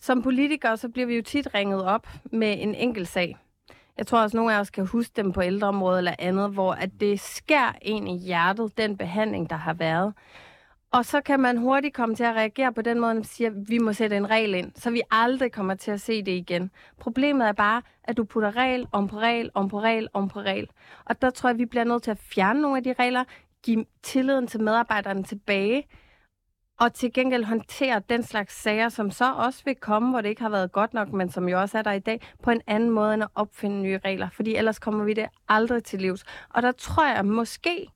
Som 0.00 0.22
politikere, 0.22 0.76
så 0.76 0.88
bliver 0.88 1.06
vi 1.06 1.16
jo 1.16 1.22
tit 1.22 1.48
ringet 1.54 1.84
op 1.84 2.08
med 2.32 2.54
en 2.58 2.74
enkelt 2.74 3.08
sag. 3.08 3.36
Jeg 3.98 4.06
tror 4.06 4.22
også, 4.22 4.36
nogle 4.36 4.54
af 4.54 4.60
os 4.60 4.70
kan 4.70 4.86
huske 4.86 5.12
dem 5.16 5.32
på 5.32 5.42
ældreområdet 5.42 5.98
eller 5.98 6.14
andet, 6.18 6.50
hvor 6.50 6.72
at 6.72 6.90
det 7.00 7.20
skær 7.20 7.78
en 7.82 8.06
i 8.06 8.18
hjertet, 8.18 8.78
den 8.78 8.96
behandling, 8.96 9.50
der 9.50 9.56
har 9.56 9.74
været. 9.74 10.14
Og 10.90 11.04
så 11.04 11.20
kan 11.20 11.40
man 11.40 11.56
hurtigt 11.56 11.94
komme 11.94 12.14
til 12.14 12.24
at 12.24 12.34
reagere 12.34 12.72
på 12.72 12.82
den 12.82 13.00
måde, 13.00 13.10
at 13.10 13.16
man 13.16 13.24
siger, 13.24 13.50
at 13.50 13.56
vi 13.68 13.78
må 13.78 13.92
sætte 13.92 14.16
en 14.16 14.30
regel 14.30 14.54
ind, 14.54 14.72
så 14.74 14.90
vi 14.90 15.02
aldrig 15.10 15.52
kommer 15.52 15.74
til 15.74 15.90
at 15.90 16.00
se 16.00 16.22
det 16.22 16.32
igen. 16.32 16.70
Problemet 17.00 17.48
er 17.48 17.52
bare, 17.52 17.82
at 18.04 18.16
du 18.16 18.24
putter 18.24 18.56
regel 18.56 18.86
om 18.92 19.08
på 19.08 19.18
regel, 19.18 19.50
om 19.54 19.68
på 19.68 19.80
regel, 19.80 20.08
om 20.12 20.28
på 20.28 20.40
regel. 20.40 20.68
Og 21.04 21.22
der 21.22 21.30
tror 21.30 21.48
jeg, 21.48 21.58
vi 21.58 21.66
bliver 21.66 21.84
nødt 21.84 22.02
til 22.02 22.10
at 22.10 22.18
fjerne 22.18 22.60
nogle 22.60 22.76
af 22.76 22.84
de 22.84 22.92
regler, 22.92 23.24
give 23.62 23.84
tilliden 24.02 24.46
til 24.46 24.62
medarbejderne 24.62 25.22
tilbage, 25.22 25.86
og 26.80 26.94
til 26.94 27.12
gengæld 27.12 27.44
håndtere 27.44 28.02
den 28.08 28.22
slags 28.22 28.54
sager, 28.62 28.88
som 28.88 29.10
så 29.10 29.32
også 29.32 29.62
vil 29.64 29.74
komme, 29.74 30.10
hvor 30.10 30.20
det 30.20 30.28
ikke 30.28 30.42
har 30.42 30.48
været 30.48 30.72
godt 30.72 30.94
nok, 30.94 31.12
men 31.12 31.30
som 31.30 31.48
jo 31.48 31.60
også 31.60 31.78
er 31.78 31.82
der 31.82 31.92
i 31.92 31.98
dag, 31.98 32.20
på 32.42 32.50
en 32.50 32.60
anden 32.66 32.90
måde 32.90 33.14
end 33.14 33.22
at 33.22 33.28
opfinde 33.34 33.82
nye 33.82 33.98
regler. 34.04 34.28
Fordi 34.32 34.54
ellers 34.54 34.78
kommer 34.78 35.04
vi 35.04 35.12
det 35.12 35.26
aldrig 35.48 35.84
til 35.84 36.00
livs. 36.00 36.24
Og 36.50 36.62
der 36.62 36.72
tror 36.72 37.06
jeg 37.06 37.24
måske, 37.24 37.88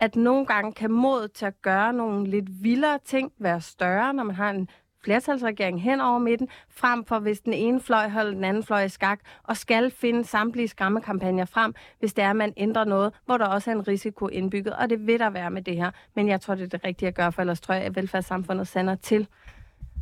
at 0.00 0.16
nogle 0.16 0.46
gange 0.46 0.72
kan 0.72 0.90
mod 0.90 1.28
til 1.28 1.46
at 1.46 1.62
gøre 1.62 1.92
nogle 1.92 2.30
lidt 2.30 2.62
vildere 2.62 2.98
ting 3.04 3.32
være 3.38 3.60
større, 3.60 4.14
når 4.14 4.24
man 4.24 4.36
har 4.36 4.50
en 4.50 4.68
flertalsregering 5.04 5.82
hen 5.82 6.00
over 6.00 6.18
midten, 6.18 6.48
frem 6.70 7.04
for 7.04 7.18
hvis 7.18 7.40
den 7.40 7.52
ene 7.52 7.80
fløj 7.80 8.08
holder 8.08 8.32
den 8.32 8.44
anden 8.44 8.62
fløj 8.62 8.82
i 8.82 8.88
skak, 8.88 9.20
og 9.42 9.56
skal 9.56 9.90
finde 9.90 10.24
samtlige 10.24 10.68
skræmmekampagner 10.68 11.44
frem, 11.44 11.74
hvis 11.98 12.12
det 12.12 12.24
er, 12.24 12.30
at 12.30 12.36
man 12.36 12.52
ændrer 12.56 12.84
noget, 12.84 13.12
hvor 13.26 13.38
der 13.38 13.46
også 13.46 13.70
er 13.70 13.74
en 13.74 13.88
risiko 13.88 14.28
indbygget, 14.28 14.74
og 14.74 14.90
det 14.90 15.06
vil 15.06 15.18
der 15.18 15.30
være 15.30 15.50
med 15.50 15.62
det 15.62 15.76
her. 15.76 15.90
Men 16.14 16.28
jeg 16.28 16.40
tror, 16.40 16.54
det 16.54 16.64
er 16.64 16.68
det 16.68 16.84
rigtige 16.84 17.08
at 17.08 17.14
gøre, 17.14 17.32
for 17.32 17.42
ellers 17.42 17.60
tror 17.60 17.74
jeg, 17.74 17.84
at 17.84 17.96
velfærdssamfundet 17.96 18.68
sender 18.68 18.94
til. 18.94 19.28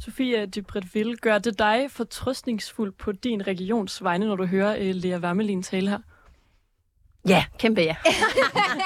Sofia 0.01 0.47
Dybretville, 0.47 1.17
gør 1.17 1.39
det 1.39 1.59
dig 1.59 1.87
fortrøstningsfuld 1.91 2.93
på 2.93 3.13
din 3.13 3.47
regions 3.47 4.03
vegne, 4.03 4.27
når 4.27 4.37
du 4.37 4.47
hører 4.47 4.77
uh, 4.77 4.95
Lea 4.95 5.19
Wermelin 5.19 5.63
tale 5.63 5.91
her? 5.91 5.99
Ja, 7.29 7.45
kæmpe 7.59 7.81
ja. 7.81 7.97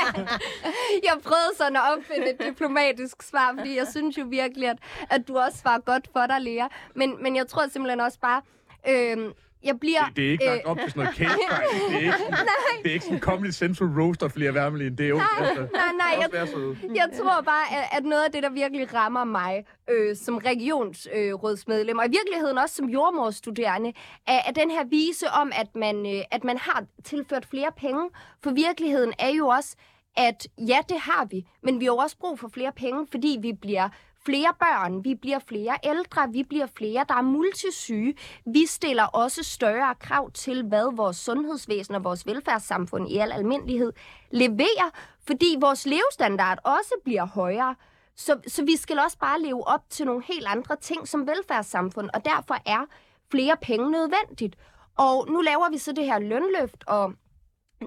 jeg 1.09 1.17
prøvede 1.23 1.53
sådan 1.57 1.77
at 1.77 1.83
opfinde 1.97 2.31
et 2.31 2.47
diplomatisk 2.47 3.23
svar, 3.23 3.55
fordi 3.59 3.77
jeg 3.77 3.87
synes 3.91 4.19
jo 4.19 4.25
virkelig, 4.29 4.69
at, 4.69 4.79
at 5.11 5.29
du 5.29 5.39
også 5.39 5.59
svarer 5.59 5.81
godt 5.81 6.09
for 6.13 6.27
dig, 6.27 6.41
Lea. 6.41 6.69
Men, 6.95 7.23
men 7.23 7.37
jeg 7.37 7.47
tror 7.47 7.69
simpelthen 7.69 8.01
også 8.01 8.19
bare, 8.21 8.43
øh, 8.89 9.19
jeg 9.65 9.81
bliver... 9.81 10.05
Det, 10.07 10.17
det 10.17 10.27
er 10.27 10.31
ikke 10.31 10.45
lagt 10.45 10.65
op 10.65 10.79
til 10.79 10.91
sådan 10.91 11.03
noget 11.03 11.17
cake 11.17 11.31
Det 11.89 11.97
er 11.97 12.01
ikke, 12.01 12.13
sådan, 12.19 12.47
det 12.83 12.91
er 12.91 12.95
ikke 12.95 13.05
sådan 13.05 13.21
Comedy 13.21 13.51
Central 13.51 13.89
roaster 13.89 14.29
flere 14.29 14.55
værmelin. 14.55 14.97
Det 14.99 15.05
er 15.05 15.09
jo... 15.09 15.21
Altså, 15.41 15.61
Nej, 15.61 15.93
nej, 15.99 16.13
jeg, 16.21 16.49
jeg... 16.95 17.09
tror 17.19 17.41
bare, 17.41 17.79
at, 17.79 17.99
at 17.99 18.05
noget 18.05 18.25
af 18.25 18.33
det, 18.33 18.43
der 18.43 18.51
virkelig 18.51 18.95
rammer 18.95 19.25
mig 19.25 19.65
øh, 19.91 20.17
som 20.17 20.39
regionsrådsmedlem, 20.39 21.99
og 21.99 22.07
i 22.07 22.11
virkeligheden 22.11 22.59
også 22.59 22.75
som 22.75 22.89
jordmorstuderende, 22.89 23.93
er, 24.27 24.41
er 24.47 24.53
den 24.53 24.71
her 24.71 24.85
vise 24.85 25.27
om, 25.31 25.53
at 25.55 25.75
man, 25.75 26.07
øh, 26.07 26.23
at 26.31 26.45
man 26.45 26.59
har 26.59 26.85
tilført 27.05 27.47
flere 27.47 27.73
penge. 27.77 28.11
For 28.43 28.51
virkeligheden 28.51 29.13
er 29.19 29.31
jo 29.31 29.47
også, 29.47 29.77
at 30.17 30.47
ja, 30.59 30.79
det 30.89 31.01
har 31.01 31.25
vi, 31.31 31.47
men 31.63 31.81
vi 31.81 31.85
har 31.85 31.93
jo 31.93 31.97
også 31.97 32.19
brug 32.19 32.39
for 32.39 32.49
flere 32.49 32.73
penge, 32.73 33.07
fordi 33.11 33.39
vi 33.41 33.53
bliver 33.53 33.89
flere 34.27 34.55
børn, 34.59 35.05
vi 35.05 35.15
bliver 35.15 35.39
flere 35.39 35.79
ældre, 35.85 36.29
vi 36.33 36.43
bliver 36.43 36.67
flere, 36.67 37.05
der 37.09 37.15
er 37.15 37.23
multisyge. 37.23 38.15
Vi 38.47 38.67
stiller 38.67 39.05
også 39.05 39.43
større 39.43 39.95
krav 39.95 40.31
til, 40.31 40.63
hvad 40.63 40.97
vores 40.97 41.17
sundhedsvæsen 41.17 41.95
og 41.95 42.05
vores 42.05 42.27
velfærdssamfund 42.27 43.09
i 43.09 43.19
al 43.19 43.33
almindelighed 43.33 43.93
leverer, 44.31 44.91
fordi 45.27 45.57
vores 45.61 45.87
levestandard 45.87 46.59
også 46.65 46.95
bliver 47.05 47.27
højere. 47.27 47.75
Så, 48.17 48.41
så 48.47 48.65
vi 48.65 48.77
skal 48.77 48.99
også 48.99 49.19
bare 49.19 49.41
leve 49.41 49.69
op 49.69 49.91
til 49.91 50.07
nogle 50.07 50.23
helt 50.25 50.47
andre 50.47 50.77
ting 50.77 51.09
som 51.09 51.27
velfærdssamfund, 51.27 52.11
og 52.15 52.25
derfor 52.25 52.57
er 52.67 52.87
flere 53.31 53.57
penge 53.63 53.91
nødvendigt. 53.91 54.57
Og 54.97 55.31
nu 55.31 55.41
laver 55.41 55.71
vi 55.71 55.79
så 55.79 55.93
det 55.93 56.05
her 56.05 56.19
lønløft, 56.19 56.85
og 56.87 57.13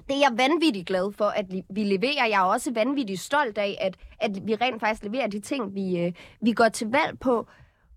det 0.08 0.16
er 0.16 0.20
jeg 0.20 0.32
vanvittigt 0.38 0.86
glad 0.86 1.12
for, 1.12 1.24
at 1.24 1.46
vi 1.70 1.84
leverer. 1.84 2.26
Jeg 2.26 2.38
er 2.38 2.44
også 2.44 2.72
vanvittigt 2.72 3.20
stolt 3.20 3.58
af, 3.58 3.78
at, 3.80 3.96
at 4.18 4.46
vi 4.46 4.54
rent 4.54 4.80
faktisk 4.80 5.02
leverer 5.04 5.26
de 5.26 5.40
ting, 5.40 5.74
vi, 5.74 5.98
øh, 5.98 6.12
vi 6.40 6.52
går 6.52 6.68
til 6.68 6.90
valg 6.90 7.18
på. 7.18 7.46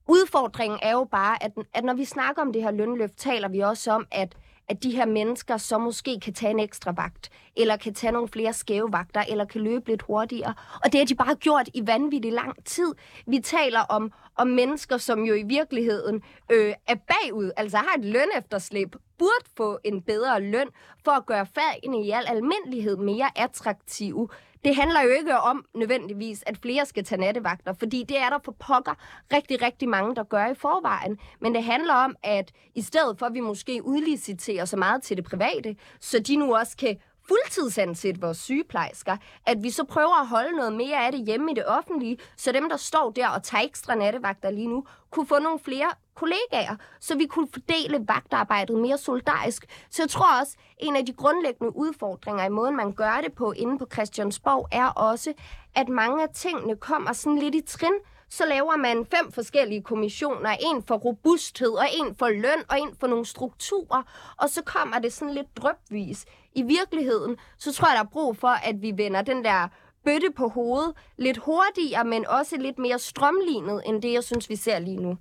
Udfordringen 0.07 0.79
er 0.81 0.91
jo 0.91 1.07
bare, 1.11 1.43
at, 1.43 1.51
at 1.73 1.83
når 1.83 1.93
vi 1.93 2.05
snakker 2.05 2.41
om 2.41 2.53
det 2.53 2.63
her 2.63 2.71
lønløft, 2.71 3.17
taler 3.17 3.47
vi 3.47 3.59
også 3.59 3.91
om, 3.91 4.07
at, 4.11 4.35
at 4.71 4.83
de 4.83 4.91
her 4.91 5.05
mennesker 5.05 5.57
så 5.57 5.77
måske 5.77 6.19
kan 6.19 6.33
tage 6.33 6.51
en 6.51 6.59
ekstra 6.59 6.91
vagt, 6.91 7.29
eller 7.55 7.77
kan 7.77 7.93
tage 7.93 8.11
nogle 8.11 8.27
flere 8.27 8.53
skæve 8.53 8.91
vagter, 8.91 9.23
eller 9.29 9.45
kan 9.45 9.61
løbe 9.61 9.89
lidt 9.89 10.01
hurtigere. 10.01 10.53
Og 10.83 10.91
det 10.91 10.99
har 10.99 11.05
de 11.05 11.15
bare 11.15 11.35
gjort 11.35 11.69
i 11.73 11.87
vanvittig 11.87 12.31
lang 12.33 12.65
tid. 12.65 12.93
Vi 13.27 13.39
taler 13.39 13.79
om, 13.79 14.11
om 14.35 14.47
mennesker, 14.47 14.97
som 14.97 15.23
jo 15.23 15.33
i 15.33 15.43
virkeligheden 15.43 16.21
øh, 16.51 16.73
er 16.87 16.95
bagud, 16.95 17.51
altså 17.57 17.77
har 17.77 17.97
et 17.97 18.05
lønefterslæb, 18.05 18.95
burde 19.17 19.45
få 19.57 19.79
en 19.83 20.01
bedre 20.01 20.41
løn 20.41 20.67
for 21.05 21.11
at 21.11 21.25
gøre 21.25 21.45
fagene 21.45 22.05
i 22.05 22.11
al 22.11 22.25
almindelighed 22.27 22.97
mere 22.97 23.29
attraktive 23.35 24.29
det 24.63 24.75
handler 24.75 25.01
jo 25.01 25.09
ikke 25.09 25.39
om 25.39 25.65
nødvendigvis, 25.75 26.43
at 26.47 26.57
flere 26.57 26.85
skal 26.85 27.03
tage 27.03 27.21
nattevagter, 27.21 27.73
fordi 27.73 28.03
det 28.09 28.17
er 28.17 28.29
der 28.29 28.39
for 28.45 28.55
pokker 28.59 28.93
rigtig, 29.33 29.61
rigtig 29.61 29.89
mange, 29.89 30.15
der 30.15 30.23
gør 30.23 30.45
i 30.45 30.55
forvejen. 30.55 31.17
Men 31.39 31.55
det 31.55 31.63
handler 31.63 31.93
om, 31.93 32.15
at 32.23 32.51
i 32.75 32.81
stedet 32.81 33.19
for, 33.19 33.25
at 33.25 33.33
vi 33.33 33.39
måske 33.39 33.81
udliciterer 33.83 34.65
så 34.65 34.77
meget 34.77 35.03
til 35.03 35.17
det 35.17 35.25
private, 35.25 35.75
så 35.99 36.19
de 36.19 36.35
nu 36.35 36.55
også 36.55 36.77
kan 36.77 36.97
fuldtidsansætte 37.27 38.21
vores 38.21 38.37
sygeplejersker, 38.37 39.17
at 39.45 39.63
vi 39.63 39.69
så 39.69 39.83
prøver 39.83 40.21
at 40.21 40.27
holde 40.27 40.51
noget 40.57 40.73
mere 40.73 41.05
af 41.05 41.11
det 41.11 41.25
hjemme 41.25 41.51
i 41.51 41.55
det 41.55 41.67
offentlige, 41.67 42.17
så 42.37 42.51
dem, 42.51 42.69
der 42.69 42.77
står 42.77 43.11
der 43.11 43.29
og 43.29 43.43
tager 43.43 43.63
ekstra 43.63 43.95
nattevagter 43.95 44.49
lige 44.49 44.67
nu, 44.67 44.85
kunne 45.11 45.27
få 45.27 45.39
nogle 45.39 45.59
flere 45.59 45.89
kollegaer, 46.15 46.75
så 46.99 47.15
vi 47.15 47.25
kunne 47.25 47.47
fordele 47.53 48.05
vagtarbejdet 48.07 48.77
mere 48.77 48.97
solidarisk. 48.97 49.65
Så 49.89 50.01
jeg 50.03 50.09
tror 50.09 50.39
også, 50.39 50.57
en 50.79 50.95
af 50.95 51.05
de 51.05 51.13
grundlæggende 51.13 51.75
udfordringer 51.75 52.45
i 52.45 52.49
måden, 52.49 52.75
man 52.75 52.93
gør 52.93 53.21
det 53.23 53.33
på 53.33 53.51
inde 53.51 53.77
på 53.77 53.87
Christiansborg, 53.93 54.67
er 54.71 54.87
også, 54.87 55.33
at 55.75 55.89
mange 55.89 56.23
af 56.23 56.29
tingene 56.33 56.75
kommer 56.75 57.13
sådan 57.13 57.39
lidt 57.39 57.55
i 57.55 57.61
trin, 57.61 57.93
så 58.29 58.45
laver 58.45 58.77
man 58.77 59.05
fem 59.05 59.31
forskellige 59.31 59.81
kommissioner. 59.81 60.49
En 60.59 60.83
for 60.83 60.95
robusthed, 60.95 61.69
og 61.69 61.85
en 61.93 62.15
for 62.15 62.29
løn, 62.29 62.63
og 62.69 62.79
en 62.79 62.95
for 62.99 63.07
nogle 63.07 63.25
strukturer. 63.25 64.03
Og 64.37 64.49
så 64.49 64.63
kommer 64.63 64.99
det 64.99 65.13
sådan 65.13 65.33
lidt 65.33 65.57
drøbvis. 65.57 66.25
I 66.55 66.63
virkeligheden, 66.63 67.35
så 67.57 67.73
tror 67.73 67.87
jeg, 67.87 67.95
der 67.95 68.03
er 68.03 68.09
brug 68.13 68.37
for, 68.37 68.69
at 68.69 68.75
vi 68.81 68.91
vender 68.97 69.21
den 69.21 69.43
der 69.43 69.67
bøtte 70.05 70.27
på 70.37 70.47
hovedet 70.47 70.93
lidt 71.17 71.37
hurtigere, 71.37 72.05
men 72.05 72.27
også 72.27 72.57
lidt 72.59 72.79
mere 72.79 72.99
strømlignet, 72.99 73.81
end 73.85 74.01
det, 74.01 74.13
jeg 74.13 74.23
synes, 74.23 74.49
vi 74.49 74.55
ser 74.55 74.79
lige 74.79 74.97
nu. 74.97 75.17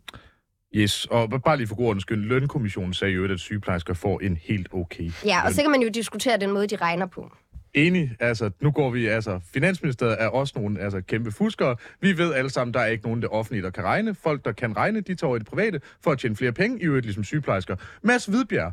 Yes, 0.74 1.06
og 1.10 1.42
bare 1.44 1.56
lige 1.56 1.66
for 1.66 1.74
god 1.76 1.86
ordens 1.86 2.02
skyld, 2.02 2.24
lønkommissionen 2.24 2.94
sagde 2.94 3.14
jo, 3.14 3.24
at 3.24 3.40
sygeplejersker 3.40 3.94
får 3.94 4.20
en 4.20 4.36
helt 4.36 4.68
okay 4.72 5.10
Ja, 5.24 5.44
og 5.44 5.52
så 5.52 5.62
kan 5.62 5.70
man 5.70 5.82
jo 5.82 5.88
diskutere 5.88 6.36
den 6.36 6.50
måde, 6.50 6.66
de 6.66 6.76
regner 6.76 7.06
på. 7.06 7.32
Enig, 7.74 8.16
altså 8.20 8.50
nu 8.60 8.70
går 8.70 8.90
vi, 8.90 9.06
altså 9.06 9.40
Finansministeriet 9.52 10.16
er 10.22 10.28
også 10.28 10.52
nogle 10.56 10.80
altså, 10.80 11.00
kæmpe 11.00 11.32
fuskere. 11.32 11.76
Vi 12.00 12.18
ved 12.18 12.34
alle 12.34 12.50
sammen, 12.50 12.74
der 12.74 12.80
er 12.80 12.86
ikke 12.86 13.04
nogen 13.04 13.22
det 13.22 13.30
offentlige, 13.30 13.62
der 13.62 13.70
kan 13.70 13.84
regne. 13.84 14.14
Folk, 14.14 14.44
der 14.44 14.52
kan 14.52 14.76
regne, 14.76 15.00
de 15.00 15.14
tager 15.14 15.28
over 15.28 15.36
i 15.36 15.38
det 15.38 15.46
private 15.46 15.80
for 16.00 16.10
at 16.10 16.18
tjene 16.18 16.36
flere 16.36 16.52
penge, 16.52 16.80
i 16.80 16.84
øvrigt 16.84 17.06
ligesom 17.06 17.24
sygeplejersker. 17.24 17.76
Mads 18.02 18.26
Hvidbjerg, 18.26 18.72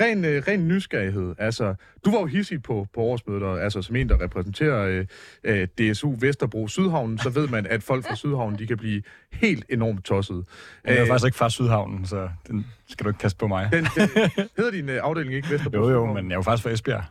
ren, 0.00 0.24
øh, 0.24 0.42
ren 0.48 0.68
nysgerrighed. 0.68 1.34
Altså, 1.38 1.74
du 2.04 2.10
var 2.10 2.20
jo 2.20 2.26
hissig 2.26 2.62
på, 2.62 2.86
på 2.94 3.00
årsmødet, 3.00 3.42
og, 3.42 3.62
altså 3.62 3.82
som 3.82 3.96
en, 3.96 4.08
der 4.08 4.20
repræsenterer 4.20 4.86
øh, 4.86 5.06
øh, 5.44 5.68
DSU 5.92 6.14
Vesterbro 6.20 6.68
Sydhavnen, 6.68 7.18
så 7.18 7.30
ved 7.30 7.48
man, 7.48 7.66
at 7.66 7.82
folk 7.82 8.06
fra 8.08 8.16
Sydhavnen, 8.16 8.58
de 8.58 8.66
kan 8.66 8.76
blive 8.76 9.02
helt 9.32 9.64
enormt 9.68 10.04
tossede. 10.04 10.44
Jeg 10.84 10.94
er 10.96 11.02
Øh, 11.02 11.08
faktisk 11.08 11.26
ikke 11.26 11.38
fra 11.38 11.50
Sydhavnen, 11.50 12.06
så 12.06 12.28
den 12.48 12.66
skal 12.88 13.04
du 13.04 13.10
ikke 13.10 13.18
kaste 13.18 13.38
på 13.38 13.46
mig. 13.46 13.68
den, 13.72 13.84
den, 13.96 14.08
hedder 14.56 14.70
din 14.70 14.88
øh, 14.88 14.98
afdeling 15.02 15.34
ikke 15.34 15.50
Vesterbro 15.50 15.78
Jo, 15.78 15.90
jo, 15.90 16.12
men 16.12 16.24
jeg 16.24 16.30
er 16.32 16.38
jo 16.38 16.42
faktisk 16.42 16.62
fra 16.62 16.70
Esbjerg. 16.70 17.04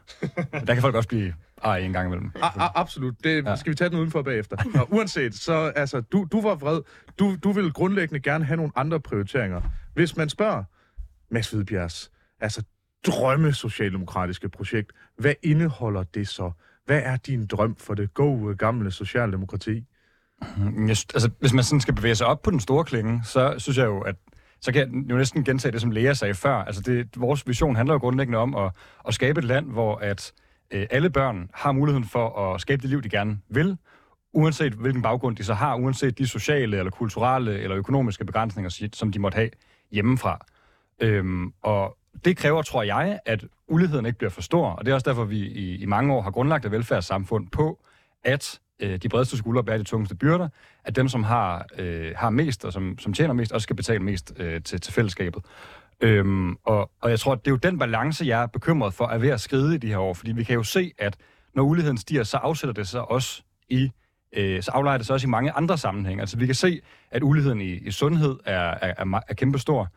Der 0.68 0.74
kan 0.74 0.82
folk 0.82 0.96
også 0.96 1.10
blive 1.10 1.34
ej 1.64 1.78
en 1.78 1.94
gang 1.94 2.08
imellem. 2.08 2.32
A- 2.42 2.46
a- 2.46 2.72
absolut. 2.76 3.16
Det 3.24 3.46
Ja. 3.46 3.56
skal 3.56 3.70
vi 3.70 3.76
tage 3.76 3.90
den 3.90 3.98
udenfor 4.00 4.22
bagefter. 4.22 4.58
Nå, 4.76 4.86
uanset, 4.90 5.36
så 5.36 5.54
altså, 5.76 6.02
du, 6.02 6.28
du 6.32 6.42
var 6.42 6.56
vred. 6.56 6.82
Du, 7.20 7.36
du 7.44 7.52
ville 7.52 7.72
grundlæggende 7.72 8.20
gerne 8.20 8.46
have 8.46 8.58
nogle 8.58 8.72
andre 8.76 9.00
prioriteringer. 9.00 9.62
Hvis 9.94 10.18
man 10.18 10.30
spørger 10.30 10.64
Mads 11.32 11.50
Hvidbjergs, 11.52 12.12
altså 12.40 12.64
drømme 13.08 13.54
socialdemokratiske 13.54 14.50
projekt, 14.50 14.92
hvad 15.18 15.34
indeholder 15.44 16.04
det 16.04 16.28
så? 16.28 16.52
Hvad 16.86 17.02
er 17.04 17.18
din 17.18 17.48
drøm 17.48 17.76
for 17.76 17.94
det 17.94 18.14
gode 18.14 18.56
gamle 18.56 18.92
socialdemokrati? 18.92 19.86
Mm, 20.58 20.88
jeg, 20.88 20.98
altså, 21.14 21.30
hvis 21.40 21.54
man 21.54 21.64
sådan 21.64 21.82
skal 21.82 21.96
bevæge 21.96 22.16
sig 22.16 22.28
op 22.28 22.42
på 22.42 22.52
den 22.52 22.60
store 22.60 22.84
klinge, 22.84 23.22
så 23.24 23.56
synes 23.58 23.78
jeg 23.78 23.86
jo, 23.86 24.02
at 24.02 24.16
så 24.62 24.72
kan 24.72 24.82
jeg 24.82 25.12
jo 25.12 25.18
næsten 25.18 25.44
gentage 25.44 25.72
det, 25.72 25.82
som 25.82 25.92
Lea 25.92 26.14
sagde 26.14 26.34
før. 26.34 26.56
Altså 26.56 26.82
det, 26.82 27.08
vores 27.18 27.48
vision 27.48 27.76
handler 27.76 27.94
jo 27.94 28.00
grundlæggende 28.00 28.38
om 28.38 28.56
at, 28.56 28.72
at 29.08 29.14
skabe 29.14 29.40
et 29.40 29.46
land, 29.46 29.72
hvor 29.72 29.96
at 29.96 30.34
øh, 30.72 30.88
alle 30.90 31.10
børn 31.10 31.50
har 31.54 31.72
muligheden 31.72 32.08
for 32.08 32.54
at 32.54 32.62
skabe 32.62 32.82
det 32.82 32.90
liv, 32.90 33.02
de 33.02 33.10
gerne 33.10 33.40
vil, 33.50 33.78
uanset 34.34 34.74
hvilken 34.74 35.02
baggrund 35.02 35.36
de 35.36 35.44
så 35.44 35.54
har, 35.54 35.76
uanset 35.76 36.18
de 36.18 36.28
sociale, 36.28 36.78
eller 36.78 36.92
kulturelle, 36.92 37.60
eller 37.60 37.78
økonomiske 37.78 38.26
begrænsninger, 38.26 38.90
som 38.94 39.12
de 39.12 39.20
måtte 39.20 39.36
have 39.36 39.50
hjemmefra. 39.92 40.46
Øhm, 41.02 41.54
og 41.62 41.98
det 42.26 42.38
kræver, 42.38 42.62
tror 42.62 42.84
jeg, 42.84 43.20
at 43.26 43.46
uligheden 43.68 44.06
ikke 44.06 44.18
bliver 44.18 44.32
for 44.32 44.42
stor, 44.42 44.70
og 44.70 44.86
det 44.86 44.92
er 44.92 44.96
også 44.96 45.10
derfor, 45.10 45.24
vi 45.24 45.38
i, 45.38 45.76
i 45.76 45.86
mange 45.86 46.14
år 46.14 46.22
har 46.22 46.32
grundlagt 46.32 46.66
et 46.66 46.72
velfærdssamfund 46.72 47.48
på, 47.48 47.80
at 48.24 48.60
øh, 48.80 48.98
de 48.98 49.10
bredeste 49.10 49.38
skuldre 49.38 49.64
bærer 49.64 49.78
de 49.78 49.84
tungeste 49.84 50.16
byrder, 50.16 50.50
at 50.84 50.96
dem, 50.96 51.08
som 51.08 51.24
har, 51.24 51.66
øh, 51.78 52.14
har 52.16 52.30
mest 52.30 52.66
og 52.66 52.74
som, 52.74 52.98
som 53.00 53.14
tjener 53.14 53.34
mest, 53.34 53.52
også 53.52 53.64
skal 53.64 53.76
betale 53.76 54.00
mest 54.00 54.34
øh, 54.38 54.62
til, 54.64 54.82
til 54.82 54.94
fællesskabet. 54.94 55.46
Øhm, 56.02 56.56
og, 56.64 56.92
og 57.02 57.10
jeg 57.10 57.20
tror, 57.20 57.34
at 57.34 57.46
det 57.46 57.48
er 57.48 57.52
jo 57.52 57.58
den 57.58 57.80
balance, 57.80 58.26
jeg 58.26 58.42
er 58.42 58.48
bekymret 58.48 58.94
for, 58.94 59.06
er 59.06 59.18
ved 59.18 59.30
at 59.30 59.42
skride 59.42 59.76
i 59.76 59.78
de 59.78 59.88
her 59.88 59.98
år, 59.98 60.14
fordi 60.14 60.32
vi 60.32 60.44
kan 60.44 60.56
jo 60.56 60.64
se, 60.64 60.92
at 60.98 61.18
når 61.56 61.64
uligheden 61.64 61.98
stiger, 61.98 62.24
så 62.24 62.38
afsætter 62.38 62.74
det 62.74 62.88
sig 62.88 63.12
også 63.12 63.42
i 63.70 63.92
øh, 64.34 64.64
så 64.64 64.72
aflejer 64.72 64.98
det 64.98 65.06
sig 65.06 65.14
også 65.14 65.28
i 65.28 65.30
mange 65.30 65.52
andre 65.52 65.78
sammenhænge. 65.78 66.22
Altså 66.22 66.38
vi 66.38 66.46
kan 66.46 66.56
se, 66.56 66.82
at 67.12 67.24
uligheden 67.24 67.62
i, 67.62 67.72
i 67.74 67.92
sundhed 67.92 68.38
er, 68.46 68.78
er, 68.82 68.94
er, 68.98 69.20
er 69.28 69.34
kæmpestor. 69.34 69.88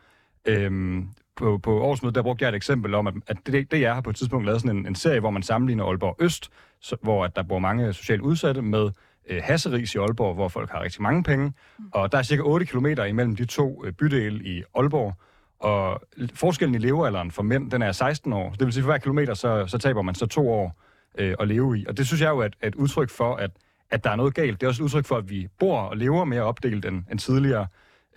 Øhm, 0.45 1.07
på, 1.35 1.57
på 1.57 1.81
årsmødet, 1.81 2.15
der 2.15 2.21
brugte 2.21 2.43
jeg 2.43 2.49
et 2.49 2.55
eksempel 2.55 2.93
om, 2.93 3.07
at, 3.07 3.13
at 3.27 3.37
det, 3.45 3.71
det 3.71 3.81
jeg 3.81 3.93
har 3.93 4.01
på 4.01 4.09
et 4.09 4.15
tidspunkt 4.15 4.45
lavet 4.45 4.61
sådan 4.61 4.77
en, 4.77 4.87
en 4.87 4.95
serie, 4.95 5.19
hvor 5.19 5.29
man 5.29 5.43
sammenligner 5.43 5.85
Aalborg 5.85 6.15
Øst, 6.19 6.49
så, 6.81 6.95
hvor 7.01 7.25
at 7.25 7.35
der 7.35 7.43
bor 7.43 7.59
mange 7.59 7.93
socialt 7.93 8.21
udsatte, 8.21 8.61
med 8.61 8.89
øh, 9.29 9.41
Hasseris 9.43 9.95
i 9.95 9.97
Aalborg, 9.97 10.35
hvor 10.35 10.47
folk 10.47 10.69
har 10.71 10.83
rigtig 10.83 11.01
mange 11.01 11.23
penge. 11.23 11.53
Og 11.91 12.11
der 12.11 12.17
er 12.17 12.23
cirka 12.23 12.41
8 12.41 12.65
km 12.65 12.85
imellem 12.85 13.35
de 13.35 13.45
to 13.45 13.85
øh, 13.85 13.93
bydele 13.93 14.43
i 14.45 14.63
Aalborg. 14.75 15.13
Og 15.59 16.01
forskellen 16.33 16.75
i 16.75 16.77
levealderen 16.77 17.31
for 17.31 17.43
mænd, 17.43 17.71
den 17.71 17.81
er 17.81 17.91
16 17.91 18.33
år. 18.33 18.49
Det 18.49 18.65
vil 18.65 18.73
sige, 18.73 18.83
for 18.83 18.91
hver 18.91 18.97
kilometer, 18.97 19.33
så, 19.33 19.67
så 19.67 19.77
taber 19.77 20.01
man 20.01 20.15
så 20.15 20.25
to 20.25 20.49
år 20.51 20.81
øh, 21.17 21.35
at 21.39 21.47
leve 21.47 21.79
i. 21.79 21.85
Og 21.87 21.97
det 21.97 22.07
synes 22.07 22.21
jeg 22.21 22.29
jo 22.29 22.39
er 22.39 22.45
et, 22.45 22.55
et 22.63 22.75
udtryk 22.75 23.09
for, 23.09 23.35
at, 23.35 23.51
at 23.91 24.03
der 24.03 24.09
er 24.09 24.15
noget 24.15 24.33
galt. 24.33 24.61
Det 24.61 24.65
er 24.65 24.69
også 24.69 24.83
et 24.83 24.85
udtryk 24.85 25.05
for, 25.05 25.15
at 25.15 25.29
vi 25.29 25.47
bor 25.59 25.79
og 25.79 25.97
lever 25.97 26.25
mere 26.25 26.41
opdelt 26.41 26.85
end, 26.85 27.03
end 27.11 27.19
tidligere. 27.19 27.67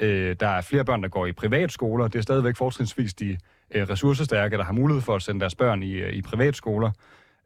Øh, 0.01 0.37
der 0.41 0.49
er 0.49 0.61
flere 0.61 0.85
børn, 0.85 1.03
der 1.03 1.09
går 1.09 1.27
i 1.27 1.33
privatskoler. 1.33 2.09
Det 2.09 2.19
er 2.19 2.23
stadigvæk 2.23 2.57
fortrinsvis 2.57 3.15
de 3.15 3.39
øh, 3.75 3.89
ressourcestærke, 3.89 4.57
der 4.57 4.65
har 4.65 4.73
mulighed 4.73 5.03
for 5.03 5.15
at 5.15 5.23
sende 5.23 5.41
deres 5.41 5.55
børn 5.55 5.83
i, 5.83 5.93
øh, 5.93 6.13
i 6.13 6.23
privatskoler. 6.23 6.91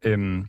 Øhm, 0.05 0.47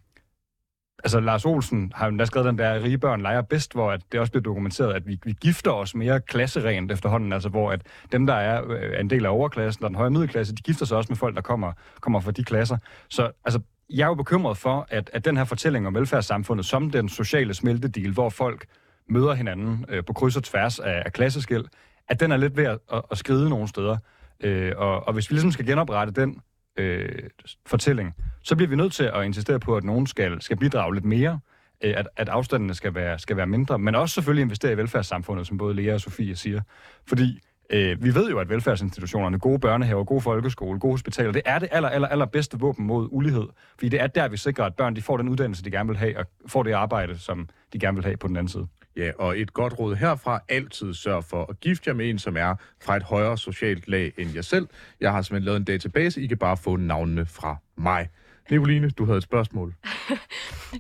altså, 1.04 1.20
Lars 1.20 1.46
Olsen 1.46 1.92
har 1.96 2.12
jo 2.12 2.26
skrevet 2.26 2.48
den 2.48 2.58
der, 2.58 2.84
rige 2.84 2.98
børn 2.98 3.22
leger 3.22 3.42
bedst, 3.42 3.74
hvor 3.74 3.92
at 3.92 4.02
det 4.12 4.20
også 4.20 4.32
bliver 4.32 4.44
dokumenteret, 4.44 4.94
at 4.94 5.08
vi, 5.08 5.20
vi 5.24 5.36
gifter 5.42 5.72
os 5.72 5.96
mere 5.96 6.22
klasserent 6.22 6.92
efterhånden, 6.92 7.34
altså 7.34 7.50
hvor 7.50 7.72
at 7.72 7.82
dem, 8.12 8.26
der 8.26 8.34
er, 8.34 8.76
er 8.76 9.00
en 9.00 9.10
del 9.10 9.26
af 9.26 9.30
overklassen 9.30 9.84
og 9.84 9.90
den 9.90 9.98
høje 9.98 10.10
middelklasse, 10.10 10.56
de 10.56 10.62
gifter 10.62 10.86
sig 10.86 10.98
også 10.98 11.08
med 11.10 11.18
folk, 11.18 11.36
der 11.36 11.42
kommer, 11.42 11.74
kommer 12.02 12.20
fra 12.20 12.32
de 12.32 12.44
klasser. 12.44 12.78
Så 13.10 13.32
altså, 13.46 13.60
jeg 13.90 14.04
er 14.04 14.08
jo 14.08 14.14
bekymret 14.14 14.58
for, 14.58 14.88
at, 14.90 15.10
at 15.14 15.26
den 15.26 15.38
her 15.38 15.44
fortælling 15.44 15.88
om 15.88 15.96
velfærdssamfundet 15.96 16.66
som 16.66 16.92
den 16.92 17.10
sociale 17.10 17.54
smeltedeal, 17.54 18.12
hvor 18.12 18.30
folk 18.30 18.66
møder 19.10 19.34
hinanden 19.34 19.86
øh, 19.90 20.04
på 20.06 20.14
kryds 20.14 20.38
og 20.38 20.44
tværs 20.44 20.80
af, 20.80 21.04
af 21.06 21.14
klasseskæld, 21.14 21.66
at 22.08 22.20
den 22.20 22.32
er 22.32 22.38
lidt 22.38 22.58
ved 22.58 22.64
at, 22.64 22.80
at, 22.94 23.02
at 23.12 23.18
skride 23.18 23.50
nogle 23.50 23.68
steder. 23.68 23.98
Øh, 24.44 24.74
og, 24.78 25.08
og 25.08 25.14
hvis 25.14 25.30
vi 25.30 25.36
ligesom 25.36 25.52
skal 25.52 25.66
genoprette 25.66 26.22
den 26.22 26.42
øh, 26.78 27.30
fortælling, 27.66 28.16
så 28.44 28.56
bliver 28.56 28.70
vi 28.70 28.76
nødt 28.76 28.94
til 28.94 29.04
at 29.04 29.26
insistere 29.26 29.60
på, 29.60 29.78
at 29.78 29.84
nogen 29.84 30.08
skal, 30.08 30.42
skal 30.42 30.58
bidrage 30.58 30.94
lidt 30.94 31.06
mere, 31.06 31.40
øh, 31.84 31.94
at, 31.98 32.08
at 32.16 32.30
afstandene 32.30 32.74
skal 32.74 32.96
være, 32.96 33.20
skal 33.20 33.38
være 33.38 33.48
mindre, 33.48 33.80
men 33.80 33.96
også 33.96 34.14
selvfølgelig 34.14 34.42
investere 34.42 34.72
i 34.72 34.78
velfærdssamfundet, 34.78 35.48
som 35.48 35.58
både 35.58 35.74
Lea 35.74 35.94
og 35.94 36.02
Sofie 36.02 36.36
siger. 36.36 36.62
Fordi 37.08 37.40
øh, 37.74 38.04
vi 38.04 38.16
ved 38.16 38.30
jo, 38.30 38.40
at 38.40 38.50
velfærdsinstitutionerne, 38.50 39.40
gode 39.40 39.60
børnehaver, 39.60 40.04
gode 40.04 40.22
folkeskole, 40.22 40.80
gode 40.80 40.94
hospitaler, 40.94 41.32
det 41.32 41.42
er 41.46 41.60
det 41.60 41.70
aller, 41.72 41.90
aller, 41.90 42.08
aller 42.08 42.26
bedste 42.26 42.60
våben 42.60 42.86
mod 42.86 43.08
ulighed. 43.12 43.48
Fordi 43.74 43.90
det 43.90 44.02
er 44.02 44.08
der, 44.08 44.28
vi 44.28 44.38
sikrer, 44.38 44.66
at 44.66 44.76
børn 44.76 44.96
de 44.96 45.02
får 45.02 45.18
den 45.18 45.30
uddannelse, 45.30 45.64
de 45.64 45.72
gerne 45.72 45.90
vil 45.90 45.98
have, 45.98 46.18
og 46.18 46.26
får 46.48 46.64
det 46.64 46.72
arbejde, 46.72 47.18
som 47.18 47.50
de 47.74 47.80
gerne 47.80 47.96
vil 47.96 48.04
have 48.04 48.18
på 48.18 48.28
den 48.28 48.38
anden 48.38 48.52
side. 48.52 48.68
Ja, 48.98 49.12
og 49.20 49.40
et 49.40 49.54
godt 49.54 49.80
råd 49.80 49.96
herfra, 49.96 50.40
altid 50.50 50.94
sørg 50.94 51.24
for 51.24 51.46
at 51.50 51.60
gifte 51.60 51.90
jer 51.90 51.94
med 51.94 52.10
en, 52.10 52.20
som 52.20 52.38
er 52.38 52.56
fra 52.84 52.96
et 52.96 53.04
højere 53.04 53.38
socialt 53.38 53.88
lag 53.88 54.12
end 54.18 54.30
jer 54.36 54.42
selv. 54.42 54.68
Jeg 55.02 55.12
har 55.12 55.22
simpelthen 55.22 55.46
lavet 55.46 55.58
en 55.58 55.64
database, 55.64 56.22
I 56.22 56.28
kan 56.28 56.38
bare 56.38 56.58
få 56.58 56.76
navnene 56.76 57.26
fra 57.26 57.58
mig. 57.78 58.10
Nicoline, 58.52 58.90
du 58.90 59.06
havde 59.06 59.18
et 59.18 59.24
spørgsmål. 59.24 59.74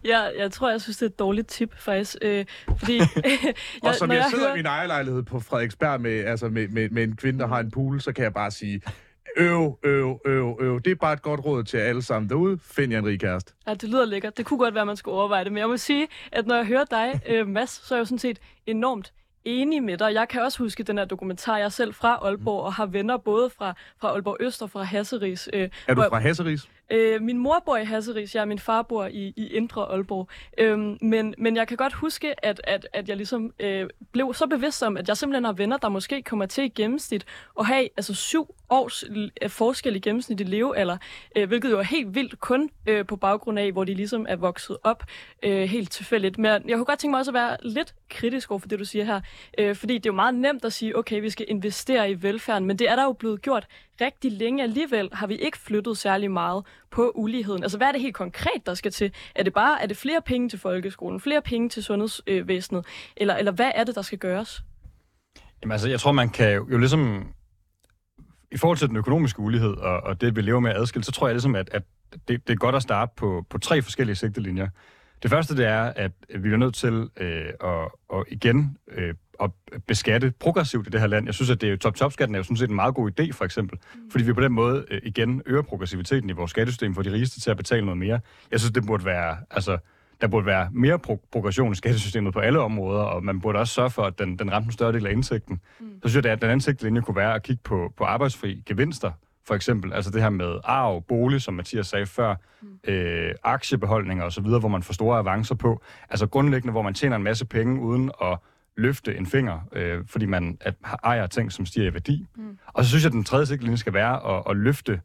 Ja, 0.05 0.19
jeg 0.39 0.51
tror, 0.51 0.69
jeg 0.71 0.81
synes, 0.81 0.97
det 0.97 1.05
er 1.05 1.09
et 1.09 1.19
dårligt 1.19 1.47
tip, 1.47 1.73
faktisk. 1.79 2.15
Øh, 2.21 2.45
fordi, 2.79 2.99
Og 3.83 3.95
som 3.95 4.07
når 4.07 4.15
jeg 4.15 4.25
sidder 4.29 4.43
hører- 4.45 4.53
i 4.55 4.57
min 4.57 4.65
ejerlejlighed 4.65 5.23
på 5.23 5.39
Frederiksberg 5.39 6.01
med, 6.01 6.23
altså 6.25 6.49
med, 6.49 6.67
med, 6.67 6.89
med 6.89 7.03
en 7.03 7.15
kvinde, 7.15 7.39
der 7.39 7.47
har 7.47 7.59
en 7.59 7.71
pool, 7.71 8.01
så 8.01 8.11
kan 8.13 8.23
jeg 8.23 8.33
bare 8.33 8.51
sige, 8.51 8.81
øv, 9.37 9.77
øv, 9.83 10.19
øv, 10.25 10.57
øv. 10.61 10.81
Det 10.81 10.91
er 10.91 10.95
bare 10.95 11.13
et 11.13 11.21
godt 11.21 11.45
råd 11.45 11.63
til 11.63 11.77
alle 11.77 12.01
sammen 12.01 12.29
derude. 12.29 12.59
Find 12.63 12.91
jer 12.91 12.99
en 12.99 13.05
rig 13.05 13.19
kæreste. 13.19 13.53
Ja, 13.67 13.73
det 13.73 13.89
lyder 13.89 14.05
lækkert. 14.05 14.37
Det 14.37 14.45
kunne 14.45 14.57
godt 14.59 14.73
være, 14.73 14.81
at 14.81 14.87
man 14.87 14.97
skulle 14.97 15.15
overveje 15.17 15.43
det. 15.43 15.51
Men 15.51 15.59
jeg 15.59 15.67
må 15.67 15.77
sige, 15.77 16.07
at 16.31 16.47
når 16.47 16.55
jeg 16.55 16.65
hører 16.65 16.85
dig, 16.85 17.21
øh, 17.29 17.47
Mads, 17.47 17.69
så 17.87 17.93
er 17.95 17.97
jeg 17.97 18.01
jo 18.01 18.05
sådan 18.05 18.19
set 18.19 18.39
enormt 18.65 19.13
enig 19.45 19.83
med 19.83 19.97
dig. 19.97 20.13
Jeg 20.13 20.27
kan 20.29 20.41
også 20.41 20.57
huske 20.63 20.83
den 20.83 20.97
her 20.97 21.05
dokumentar. 21.05 21.57
Jeg 21.57 21.65
er 21.65 21.69
selv 21.69 21.93
fra 21.93 22.19
Aalborg 22.21 22.63
og 22.63 22.73
har 22.73 22.85
venner 22.85 23.17
både 23.17 23.49
fra, 23.57 23.73
fra 24.01 24.07
Aalborg 24.09 24.37
Øst 24.39 24.61
og 24.61 24.69
fra 24.69 24.83
Hasseris. 24.83 25.49
Øh, 25.53 25.69
Er 25.87 25.93
du 25.93 26.03
fra 26.09 26.19
Hasseris? 26.19 26.69
Øh, 26.91 27.21
min 27.21 27.37
mor 27.37 27.63
bor 27.65 27.77
i 27.77 27.85
Hasseris, 27.85 28.35
jeg 28.35 28.41
og 28.41 28.47
min 28.47 28.59
far 28.59 28.81
bor 28.81 29.05
i, 29.05 29.33
i 29.35 29.47
Indre 29.47 29.81
Aalborg. 29.81 30.27
Øhm, 30.57 30.97
men, 31.01 31.35
men 31.37 31.55
jeg 31.55 31.67
kan 31.67 31.77
godt 31.77 31.93
huske, 31.93 32.45
at, 32.45 32.61
at, 32.63 32.87
at 32.93 33.09
jeg 33.09 33.17
ligesom 33.17 33.53
øh, 33.59 33.89
blev 34.11 34.33
så 34.33 34.47
bevidst 34.47 34.83
om, 34.83 34.97
at 34.97 35.07
jeg 35.07 35.17
simpelthen 35.17 35.43
har 35.43 35.53
venner, 35.53 35.77
der 35.77 35.89
måske 35.89 36.21
kommer 36.21 36.45
til 36.45 36.63
i 36.63 36.67
gennemsnit 36.67 37.25
at 37.59 37.65
have 37.65 37.89
altså 37.97 38.13
syv 38.13 38.55
års 38.71 39.03
forskel 39.47 39.95
i 39.95 39.99
gennemsnitlig 39.99 40.49
levealder, 40.49 40.97
øh, 41.35 41.47
hvilket 41.47 41.71
jo 41.71 41.79
er 41.79 41.83
helt 41.83 42.15
vildt 42.15 42.39
kun 42.39 42.69
øh, 42.85 43.05
på 43.05 43.15
baggrund 43.15 43.59
af, 43.59 43.71
hvor 43.71 43.83
de 43.83 43.93
ligesom 43.93 44.25
er 44.29 44.35
vokset 44.35 44.77
op 44.83 45.03
øh, 45.43 45.69
helt 45.69 45.91
tilfældigt. 45.91 46.37
Men 46.37 46.69
jeg 46.69 46.77
kunne 46.77 46.85
godt 46.85 46.99
tænke 46.99 47.11
mig 47.11 47.19
også 47.19 47.31
at 47.31 47.35
være 47.35 47.57
lidt 47.61 47.95
kritisk 48.09 48.51
over 48.51 48.59
for 48.59 48.67
det, 48.67 48.79
du 48.79 48.85
siger 48.85 49.05
her, 49.05 49.21
øh, 49.57 49.75
fordi 49.75 49.93
det 49.93 50.05
er 50.05 50.09
jo 50.09 50.15
meget 50.15 50.35
nemt 50.35 50.65
at 50.65 50.73
sige, 50.73 50.97
okay, 50.97 51.21
vi 51.21 51.29
skal 51.29 51.45
investere 51.49 52.11
i 52.11 52.21
velfærden, 52.21 52.67
men 52.67 52.79
det 52.79 52.89
er 52.89 52.95
der 52.95 53.03
jo 53.03 53.13
blevet 53.13 53.41
gjort 53.41 53.67
rigtig 54.01 54.31
længe. 54.31 54.63
Alligevel 54.63 55.09
har 55.13 55.27
vi 55.27 55.35
ikke 55.35 55.57
flyttet 55.57 55.97
særlig 55.97 56.31
meget 56.31 56.65
på 56.91 57.11
uligheden. 57.15 57.63
Altså, 57.63 57.77
hvad 57.77 57.87
er 57.87 57.91
det 57.91 58.01
helt 58.01 58.15
konkret, 58.15 58.65
der 58.65 58.73
skal 58.73 58.91
til? 58.91 59.13
Er 59.35 59.43
det 59.43 59.53
bare 59.53 59.81
er 59.81 59.85
det 59.85 59.97
flere 59.97 60.21
penge 60.21 60.49
til 60.49 60.59
folkeskolen, 60.59 61.19
flere 61.19 61.41
penge 61.41 61.69
til 61.69 61.83
sundhedsvæsenet, 61.83 62.85
eller, 63.17 63.35
eller 63.35 63.51
hvad 63.51 63.71
er 63.75 63.83
det, 63.83 63.95
der 63.95 64.01
skal 64.01 64.17
gøres? 64.17 64.63
Jamen 65.61 65.71
altså, 65.71 65.89
jeg 65.89 65.99
tror, 65.99 66.11
man 66.11 66.29
kan 66.29 66.53
jo, 66.53 66.67
jo 66.71 66.77
ligesom... 66.77 67.33
I 68.51 68.57
forhold 68.57 68.77
til 68.77 68.87
den 68.87 68.97
økonomiske 68.97 69.39
ulighed 69.39 69.73
og, 69.73 70.03
og 70.03 70.21
det, 70.21 70.35
vi 70.35 70.41
lever 70.41 70.59
med 70.59 70.71
adskilt, 70.71 71.05
så 71.05 71.11
tror 71.11 71.27
jeg 71.27 71.33
ligesom, 71.33 71.55
at, 71.55 71.69
at 71.71 71.83
det, 72.27 72.47
det 72.47 72.53
er 72.53 72.57
godt 72.57 72.75
at 72.75 72.81
starte 72.81 73.11
på, 73.15 73.45
på 73.49 73.57
tre 73.57 73.81
forskellige 73.81 74.15
sigtelinjer. 74.15 74.67
Det 75.23 75.31
første, 75.31 75.57
det 75.57 75.65
er, 75.65 75.93
at 75.95 76.11
vi 76.39 76.53
er 76.53 76.57
nødt 76.57 76.75
til 76.75 77.09
øh, 77.17 77.45
at, 77.63 77.87
at 78.13 78.23
igen 78.27 78.77
øh, 78.91 79.13
at 79.41 79.51
beskatte 79.87 80.33
progressivt 80.39 80.87
i 80.87 80.89
det 80.89 80.99
her 80.99 81.07
land. 81.07 81.25
Jeg 81.25 81.33
synes, 81.33 81.49
at 81.49 81.61
det 81.61 81.71
er 81.71 81.77
top-top-skatten 81.77 82.35
er 82.35 82.39
jo 82.39 82.43
sådan 82.43 82.57
set 82.57 82.69
en 82.69 82.75
meget 82.75 82.95
god 82.95 83.11
idé, 83.11 83.31
for 83.31 83.45
eksempel. 83.45 83.79
Mm. 83.93 84.11
Fordi 84.11 84.23
vi 84.23 84.33
på 84.33 84.41
den 84.41 84.51
måde 84.51 84.85
øh, 84.91 85.01
igen 85.03 85.41
øger 85.45 85.61
progressiviteten 85.61 86.29
i 86.29 86.33
vores 86.33 86.51
skattesystem 86.51 86.95
for 86.95 87.01
de 87.01 87.11
rigeste 87.11 87.39
til 87.39 87.51
at 87.51 87.57
betale 87.57 87.85
noget 87.85 87.97
mere. 87.97 88.19
Jeg 88.51 88.59
synes, 88.59 88.73
det 88.73 88.85
burde 88.85 89.05
være, 89.05 89.37
altså, 89.51 89.77
der 90.21 90.27
burde 90.27 90.45
være 90.45 90.69
mere 90.71 90.99
pro- 91.07 91.29
progression 91.31 91.71
i 91.71 91.75
skattesystemet 91.75 92.33
på 92.33 92.39
alle 92.39 92.59
områder, 92.59 93.03
og 93.03 93.23
man 93.23 93.41
burde 93.41 93.59
også 93.59 93.73
sørge 93.73 93.89
for, 93.89 94.03
at 94.03 94.19
den, 94.19 94.39
den 94.39 94.51
ramte 94.51 94.65
en 94.65 94.71
større 94.71 94.93
del 94.93 95.07
af 95.07 95.11
indtægten. 95.11 95.61
Mm. 95.79 95.85
Så 96.03 96.09
synes 96.09 96.25
jeg, 96.25 96.33
at 96.33 96.41
den 96.41 96.49
anden 96.49 96.61
sigtelinje 96.61 97.01
kunne 97.01 97.15
være 97.15 97.35
at 97.35 97.43
kigge 97.43 97.61
på, 97.63 97.93
på 97.97 98.03
arbejdsfri 98.03 98.63
gevinster, 98.65 99.11
for 99.47 99.55
eksempel. 99.55 99.93
Altså 99.93 100.11
det 100.11 100.21
her 100.21 100.29
med 100.29 100.55
arv, 100.63 101.03
bolig, 101.07 101.41
som 101.41 101.53
Mathias 101.53 101.87
sagde 101.87 102.05
før, 102.05 102.35
mm. 102.61 102.91
øh, 102.91 103.35
aktiebeholdninger 103.43 104.23
osv., 104.23 104.43
hvor 104.43 104.67
man 104.67 104.83
får 104.83 104.93
store 104.93 105.17
avancer 105.17 105.55
på. 105.55 105.81
Altså 106.09 106.27
grundlæggende, 106.27 106.71
hvor 106.71 106.81
man 106.81 106.93
tjener 106.93 107.15
en 107.15 107.23
masse 107.23 107.45
penge 107.45 107.81
uden 107.81 108.11
at 108.21 108.37
løfte 108.77 109.17
en 109.17 109.25
finger, 109.25 109.59
øh, 109.73 109.99
fordi 110.07 110.25
man 110.25 110.57
at, 110.61 110.75
ejer 111.03 111.27
ting, 111.27 111.51
som 111.51 111.65
stiger 111.65 111.89
i 111.89 111.93
værdi. 111.93 112.25
Mm. 112.35 112.57
Og 112.67 112.83
så 112.83 112.89
synes 112.89 113.03
jeg, 113.03 113.09
at 113.09 113.13
den 113.13 113.23
tredje 113.23 113.45
sigtelinje 113.45 113.77
skal 113.77 113.93
være 113.93 114.37
at, 114.37 114.43
at 114.49 114.57
løfte 114.57 115.01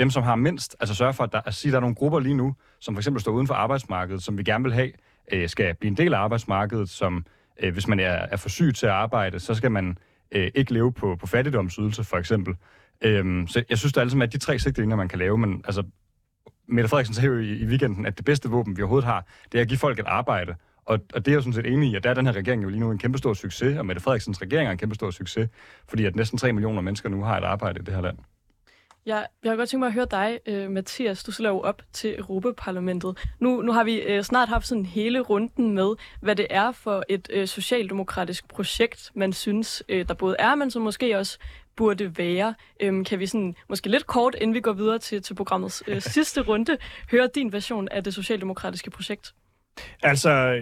dem, 0.00 0.10
som 0.10 0.22
har 0.22 0.36
mindst, 0.36 0.76
altså 0.80 0.94
sørge 0.94 1.12
for, 1.12 1.24
at, 1.24 1.32
der, 1.32 1.40
at 1.44 1.54
sige, 1.54 1.70
at 1.70 1.72
der 1.72 1.76
er 1.78 1.80
nogle 1.80 1.94
grupper 1.94 2.20
lige 2.20 2.34
nu, 2.34 2.54
som 2.80 2.94
for 2.94 3.00
eksempel 3.00 3.20
står 3.20 3.32
uden 3.32 3.46
for 3.46 3.54
arbejdsmarkedet, 3.54 4.22
som 4.22 4.38
vi 4.38 4.42
gerne 4.42 4.64
vil 4.64 4.72
have, 4.72 4.90
øh, 5.32 5.48
skal 5.48 5.74
blive 5.74 5.88
en 5.90 5.96
del 5.96 6.14
af 6.14 6.18
arbejdsmarkedet, 6.18 6.88
som 6.88 7.24
øh, 7.60 7.72
hvis 7.72 7.88
man 7.88 8.00
er, 8.00 8.26
er 8.32 8.36
for 8.36 8.48
syg 8.48 8.74
til 8.74 8.86
at 8.86 8.92
arbejde, 8.92 9.40
så 9.40 9.54
skal 9.54 9.70
man 9.70 9.98
øh, 10.32 10.50
ikke 10.54 10.72
leve 10.72 10.92
på, 10.92 11.16
på 11.16 11.26
fattigdomsydelse, 11.26 12.04
for 12.04 12.16
eksempel. 12.16 12.54
Øhm, 13.02 13.46
så 13.46 13.62
jeg 13.68 13.78
synes, 13.78 13.92
der 13.92 14.00
er 14.00 14.04
ligesom, 14.04 14.22
at 14.22 14.32
de 14.32 14.38
tre 14.38 14.58
sigtelinjer, 14.58 14.96
man 14.96 15.08
kan 15.08 15.18
lave, 15.18 15.38
men 15.38 15.62
altså, 15.64 15.82
Mette 16.68 16.88
Frederiksen 16.88 17.14
sagde 17.14 17.26
jo 17.26 17.38
i, 17.38 17.52
i 17.52 17.66
weekenden, 17.66 18.06
at 18.06 18.16
det 18.16 18.24
bedste 18.24 18.48
våben, 18.48 18.76
vi 18.76 18.82
overhovedet 18.82 19.06
har, 19.06 19.26
det 19.52 19.58
er 19.58 19.62
at 19.62 19.68
give 19.68 19.78
folk 19.78 19.98
et 19.98 20.06
arbejde. 20.06 20.54
Og, 20.84 20.98
og 21.14 21.24
det 21.24 21.32
er 21.32 21.36
jeg 21.36 21.42
sådan 21.42 21.52
set 21.52 21.66
enig 21.66 21.90
i, 21.90 21.96
at 21.96 22.04
der 22.04 22.10
er 22.10 22.14
den 22.14 22.26
her 22.26 22.32
regering 22.32 22.62
jo 22.62 22.68
lige 22.68 22.80
nu 22.80 22.90
en 22.90 22.98
kæmpe 22.98 23.18
stor 23.18 23.34
succes, 23.34 23.78
og 23.78 23.86
Mette 23.86 24.02
Frederiksens 24.02 24.42
regering 24.42 24.66
er 24.66 24.72
en 24.72 24.78
kæmpe 24.78 24.94
stor 24.94 25.10
succes, 25.10 25.48
fordi 25.88 26.04
at 26.04 26.16
næsten 26.16 26.38
3 26.38 26.52
millioner 26.52 26.80
mennesker 26.80 27.08
nu 27.08 27.22
har 27.22 27.38
et 27.38 27.44
arbejde 27.44 27.80
i 27.80 27.84
det 27.84 27.94
her 27.94 28.00
land. 28.00 28.18
Ja, 29.06 29.22
jeg 29.44 29.52
har 29.52 29.56
godt 29.56 29.68
tænkt 29.68 29.78
mig 29.78 29.86
at 29.86 29.92
høre 29.92 30.06
dig, 30.10 30.38
uh, 30.48 30.70
Mathias. 30.70 31.24
Du 31.24 31.32
stiller 31.32 31.50
jo 31.50 31.60
op 31.60 31.82
til 31.92 32.18
Europaparlamentet. 32.18 33.18
Nu, 33.38 33.62
nu 33.62 33.72
har 33.72 33.84
vi 33.84 34.16
uh, 34.16 34.22
snart 34.24 34.48
haft 34.48 34.66
sådan 34.66 34.86
hele 34.86 35.20
runden 35.20 35.74
med, 35.74 35.94
hvad 36.20 36.36
det 36.36 36.46
er 36.50 36.72
for 36.72 37.04
et 37.08 37.28
uh, 37.36 37.44
socialdemokratisk 37.44 38.48
projekt, 38.48 39.10
man 39.14 39.32
synes, 39.32 39.82
uh, 39.92 40.00
der 40.08 40.14
både 40.14 40.36
er, 40.38 40.54
men 40.54 40.70
som 40.70 40.82
måske 40.82 41.18
også 41.18 41.38
burde 41.76 42.18
være. 42.18 42.54
Um, 42.88 43.04
kan 43.04 43.18
vi 43.18 43.26
sådan, 43.26 43.54
måske 43.68 43.88
lidt 43.88 44.06
kort, 44.06 44.34
inden 44.40 44.54
vi 44.54 44.60
går 44.60 44.72
videre 44.72 44.98
til, 44.98 45.22
til 45.22 45.34
programmets 45.34 45.82
sidste 46.14 46.40
runde, 46.40 46.76
høre 47.10 47.28
din 47.34 47.52
version 47.52 47.88
af 47.88 48.04
det 48.04 48.14
socialdemokratiske 48.14 48.90
projekt? 48.90 49.34
Altså, 50.02 50.60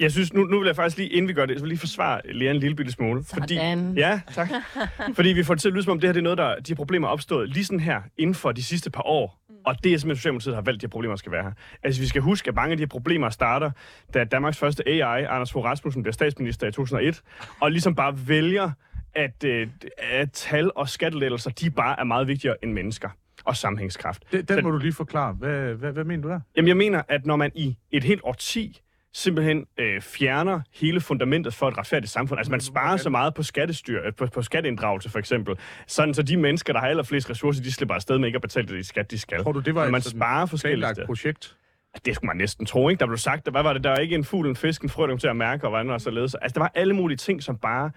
jeg 0.00 0.12
synes, 0.12 0.32
nu, 0.32 0.44
nu 0.44 0.58
vil 0.58 0.66
jeg 0.66 0.76
faktisk 0.76 0.96
lige, 0.96 1.08
inden 1.08 1.28
vi 1.28 1.32
gør 1.32 1.46
det, 1.46 1.56
så 1.56 1.62
vil 1.62 1.68
lige 1.68 1.78
forsvare 1.78 2.20
Lea 2.32 2.50
en 2.50 2.56
lille 2.56 2.76
bitte 2.76 2.92
smule. 2.92 3.24
Sådan. 3.24 3.42
Fordi, 3.42 3.54
ja, 4.00 4.20
tak. 4.34 4.48
fordi 5.16 5.28
vi 5.28 5.42
får 5.42 5.54
det 5.54 5.60
til 5.60 5.68
at 5.68 5.72
lyde 5.74 5.84
som 5.84 5.90
om, 5.90 6.00
det 6.00 6.08
her 6.08 6.12
det 6.12 6.20
er 6.20 6.22
noget, 6.22 6.38
der, 6.38 6.54
de 6.54 6.62
her 6.68 6.76
problemer 6.76 7.08
er 7.08 7.12
opstået 7.12 7.48
lige 7.48 7.64
sådan 7.64 7.80
her, 7.80 8.02
inden 8.16 8.34
for 8.34 8.52
de 8.52 8.62
sidste 8.62 8.90
par 8.90 9.02
år. 9.06 9.38
Og 9.66 9.84
det 9.84 9.92
er 9.92 9.98
simpelthen, 9.98 10.16
Socialdemokratiet 10.16 10.54
har 10.54 10.62
valgt, 10.62 10.76
at 10.76 10.80
de 10.80 10.86
her 10.86 10.90
problemer 10.90 11.16
skal 11.16 11.32
være 11.32 11.42
her. 11.42 11.52
Altså, 11.82 12.00
vi 12.00 12.06
skal 12.06 12.22
huske, 12.22 12.48
at 12.48 12.54
mange 12.54 12.70
af 12.70 12.76
de 12.76 12.82
her 12.82 12.88
problemer 12.88 13.30
starter, 13.30 13.70
da 14.14 14.24
Danmarks 14.24 14.58
første 14.58 14.88
AI, 14.88 15.24
Anders 15.24 15.52
Fogh 15.52 15.64
Rasmussen, 15.64 16.02
bliver 16.02 16.12
statsminister 16.12 16.66
i 16.66 16.72
2001, 16.72 17.22
og 17.60 17.70
ligesom 17.70 17.94
bare 17.94 18.28
vælger, 18.28 18.70
at, 19.14 19.44
øh, 19.44 19.68
at 19.98 20.32
tal 20.32 20.70
og 20.74 20.88
skattelettelser, 20.88 21.50
de 21.50 21.70
bare 21.70 22.00
er 22.00 22.04
meget 22.04 22.26
vigtigere 22.26 22.56
end 22.62 22.72
mennesker 22.72 23.08
og 23.44 23.56
sammenhængskraft. 23.56 24.22
Den, 24.32 24.44
den 24.44 24.64
må 24.64 24.70
du 24.70 24.78
lige 24.78 24.92
forklare. 24.92 25.32
Hvad, 25.32 25.74
hvad, 25.74 25.92
hvad 25.92 26.04
mener 26.04 26.22
du 26.22 26.28
der? 26.28 26.40
Jamen, 26.56 26.68
jeg 26.68 26.76
mener, 26.76 27.02
at 27.08 27.26
når 27.26 27.36
man 27.36 27.50
i 27.54 27.76
et 27.90 28.04
helt 28.04 28.20
årti 28.24 28.80
simpelthen 29.14 29.66
øh, 29.78 30.00
fjerner 30.00 30.60
hele 30.74 31.00
fundamentet 31.00 31.54
for 31.54 31.68
et 31.68 31.78
retfærdigt 31.78 32.12
samfund. 32.12 32.38
Altså 32.38 32.50
man 32.50 32.60
sparer 32.60 32.96
så 32.96 33.10
meget 33.10 33.34
på 33.34 33.42
skattestyr, 33.42 34.06
øh, 34.06 34.12
på, 34.14 34.26
på 34.26 34.42
skatteinddragelse 34.42 35.10
for 35.10 35.18
eksempel, 35.18 35.54
sådan 35.86 36.14
så 36.14 36.22
de 36.22 36.36
mennesker, 36.36 36.72
der 36.72 36.80
har 36.80 36.88
allerflest 36.88 37.30
ressourcer, 37.30 37.62
de 37.62 37.72
slipper 37.72 37.94
afsted 37.94 38.18
med 38.18 38.26
ikke 38.26 38.36
at 38.36 38.42
betale 38.42 38.68
det 38.68 38.86
skat, 38.86 39.10
de 39.10 39.18
skal. 39.18 39.42
Tror 39.42 39.52
du, 39.52 39.60
det 39.60 39.74
var 39.74 39.82
Men 39.82 39.92
man 39.92 40.02
sparer 40.02 40.46
forskellige 40.46 40.88
steder. 40.88 41.06
projekt? 41.06 41.56
Det 42.04 42.14
skulle 42.14 42.28
man 42.28 42.36
næsten 42.36 42.66
tro, 42.66 42.88
ikke? 42.88 43.00
Der 43.00 43.06
blev 43.06 43.18
sagt, 43.18 43.48
hvad 43.50 43.62
var 43.62 43.72
det? 43.72 43.84
Der 43.84 43.90
var 43.90 43.96
ikke 43.96 44.14
en 44.14 44.24
fugl, 44.24 44.48
en 44.48 44.56
fisk, 44.56 44.82
en 44.82 44.88
frø, 44.88 45.16
til 45.16 45.28
at 45.28 45.36
mærke, 45.36 45.64
og 45.64 45.70
hvordan 45.70 45.90
og 45.90 46.00
så 46.00 46.10
ledes. 46.10 46.34
Altså, 46.34 46.54
der 46.54 46.60
var 46.60 46.72
alle 46.74 46.94
mulige 46.94 47.16
ting, 47.16 47.42
som 47.42 47.56
bare 47.56 47.90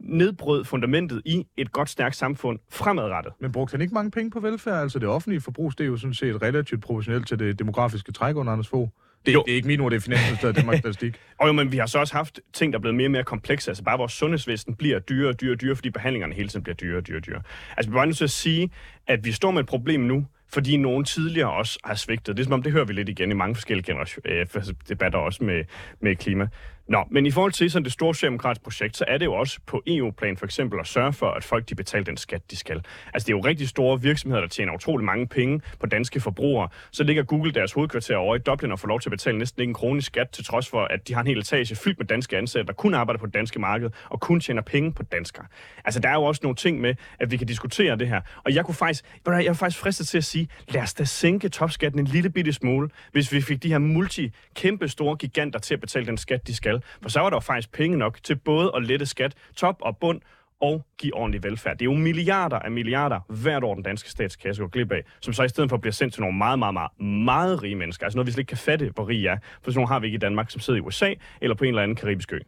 nedbrød 0.00 0.64
fundamentet 0.64 1.22
i 1.24 1.46
et 1.56 1.72
godt, 1.72 1.90
stærkt 1.90 2.16
samfund 2.16 2.58
fremadrettet. 2.70 3.32
Men 3.40 3.52
brugte 3.52 3.72
han 3.72 3.80
ikke 3.80 3.94
mange 3.94 4.10
penge 4.10 4.30
på 4.30 4.40
velfærd? 4.40 4.82
Altså 4.82 4.98
det 4.98 5.08
offentlige 5.08 5.40
forbrug, 5.40 5.72
det 5.78 5.80
er 5.80 5.88
jo 5.88 5.96
sådan 5.96 6.14
set 6.14 6.42
relativt 6.42 6.82
proportionelt 6.82 7.28
til 7.28 7.38
det 7.38 7.58
demografiske 7.58 8.12
træk 8.12 8.36
under 8.36 8.52
Anders 8.52 8.68
Fogh. 8.68 8.88
Det, 9.26 9.34
Jo. 9.34 9.42
det 9.46 9.52
er 9.52 9.56
ikke 9.56 9.68
min 9.68 9.80
ord, 9.80 9.90
det 9.90 9.96
er 9.96 10.00
Finansministeriet 10.00 10.56
Danmarks 10.56 10.78
Statistik. 10.78 11.16
Og 11.40 11.48
jo, 11.48 11.52
men 11.52 11.72
vi 11.72 11.76
har 11.76 11.86
så 11.86 11.98
også 11.98 12.14
haft 12.14 12.40
ting, 12.52 12.72
der 12.72 12.78
er 12.78 12.80
blevet 12.80 12.94
mere 12.96 13.06
og 13.06 13.10
mere 13.10 13.24
komplekse. 13.24 13.70
Altså 13.70 13.84
bare 13.84 13.98
vores 13.98 14.12
sundhedsvæsen 14.12 14.74
bliver 14.74 14.98
dyrere 14.98 15.28
og 15.28 15.40
dyrere 15.40 15.54
og 15.54 15.60
dyrere, 15.60 15.76
fordi 15.76 15.90
behandlingerne 15.90 16.34
hele 16.34 16.48
tiden 16.48 16.62
bliver 16.62 16.76
dyrere 16.76 16.96
og 16.98 17.06
dyrere 17.06 17.18
og 17.20 17.26
dyrere. 17.26 17.42
Altså 17.76 17.90
vi 17.90 17.94
er 17.94 17.98
bare 17.98 18.06
nødt 18.06 18.16
til 18.16 18.24
at 18.24 18.30
sige, 18.30 18.70
at 19.06 19.24
vi 19.24 19.32
står 19.32 19.50
med 19.50 19.60
et 19.60 19.66
problem 19.66 20.00
nu, 20.00 20.26
fordi 20.52 20.76
nogen 20.76 21.04
tidligere 21.04 21.52
også 21.52 21.78
har 21.84 21.94
svigtet. 21.94 22.36
Det 22.36 22.42
er 22.42 22.44
som 22.44 22.52
om, 22.52 22.62
det 22.62 22.72
hører 22.72 22.84
vi 22.84 22.92
lidt 22.92 23.08
igen 23.08 23.30
i 23.30 23.34
mange 23.34 23.54
forskellige 23.54 23.86
generation, 23.86 24.22
øh, 24.24 24.46
debatter 24.88 25.18
også 25.18 25.44
med, 25.44 25.64
med 26.00 26.16
klima. 26.16 26.48
Nå, 26.88 27.04
men 27.10 27.26
i 27.26 27.30
forhold 27.30 27.52
til 27.52 27.70
sådan 27.70 27.84
det 27.84 27.92
store 27.92 28.14
socialdemokratiske 28.14 28.64
projekt, 28.64 28.96
så 28.96 29.04
er 29.08 29.18
det 29.18 29.26
jo 29.26 29.34
også 29.34 29.60
på 29.66 29.82
EU-plan 29.86 30.36
for 30.36 30.44
eksempel 30.44 30.80
at 30.80 30.86
sørge 30.86 31.12
for, 31.12 31.30
at 31.30 31.44
folk 31.44 31.68
de 31.68 31.74
betaler 31.74 32.04
den 32.04 32.16
skat, 32.16 32.50
de 32.50 32.56
skal. 32.56 32.82
Altså 33.14 33.26
det 33.26 33.32
er 33.32 33.36
jo 33.36 33.40
rigtig 33.40 33.68
store 33.68 34.02
virksomheder, 34.02 34.40
der 34.40 34.48
tjener 34.48 34.74
utrolig 34.74 35.04
mange 35.04 35.26
penge 35.26 35.60
på 35.80 35.86
danske 35.86 36.20
forbrugere. 36.20 36.68
Så 36.90 37.04
ligger 37.04 37.22
Google 37.22 37.52
deres 37.52 37.72
hovedkvarter 37.72 38.16
over 38.16 38.36
i 38.36 38.38
Dublin 38.38 38.72
og 38.72 38.78
får 38.78 38.88
lov 38.88 39.00
til 39.00 39.08
at 39.08 39.10
betale 39.10 39.38
næsten 39.38 39.62
ikke 39.62 39.70
en 39.70 39.74
krone 39.74 39.98
i 39.98 40.00
skat, 40.00 40.30
til 40.30 40.44
trods 40.44 40.68
for, 40.68 40.84
at 40.84 41.08
de 41.08 41.14
har 41.14 41.20
en 41.20 41.26
hel 41.26 41.38
etage 41.38 41.76
fyldt 41.76 41.98
med 41.98 42.06
danske 42.06 42.38
ansatte, 42.38 42.66
der 42.66 42.72
kun 42.72 42.94
arbejder 42.94 43.18
på 43.18 43.26
det 43.26 43.34
danske 43.34 43.58
marked 43.58 43.90
og 44.10 44.20
kun 44.20 44.40
tjener 44.40 44.62
penge 44.62 44.92
på 44.92 45.02
danskere. 45.02 45.46
Altså 45.84 46.00
der 46.00 46.08
er 46.08 46.14
jo 46.14 46.22
også 46.22 46.40
nogle 46.42 46.56
ting 46.56 46.80
med, 46.80 46.94
at 47.18 47.30
vi 47.30 47.36
kan 47.36 47.46
diskutere 47.46 47.96
det 47.96 48.08
her. 48.08 48.20
Og 48.44 48.54
jeg 48.54 48.64
kunne 48.64 48.74
faktisk, 48.74 49.04
jeg 49.26 49.46
er 49.46 49.52
faktisk 49.52 49.80
fristet 49.80 50.08
til 50.08 50.18
at 50.18 50.24
sige, 50.24 50.48
lad 50.68 50.82
os 50.82 50.94
da 50.94 51.04
sænke 51.04 51.48
topskatten 51.48 52.00
en 52.00 52.06
lille 52.06 52.30
bitte 52.30 52.52
smule, 52.52 52.88
hvis 53.12 53.32
vi 53.32 53.40
fik 53.40 53.62
de 53.62 53.68
her 53.68 53.78
multi 53.78 54.30
kæmpe 54.54 54.88
store 54.88 55.16
giganter 55.16 55.58
til 55.58 55.74
at 55.74 55.80
betale 55.80 56.06
den 56.06 56.18
skat, 56.18 56.46
de 56.46 56.54
skal. 56.54 56.73
For 57.02 57.08
så 57.08 57.20
var 57.20 57.30
der 57.30 57.36
jo 57.36 57.40
faktisk 57.40 57.72
penge 57.72 57.98
nok 57.98 58.18
til 58.22 58.36
både 58.36 58.72
at 58.76 58.82
lette 58.82 59.06
skat, 59.06 59.34
top 59.56 59.76
og 59.80 59.96
bund, 59.98 60.20
og 60.60 60.84
give 60.98 61.14
ordentlig 61.14 61.42
velfærd. 61.42 61.78
Det 61.78 61.82
er 61.82 61.92
jo 61.92 61.98
milliarder 61.98 62.58
af 62.58 62.70
milliarder 62.70 63.20
hvert 63.28 63.64
år, 63.64 63.74
den 63.74 63.82
danske 63.82 64.10
statskasse 64.10 64.62
går 64.62 64.68
glip 64.68 64.92
af, 64.92 65.04
som 65.20 65.34
så 65.34 65.42
i 65.42 65.48
stedet 65.48 65.70
for 65.70 65.76
bliver 65.76 65.92
sendt 65.92 66.14
til 66.14 66.20
nogle 66.20 66.38
meget, 66.38 66.58
meget, 66.58 66.74
meget, 66.74 67.00
meget 67.00 67.62
rige 67.62 67.74
mennesker. 67.74 68.06
Altså 68.06 68.16
noget, 68.16 68.26
vi 68.26 68.32
slet 68.32 68.40
ikke 68.40 68.48
kan 68.48 68.58
fatte, 68.58 68.90
hvor 68.94 69.08
rige 69.08 69.28
er. 69.28 69.38
For 69.62 69.70
sådan 69.70 69.78
nogle 69.78 69.88
har 69.88 70.00
vi 70.00 70.06
ikke 70.06 70.16
i 70.16 70.18
Danmark, 70.18 70.50
som 70.50 70.60
sidder 70.60 70.78
i 70.78 70.82
USA 70.82 71.14
eller 71.40 71.54
på 71.54 71.64
en 71.64 71.68
eller 71.68 71.82
anden 71.82 71.96
karibisk 71.96 72.32
ø. 72.32 72.38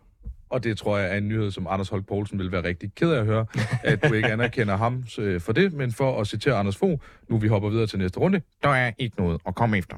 Og 0.51 0.65
det 0.65 0.79
tror 0.79 0.99
jeg 0.99 1.13
er 1.13 1.19
en 1.19 1.29
nyhed, 1.29 1.51
som 1.51 1.67
Anders 1.71 1.89
Holk 1.89 2.07
Poulsen 2.07 2.39
vil 2.39 2.53
være 2.53 2.65
rigtig 2.65 2.91
ked 2.95 3.11
af 3.11 3.21
at 3.21 3.27
høre, 3.27 3.47
at 3.85 4.05
du 4.05 4.15
ikke 4.15 4.29
anerkender 4.29 4.77
ham 4.77 5.05
øh, 5.19 5.41
for 5.41 5.53
det, 5.53 5.73
men 5.73 5.93
for 5.93 6.21
at 6.21 6.27
citere 6.27 6.55
Anders 6.55 6.77
Fogh, 6.77 6.99
nu 7.29 7.39
vi 7.39 7.49
hopper 7.49 7.69
videre 7.69 7.87
til 7.87 7.99
næste 7.99 8.21
runde, 8.21 8.41
der 8.63 8.69
er 8.69 8.93
ikke 8.99 9.17
noget 9.19 9.41
at 9.47 9.55
komme 9.55 9.79
efter. 9.79 9.97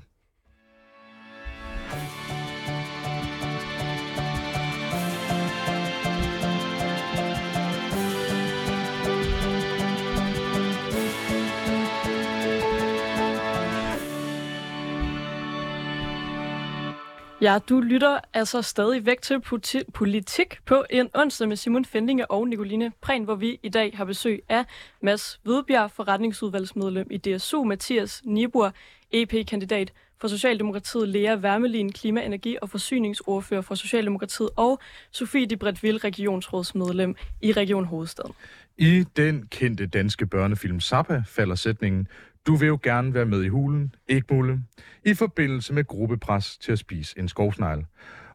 Ja, 17.41 17.59
du 17.69 17.81
lytter 17.81 18.19
altså 18.35 18.63
stadig 18.63 19.07
væk 19.07 19.23
til 19.23 19.41
politi- 19.41 19.91
politik 19.95 20.59
på 20.67 20.85
en 20.91 21.09
onsdag 21.15 21.49
med 21.49 21.57
Simon 21.57 21.85
Fendinge 21.85 22.31
og 22.31 22.49
Nicoline 22.49 22.93
Prehn, 23.01 23.25
hvor 23.25 23.35
vi 23.35 23.61
i 23.63 23.69
dag 23.69 23.97
har 23.97 24.05
besøg 24.05 24.43
af 24.49 24.65
Mads 25.03 25.41
Vedbjerg, 25.45 25.91
forretningsudvalgsmedlem 25.91 27.07
i 27.11 27.17
DSU, 27.17 27.65
Mathias 27.65 28.23
Nibur, 28.25 28.73
EP-kandidat 29.13 29.93
for 30.21 30.29
Socialdemokratiet, 30.29 31.09
Lea 31.09 31.37
Wermelin, 31.37 31.93
klima-, 31.93 32.25
energi- 32.25 32.57
og 32.63 32.71
forsyningsordfører 32.71 33.63
for 33.63 33.75
Socialdemokratiet, 33.75 34.49
og 34.57 34.79
Sofie 35.11 35.47
de 35.47 35.57
regionsrådsmedlem 35.99 37.15
i 37.43 37.53
Region 37.53 37.85
Hovedstaden. 37.85 38.33
I 38.79 39.05
den 39.17 39.47
kendte 39.51 39.87
danske 39.87 40.27
børnefilm 40.27 40.81
Zappa 40.81 41.23
falder 41.27 41.55
sætningen, 41.55 42.09
du 42.49 42.57
vil 42.57 42.67
jo 42.67 42.79
gerne 42.83 43.15
være 43.15 43.27
med 43.27 43.43
i 43.43 43.49
hulen, 43.49 43.95
ikke 44.09 44.35
mulle, 44.35 44.61
i 45.05 45.15
forbindelse 45.15 45.75
med 45.75 45.85
gruppepres 45.85 46.59
til 46.59 46.73
at 46.73 46.79
spise 46.79 47.19
en 47.19 47.29
skovsnegl. 47.29 47.85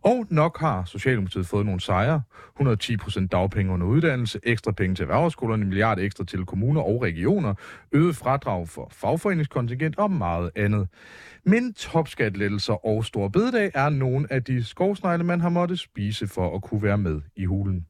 Og 0.02 0.26
nok 0.30 0.60
har 0.60 0.86
Socialdemokratiet 0.86 1.48
fået 1.48 1.66
nogle 1.66 1.82
sejre. 1.82 2.22
110 2.56 2.98
procent 2.98 3.32
dagpenge 3.32 3.74
under 3.74 3.88
uddannelse, 3.88 4.40
ekstra 4.44 4.72
penge 4.72 4.96
til 4.96 5.04
erhvervsskolerne, 5.04 5.64
en 5.64 5.70
milliard 5.70 6.00
ekstra 6.00 6.26
til 6.26 6.46
kommuner 6.46 6.82
og 6.82 7.02
regioner, 7.02 7.54
øget 7.92 8.16
fradrag 8.16 8.70
for 8.70 8.90
fagforeningskontingent 8.92 9.98
og 9.98 10.12
meget 10.12 10.52
andet. 10.56 10.88
Men 11.44 11.74
topskatlettelser 11.74 12.86
og 12.86 13.06
store 13.06 13.32
bededag 13.32 13.72
er 13.74 13.90
nogle 13.90 14.28
af 14.30 14.44
de 14.44 14.64
skovsnegle, 14.64 15.24
man 15.24 15.42
har 15.42 15.50
måttet 15.50 15.80
spise 15.80 16.28
for 16.28 16.56
at 16.56 16.62
kunne 16.62 16.84
være 16.84 16.98
med 16.98 17.22
i 17.36 17.46
hulen. 17.46 17.86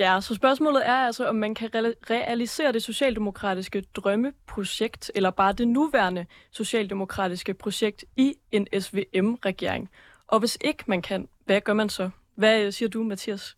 Ja, 0.00 0.20
så 0.20 0.34
spørgsmålet 0.34 0.88
er 0.88 0.94
altså, 0.94 1.28
om 1.28 1.36
man 1.36 1.54
kan 1.54 1.68
re- 1.74 2.10
realisere 2.10 2.72
det 2.72 2.82
socialdemokratiske 2.82 3.84
drømmeprojekt, 3.94 5.10
eller 5.14 5.30
bare 5.30 5.52
det 5.52 5.68
nuværende 5.68 6.26
socialdemokratiske 6.50 7.54
projekt 7.54 8.04
i 8.16 8.34
en 8.52 8.66
SVM-regering. 8.80 9.88
Og 10.26 10.40
hvis 10.40 10.58
ikke 10.60 10.84
man 10.86 11.02
kan, 11.02 11.28
hvad 11.46 11.60
gør 11.60 11.72
man 11.72 11.88
så? 11.88 12.10
Hvad 12.34 12.62
øh, 12.62 12.72
siger 12.72 12.88
du, 12.88 13.02
Mathias? 13.02 13.56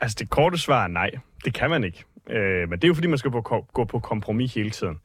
Altså, 0.00 0.16
det 0.20 0.30
korte 0.30 0.58
svar 0.58 0.84
er 0.84 0.88
nej. 0.88 1.10
Det 1.44 1.54
kan 1.54 1.70
man 1.70 1.84
ikke. 1.84 2.04
Øh, 2.30 2.68
men 2.68 2.78
det 2.78 2.84
er 2.84 2.88
jo 2.88 2.94
fordi, 2.94 3.08
man 3.08 3.18
skal 3.18 3.30
på, 3.30 3.66
gå 3.72 3.84
på 3.84 3.98
kompromis 3.98 4.54
hele 4.54 4.70
tiden. 4.70 4.98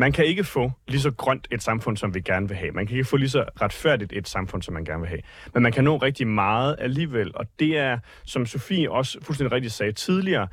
Man 0.00 0.12
kan 0.12 0.24
ikke 0.24 0.44
få 0.44 0.72
lige 0.88 1.00
så 1.00 1.10
grønt 1.10 1.48
et 1.50 1.62
samfund, 1.62 1.96
som 1.96 2.14
vi 2.14 2.20
gerne 2.20 2.48
vil 2.48 2.56
have. 2.56 2.72
Man 2.72 2.86
kan 2.86 2.96
ikke 2.96 3.08
få 3.08 3.16
lige 3.16 3.28
så 3.28 3.44
retfærdigt 3.62 4.12
et 4.12 4.28
samfund, 4.28 4.62
som 4.62 4.74
man 4.74 4.84
gerne 4.84 5.00
vil 5.00 5.08
have. 5.08 5.20
Men 5.54 5.62
man 5.62 5.72
kan 5.72 5.84
nå 5.84 5.96
rigtig 5.96 6.26
meget 6.26 6.76
alligevel, 6.78 7.30
og 7.34 7.46
det 7.58 7.78
er, 7.78 7.98
som 8.24 8.46
Sofie 8.46 8.90
også 8.90 9.18
fuldstændig 9.22 9.52
rigtigt 9.52 9.72
sagde 9.72 9.92
tidligere, 9.92 10.48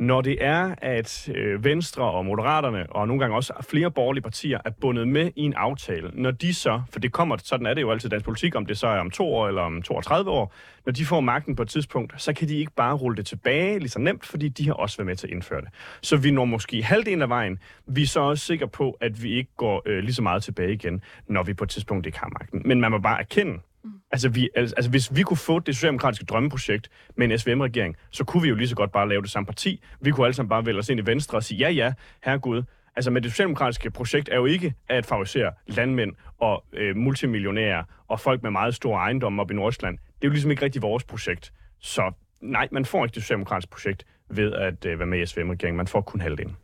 når 0.00 0.20
det 0.20 0.36
er, 0.40 0.74
at 0.78 1.30
øh, 1.34 1.64
Venstre 1.64 2.02
og 2.02 2.26
Moderaterne, 2.26 2.86
og 2.90 3.08
nogle 3.08 3.20
gange 3.20 3.36
også 3.36 3.52
flere 3.70 3.90
borgerlige 3.90 4.22
partier, 4.22 4.58
er 4.64 4.70
bundet 4.70 5.08
med 5.08 5.30
i 5.36 5.42
en 5.42 5.54
aftale, 5.54 6.10
når 6.14 6.30
de 6.30 6.54
så, 6.54 6.82
for 6.92 7.00
det 7.00 7.12
kommer, 7.12 7.36
sådan 7.36 7.66
er 7.66 7.74
det 7.74 7.82
jo 7.82 7.90
altid 7.90 8.08
i 8.08 8.10
dansk 8.10 8.24
politik, 8.24 8.54
om 8.54 8.66
det 8.66 8.78
så 8.78 8.86
er 8.86 8.98
om 8.98 9.10
to 9.10 9.34
år 9.34 9.48
eller 9.48 9.62
om 9.62 9.82
32 9.82 10.30
år, 10.30 10.54
når 10.86 10.92
de 10.92 11.04
får 11.04 11.20
magten 11.20 11.56
på 11.56 11.62
et 11.62 11.68
tidspunkt, 11.68 12.22
så 12.22 12.32
kan 12.32 12.48
de 12.48 12.58
ikke 12.58 12.72
bare 12.76 12.94
rulle 12.94 13.16
det 13.16 13.26
tilbage 13.26 13.78
lige 13.78 13.88
så 13.88 13.98
nemt, 13.98 14.26
fordi 14.26 14.48
de 14.48 14.66
har 14.66 14.74
også 14.74 14.96
været 14.96 15.06
med 15.06 15.16
til 15.16 15.26
at 15.26 15.32
indføre 15.32 15.60
det. 15.60 15.68
Så 16.02 16.16
vi 16.16 16.30
når 16.30 16.44
måske 16.44 16.82
halvdelen 16.82 17.22
af 17.22 17.28
vejen. 17.28 17.58
Vi 17.86 18.02
er 18.02 18.06
så 18.06 18.20
også 18.20 18.44
sikre 18.44 18.68
på, 18.68 18.96
at 19.00 19.22
vi 19.22 19.32
ikke 19.32 19.50
går 19.56 19.82
øh, 19.86 19.98
lige 19.98 20.14
så 20.14 20.22
meget 20.22 20.42
tilbage 20.42 20.72
igen, 20.72 21.02
når 21.26 21.42
vi 21.42 21.54
på 21.54 21.64
et 21.64 21.70
tidspunkt 21.70 22.06
ikke 22.06 22.18
har 22.18 22.28
magten. 22.40 22.62
Men 22.64 22.80
man 22.80 22.90
må 22.90 22.98
bare 22.98 23.20
erkende, 23.20 23.58
Mm. 23.84 23.90
Altså, 24.10 24.28
vi, 24.28 24.48
altså, 24.56 24.90
hvis 24.90 25.16
vi 25.16 25.22
kunne 25.22 25.36
få 25.36 25.58
det 25.58 25.74
socialdemokratiske 25.74 26.24
drømmeprojekt 26.24 26.90
med 27.16 27.30
en 27.30 27.38
SVM-regering, 27.38 27.96
så 28.10 28.24
kunne 28.24 28.42
vi 28.42 28.48
jo 28.48 28.54
lige 28.54 28.68
så 28.68 28.76
godt 28.76 28.92
bare 28.92 29.08
lave 29.08 29.22
det 29.22 29.30
samme 29.30 29.46
parti. 29.46 29.82
Vi 30.00 30.10
kunne 30.10 30.26
alle 30.26 30.34
sammen 30.34 30.48
bare 30.48 30.66
vælge 30.66 30.78
os 30.78 30.88
ind 30.88 31.00
i 31.00 31.06
Venstre 31.06 31.38
og 31.38 31.42
sige, 31.42 31.58
ja, 31.58 31.70
ja, 31.70 31.92
herregud. 32.24 32.62
Altså, 32.96 33.10
med 33.10 33.20
det 33.20 33.30
socialdemokratiske 33.30 33.90
projekt 33.90 34.28
er 34.28 34.36
jo 34.36 34.46
ikke 34.46 34.74
at 34.88 35.06
favorisere 35.06 35.52
landmænd 35.66 36.12
og 36.38 36.64
øh, 36.72 36.96
multimillionærer 36.96 37.84
og 38.08 38.20
folk 38.20 38.42
med 38.42 38.50
meget 38.50 38.74
store 38.74 39.00
ejendomme 39.00 39.42
op 39.42 39.50
i 39.50 39.54
Nordsjælland. 39.54 39.98
Det 39.98 40.24
er 40.24 40.28
jo 40.28 40.30
ligesom 40.30 40.50
ikke 40.50 40.62
rigtig 40.62 40.82
vores 40.82 41.04
projekt. 41.04 41.52
Så 41.78 42.12
nej, 42.40 42.68
man 42.72 42.84
får 42.84 43.04
ikke 43.04 43.14
det 43.14 43.22
socialdemokratiske 43.22 43.70
projekt 43.70 44.04
ved 44.30 44.52
at 44.52 44.84
øh, 44.84 44.98
være 44.98 45.06
med 45.06 45.22
i 45.22 45.26
SVM-regeringen. 45.26 45.76
Man 45.76 45.86
får 45.86 46.00
kun 46.00 46.20
halvdelen. 46.20 46.56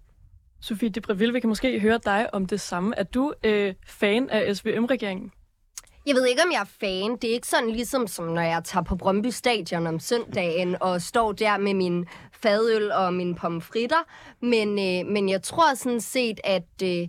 Sofie 0.60 0.88
Debreville, 0.88 1.32
vi 1.32 1.40
kan 1.40 1.48
måske 1.48 1.80
høre 1.80 2.00
dig 2.04 2.34
om 2.34 2.46
det 2.46 2.60
samme. 2.60 2.94
Er 2.98 3.02
du 3.02 3.34
øh, 3.44 3.74
fan 3.86 4.30
af 4.30 4.56
SVM-regeringen? 4.56 5.32
Jeg 6.06 6.14
ved 6.14 6.26
ikke, 6.26 6.42
om 6.42 6.52
jeg 6.52 6.60
er 6.60 6.76
fan. 6.80 7.16
Det 7.16 7.30
er 7.30 7.34
ikke 7.34 7.46
sådan 7.46 7.70
ligesom, 7.70 8.06
som 8.06 8.24
når 8.24 8.42
jeg 8.42 8.64
tager 8.64 8.84
på 8.84 8.96
Brøndby 8.96 9.26
Stadion 9.26 9.86
om 9.86 10.00
søndagen 10.00 10.76
og 10.80 11.02
står 11.02 11.32
der 11.32 11.58
med 11.58 11.74
min 11.74 12.06
fadøl 12.42 12.92
og 12.92 13.14
mine 13.14 13.34
pomfritter. 13.34 14.04
Men, 14.40 14.68
øh, 14.68 15.12
men 15.12 15.28
jeg 15.28 15.42
tror 15.42 15.74
sådan 15.74 16.00
set, 16.00 16.40
at... 16.44 16.82
Øh, 16.82 17.08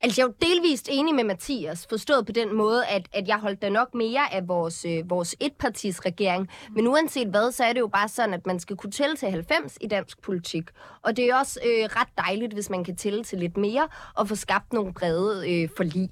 Altså, 0.00 0.20
jeg 0.20 0.28
er 0.28 0.28
jo 0.28 0.48
delvist 0.48 0.88
enig 0.92 1.14
med 1.14 1.24
Mathias, 1.24 1.86
forstået 1.86 2.26
på 2.26 2.32
den 2.32 2.54
måde, 2.56 2.86
at, 2.86 3.08
at 3.12 3.28
jeg 3.28 3.38
holdt 3.38 3.62
da 3.62 3.68
nok 3.68 3.94
mere 3.94 4.34
af 4.34 4.48
vores, 4.48 4.84
øh, 4.84 5.10
vores 5.10 5.36
etpartis 5.40 6.06
regering. 6.06 6.48
Men 6.70 6.86
uanset 6.86 7.28
hvad, 7.28 7.52
så 7.52 7.64
er 7.64 7.72
det 7.72 7.80
jo 7.80 7.86
bare 7.86 8.08
sådan, 8.08 8.34
at 8.34 8.46
man 8.46 8.60
skal 8.60 8.76
kunne 8.76 8.90
tælle 8.90 9.16
til 9.16 9.30
90 9.30 9.78
i 9.80 9.86
dansk 9.86 10.22
politik. 10.22 10.64
Og 11.02 11.16
det 11.16 11.24
er 11.24 11.36
også 11.36 11.60
øh, 11.66 11.84
ret 11.84 12.08
dejligt, 12.18 12.52
hvis 12.52 12.70
man 12.70 12.84
kan 12.84 12.96
tælle 12.96 13.24
til 13.24 13.38
lidt 13.38 13.56
mere 13.56 13.88
og 14.14 14.28
få 14.28 14.34
skabt 14.34 14.72
nogle 14.72 14.94
brede 14.94 15.52
øh, 15.52 15.68
forlig. 15.76 16.10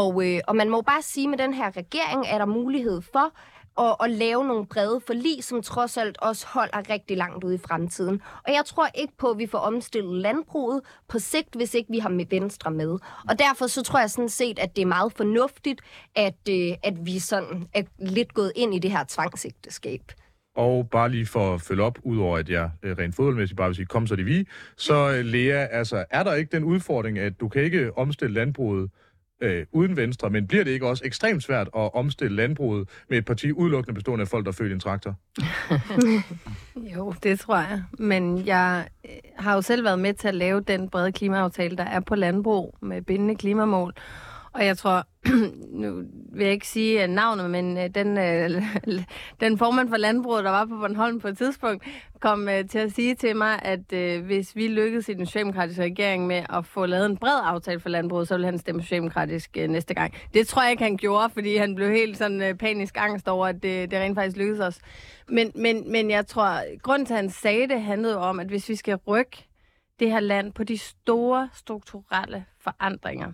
Og, 0.00 0.26
øh, 0.26 0.40
og 0.48 0.56
man 0.56 0.70
må 0.70 0.80
bare 0.80 1.02
sige, 1.02 1.24
at 1.24 1.30
med 1.30 1.38
den 1.38 1.54
her 1.54 1.76
regering 1.76 2.26
er 2.26 2.38
der 2.38 2.46
mulighed 2.46 3.02
for 3.12 3.26
at, 3.80 3.96
at 4.04 4.10
lave 4.10 4.44
nogle 4.46 4.66
brede 4.66 5.00
forlig, 5.06 5.44
som 5.44 5.62
trods 5.62 5.96
alt 5.96 6.18
også 6.18 6.46
holder 6.46 6.90
rigtig 6.90 7.16
langt 7.16 7.44
ud 7.44 7.52
i 7.52 7.58
fremtiden. 7.58 8.22
Og 8.46 8.52
jeg 8.52 8.62
tror 8.66 8.88
ikke 8.94 9.12
på, 9.18 9.30
at 9.30 9.38
vi 9.38 9.46
får 9.46 9.58
omstillet 9.58 10.18
landbruget 10.18 10.80
på 11.08 11.18
sigt, 11.18 11.54
hvis 11.56 11.74
ikke 11.74 11.90
vi 11.90 11.98
har 11.98 12.08
med 12.08 12.26
Venstre 12.30 12.70
med. 12.70 12.98
Og 13.28 13.38
derfor 13.38 13.66
så 13.66 13.82
tror 13.82 14.00
jeg 14.00 14.10
sådan 14.10 14.28
set, 14.28 14.58
at 14.58 14.76
det 14.76 14.82
er 14.82 14.86
meget 14.86 15.12
fornuftigt, 15.12 15.80
at, 16.14 16.48
øh, 16.50 16.72
at 16.82 17.06
vi 17.06 17.18
sådan 17.18 17.68
er 17.74 17.82
lidt 17.98 18.34
gået 18.34 18.52
ind 18.56 18.74
i 18.74 18.78
det 18.78 18.90
her 18.90 19.04
tvangsægteskab. 19.08 20.00
Og 20.56 20.88
bare 20.90 21.08
lige 21.08 21.26
for 21.26 21.54
at 21.54 21.60
følge 21.60 21.82
op, 21.82 21.98
udover 22.02 22.38
at 22.38 22.48
jeg 22.48 22.70
øh, 22.82 22.96
rent 22.98 23.14
fodboldmæssigt 23.14 23.56
bare 23.56 23.68
vil 23.68 23.76
sige, 23.76 23.86
kom 23.86 24.06
så 24.06 24.16
det 24.16 24.26
vi, 24.26 24.48
så 24.76 25.10
øh, 25.10 25.24
Lea, 25.24 25.66
altså, 25.70 26.04
er 26.10 26.22
der 26.22 26.34
ikke 26.34 26.56
den 26.56 26.64
udfordring, 26.64 27.18
at 27.18 27.40
du 27.40 27.48
kan 27.48 27.62
ikke 27.62 27.98
omstille 27.98 28.34
landbruget 28.34 28.90
øh, 29.42 29.66
uden 29.72 29.96
Venstre, 29.96 30.30
men 30.30 30.46
bliver 30.46 30.64
det 30.64 30.70
ikke 30.70 30.86
også 30.86 31.02
ekstremt 31.04 31.42
svært 31.42 31.68
at 31.76 31.94
omstille 31.94 32.36
landbruget 32.36 32.88
med 33.10 33.18
et 33.18 33.24
parti 33.24 33.52
udelukkende 33.52 33.94
bestående 33.94 34.22
af 34.22 34.28
folk, 34.28 34.46
der 34.46 34.52
følger 34.52 34.74
en 34.74 34.80
traktor? 34.80 35.14
jo, 36.96 37.14
det 37.22 37.40
tror 37.40 37.56
jeg. 37.56 37.82
Men 37.98 38.46
jeg 38.46 38.88
øh, 39.04 39.10
har 39.36 39.54
jo 39.54 39.62
selv 39.62 39.84
været 39.84 39.98
med 39.98 40.14
til 40.14 40.28
at 40.28 40.34
lave 40.34 40.60
den 40.60 40.88
brede 40.88 41.12
klimaaftale, 41.12 41.76
der 41.76 41.84
er 41.84 42.00
på 42.00 42.14
landbrug 42.14 42.76
med 42.82 43.02
bindende 43.02 43.36
klimamål. 43.36 43.94
Og 44.54 44.66
jeg 44.66 44.78
tror, 44.78 45.06
nu 45.82 46.02
vil 46.32 46.44
jeg 46.44 46.52
ikke 46.52 46.68
sige 46.68 47.02
øh, 47.02 47.08
navnet, 47.08 47.50
men 47.50 47.78
øh, 47.78 47.88
den, 47.94 48.18
øh, 48.18 48.62
den 49.40 49.58
formand 49.58 49.88
for 49.88 49.96
landbruget, 49.96 50.44
der 50.44 50.50
var 50.50 50.64
på 50.64 50.76
Bornholm 50.76 51.20
på 51.20 51.28
et 51.28 51.38
tidspunkt, 51.38 51.84
kom 52.20 52.48
til 52.70 52.78
at 52.78 52.92
sige 52.92 53.14
til 53.14 53.36
mig, 53.36 53.62
at 53.62 54.20
hvis 54.22 54.56
vi 54.56 54.68
lykkedes 54.68 55.08
i 55.08 55.14
den 55.14 55.26
socialdemokratiske 55.26 55.82
regering 55.82 56.26
med 56.26 56.42
at 56.50 56.66
få 56.66 56.86
lavet 56.86 57.06
en 57.06 57.16
bred 57.16 57.40
aftale 57.44 57.80
for 57.80 57.88
landbruget, 57.88 58.28
så 58.28 58.34
ville 58.34 58.46
han 58.46 58.58
stemme 58.58 58.82
socialdemokratisk 58.82 59.56
næste 59.56 59.94
gang. 59.94 60.14
Det 60.34 60.48
tror 60.48 60.62
jeg 60.62 60.70
ikke, 60.70 60.82
han 60.82 60.96
gjorde, 60.96 61.30
fordi 61.30 61.56
han 61.56 61.74
blev 61.74 61.90
helt 61.90 62.18
sådan 62.18 62.56
panisk 62.58 62.94
angst 62.98 63.28
over, 63.28 63.46
at 63.46 63.62
det, 63.62 63.90
det 63.90 63.98
rent 63.98 64.16
faktisk 64.16 64.36
lykkedes 64.36 64.60
os. 64.60 64.80
Men, 65.28 65.52
men, 65.54 65.92
men 65.92 66.10
jeg 66.10 66.26
tror, 66.26 66.78
grunden 66.78 67.06
til, 67.06 67.14
at 67.14 67.20
han 67.20 67.30
sagde 67.30 67.68
det, 67.68 67.82
handlede 67.82 68.18
om, 68.18 68.40
at 68.40 68.46
hvis 68.46 68.68
vi 68.68 68.76
skal 68.76 68.96
rykke 68.96 69.48
det 70.00 70.10
her 70.10 70.20
land 70.20 70.52
på 70.52 70.64
de 70.64 70.78
store 70.78 71.48
strukturelle 71.54 72.44
forandringer, 72.60 73.32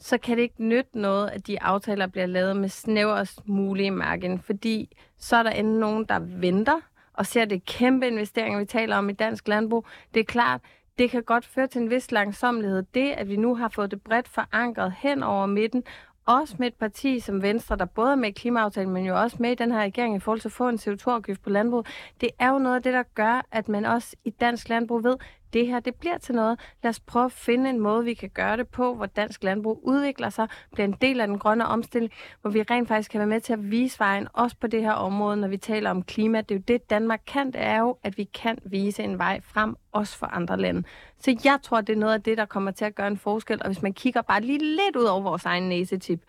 så 0.00 0.18
kan 0.18 0.36
det 0.36 0.42
ikke 0.42 0.64
nytte 0.64 0.98
noget, 0.98 1.30
at 1.30 1.46
de 1.46 1.62
aftaler 1.62 2.06
bliver 2.06 2.26
lavet 2.26 2.56
med 2.56 2.68
snæverst 2.68 3.48
mulige 3.48 3.90
margin, 3.90 4.38
fordi 4.38 4.96
så 5.18 5.36
er 5.36 5.42
der 5.42 5.50
endnu 5.50 5.78
nogen, 5.78 6.04
der 6.04 6.18
venter 6.18 6.80
og 7.12 7.26
ser 7.26 7.44
det 7.44 7.64
kæmpe 7.64 8.06
investeringer, 8.06 8.58
vi 8.58 8.64
taler 8.64 8.96
om 8.96 9.08
i 9.08 9.12
dansk 9.12 9.48
landbrug. 9.48 9.86
Det 10.14 10.20
er 10.20 10.24
klart, 10.24 10.60
det 10.98 11.10
kan 11.10 11.22
godt 11.22 11.46
føre 11.46 11.66
til 11.66 11.80
en 11.82 11.90
vis 11.90 12.12
langsomlighed. 12.12 12.82
Det, 12.94 13.10
at 13.10 13.28
vi 13.28 13.36
nu 13.36 13.54
har 13.54 13.68
fået 13.68 13.90
det 13.90 14.02
bredt 14.02 14.28
forankret 14.28 14.94
hen 14.98 15.22
over 15.22 15.46
midten, 15.46 15.84
også 16.26 16.56
med 16.58 16.66
et 16.66 16.74
parti 16.74 17.20
som 17.20 17.42
Venstre, 17.42 17.76
der 17.76 17.84
både 17.84 18.10
er 18.12 18.16
med 18.16 18.28
i 18.28 18.32
klimaaftalen, 18.32 18.92
men 18.92 19.06
jo 19.06 19.20
også 19.20 19.36
med 19.40 19.50
i 19.50 19.54
den 19.54 19.72
her 19.72 19.80
regering 19.80 20.16
i 20.16 20.20
forhold 20.20 20.40
til 20.40 20.48
at 20.48 20.52
få 20.52 20.68
en 20.68 20.78
CO2-afgift 20.78 21.42
på 21.42 21.50
landbrug, 21.50 21.84
det 22.20 22.30
er 22.38 22.50
jo 22.50 22.58
noget 22.58 22.76
af 22.76 22.82
det, 22.82 22.92
der 22.92 23.02
gør, 23.14 23.46
at 23.52 23.68
man 23.68 23.84
også 23.84 24.16
i 24.24 24.30
dansk 24.30 24.68
landbrug 24.68 25.04
ved, 25.04 25.16
det 25.56 25.66
her 25.66 25.80
det 25.80 25.94
bliver 25.94 26.18
til 26.18 26.34
noget. 26.34 26.60
Lad 26.82 26.88
os 26.88 27.00
prøve 27.00 27.24
at 27.24 27.32
finde 27.32 27.70
en 27.70 27.80
måde, 27.80 28.04
vi 28.04 28.14
kan 28.14 28.28
gøre 28.28 28.56
det 28.56 28.68
på, 28.68 28.94
hvor 28.94 29.06
dansk 29.06 29.44
landbrug 29.44 29.80
udvikler 29.82 30.30
sig, 30.30 30.48
bliver 30.72 30.84
en 30.88 30.96
del 31.00 31.20
af 31.20 31.26
den 31.26 31.38
grønne 31.38 31.66
omstilling, 31.66 32.12
hvor 32.40 32.50
vi 32.50 32.62
rent 32.62 32.88
faktisk 32.88 33.10
kan 33.10 33.18
være 33.18 33.28
med 33.28 33.40
til 33.40 33.52
at 33.52 33.70
vise 33.70 33.98
vejen, 33.98 34.28
også 34.32 34.56
på 34.60 34.66
det 34.66 34.82
her 34.82 34.92
område, 34.92 35.36
når 35.36 35.48
vi 35.48 35.56
taler 35.56 35.90
om 35.90 36.02
klima. 36.02 36.40
Det 36.40 36.50
er 36.50 36.54
jo 36.58 36.62
det, 36.68 36.90
Danmark 36.90 37.20
kan, 37.26 37.46
det 37.46 37.60
er 37.60 37.78
jo, 37.78 37.96
at 38.02 38.18
vi 38.18 38.24
kan 38.24 38.58
vise 38.64 39.02
en 39.02 39.18
vej 39.18 39.40
frem, 39.44 39.76
også 39.92 40.18
for 40.18 40.26
andre 40.26 40.56
lande. 40.56 40.82
Så 41.18 41.36
jeg 41.44 41.58
tror, 41.62 41.80
det 41.80 41.92
er 41.92 41.96
noget 41.98 42.14
af 42.14 42.22
det, 42.22 42.38
der 42.38 42.44
kommer 42.44 42.70
til 42.70 42.84
at 42.84 42.94
gøre 42.94 43.06
en 43.06 43.16
forskel, 43.16 43.62
og 43.62 43.66
hvis 43.66 43.82
man 43.82 43.92
kigger 43.92 44.22
bare 44.22 44.40
lige 44.40 44.58
lidt 44.58 44.96
ud 44.96 45.04
over 45.04 45.20
vores 45.20 45.44
egen 45.44 45.68
næsetip, 45.68 46.22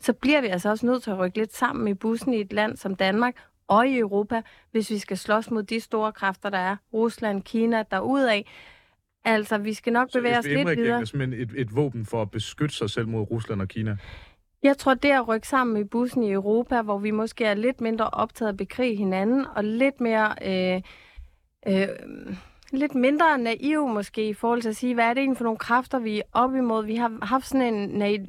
så 0.00 0.12
bliver 0.12 0.40
vi 0.40 0.46
altså 0.46 0.70
også 0.70 0.86
nødt 0.86 1.02
til 1.02 1.10
at 1.10 1.18
rykke 1.18 1.38
lidt 1.38 1.56
sammen 1.56 1.88
i 1.88 1.94
bussen 1.94 2.34
i 2.34 2.40
et 2.40 2.52
land 2.52 2.76
som 2.76 2.94
Danmark, 2.94 3.34
og 3.70 3.88
i 3.88 3.98
Europa, 3.98 4.42
hvis 4.70 4.90
vi 4.90 4.98
skal 4.98 5.18
slås 5.18 5.50
mod 5.50 5.62
de 5.62 5.80
store 5.80 6.12
kræfter, 6.12 6.50
der 6.50 6.58
er 6.58 6.76
Rusland, 6.92 7.42
Kina, 7.42 7.82
af. 8.26 8.46
Altså, 9.24 9.58
vi 9.58 9.74
skal 9.74 9.92
nok 9.92 10.12
bevæge 10.12 10.38
os 10.38 10.44
lidt 10.44 10.68
videre. 10.76 11.06
Så 11.06 11.16
er 11.16 11.26
et, 11.32 11.50
et 11.56 11.76
våben 11.76 12.06
for 12.06 12.22
at 12.22 12.30
beskytte 12.30 12.74
sig 12.74 12.90
selv 12.90 13.08
mod 13.08 13.30
Rusland 13.30 13.60
og 13.60 13.68
Kina? 13.68 13.96
Jeg 14.62 14.76
tror, 14.76 14.94
det 14.94 15.10
at 15.10 15.28
rykke 15.28 15.48
sammen 15.48 15.76
i 15.76 15.84
bussen 15.84 16.22
i 16.22 16.32
Europa, 16.32 16.82
hvor 16.82 16.98
vi 16.98 17.10
måske 17.10 17.44
er 17.44 17.54
lidt 17.54 17.80
mindre 17.80 18.10
optaget 18.10 18.48
af 18.48 18.52
at 18.52 18.56
bekrige 18.56 18.96
hinanden, 18.96 19.46
og 19.56 19.64
lidt 19.64 20.00
mere... 20.00 20.34
Øh, 20.44 20.82
øh, 21.66 21.88
lidt 22.78 22.94
mindre 22.94 23.38
naiv 23.38 23.88
måske 23.88 24.28
i 24.28 24.34
forhold 24.34 24.62
til 24.62 24.68
at 24.68 24.76
sige, 24.76 24.94
hvad 24.94 25.04
er 25.04 25.08
det 25.08 25.18
egentlig 25.18 25.36
for 25.36 25.44
nogle 25.44 25.58
kræfter, 25.58 25.98
vi 25.98 26.18
er 26.18 26.22
op 26.32 26.54
imod. 26.54 26.84
Vi 26.84 26.96
har 26.96 27.18
haft 27.22 27.46
sådan 27.46 27.74
en 27.74 27.88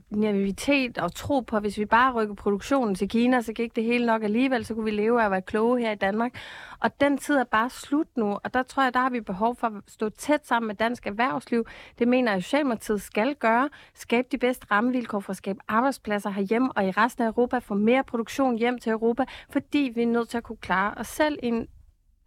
naivitet 0.09 0.97
og 0.97 1.15
tro 1.15 1.39
på, 1.39 1.55
at 1.55 1.61
hvis 1.61 1.77
vi 1.77 1.85
bare 1.85 2.13
rykker 2.13 2.35
produktionen 2.35 2.95
til 2.95 3.09
Kina, 3.09 3.41
så 3.41 3.53
gik 3.53 3.75
det 3.75 3.83
hele 3.83 4.05
nok 4.05 4.23
alligevel, 4.23 4.65
så 4.65 4.73
kunne 4.73 4.85
vi 4.85 4.91
leve 4.91 5.21
af 5.21 5.25
at 5.25 5.31
være 5.31 5.41
kloge 5.41 5.79
her 5.79 5.91
i 5.91 5.95
Danmark. 5.95 6.31
Og 6.79 7.01
den 7.01 7.17
tid 7.17 7.35
er 7.35 7.43
bare 7.43 7.69
slut 7.69 8.07
nu, 8.15 8.39
og 8.43 8.53
der 8.53 8.63
tror 8.63 8.83
jeg, 8.83 8.93
der 8.93 8.99
har 8.99 9.09
vi 9.09 9.21
behov 9.21 9.55
for 9.55 9.67
at 9.67 9.73
stå 9.87 10.09
tæt 10.09 10.47
sammen 10.47 10.67
med 10.67 10.75
dansk 10.75 11.07
erhvervsliv. 11.07 11.65
Det 11.99 12.07
mener 12.07 12.31
jeg, 12.31 12.37
at 12.37 12.43
Socialdemokratiet 12.43 13.01
skal 13.01 13.35
gøre. 13.35 13.69
Skabe 13.93 14.27
de 14.31 14.37
bedste 14.37 14.67
rammevilkår 14.71 15.19
for 15.19 15.31
at 15.31 15.37
skabe 15.37 15.59
arbejdspladser 15.67 16.29
herhjemme 16.29 16.71
og 16.71 16.85
i 16.85 16.91
resten 16.91 17.23
af 17.23 17.27
Europa, 17.27 17.57
få 17.57 17.73
mere 17.73 18.03
produktion 18.03 18.57
hjem 18.57 18.79
til 18.79 18.91
Europa, 18.91 19.25
fordi 19.49 19.91
vi 19.95 20.01
er 20.01 20.07
nødt 20.07 20.29
til 20.29 20.37
at 20.37 20.43
kunne 20.43 20.57
klare 20.57 20.93
os 20.97 21.07
selv 21.07 21.37
i 21.43 21.47
en 21.47 21.67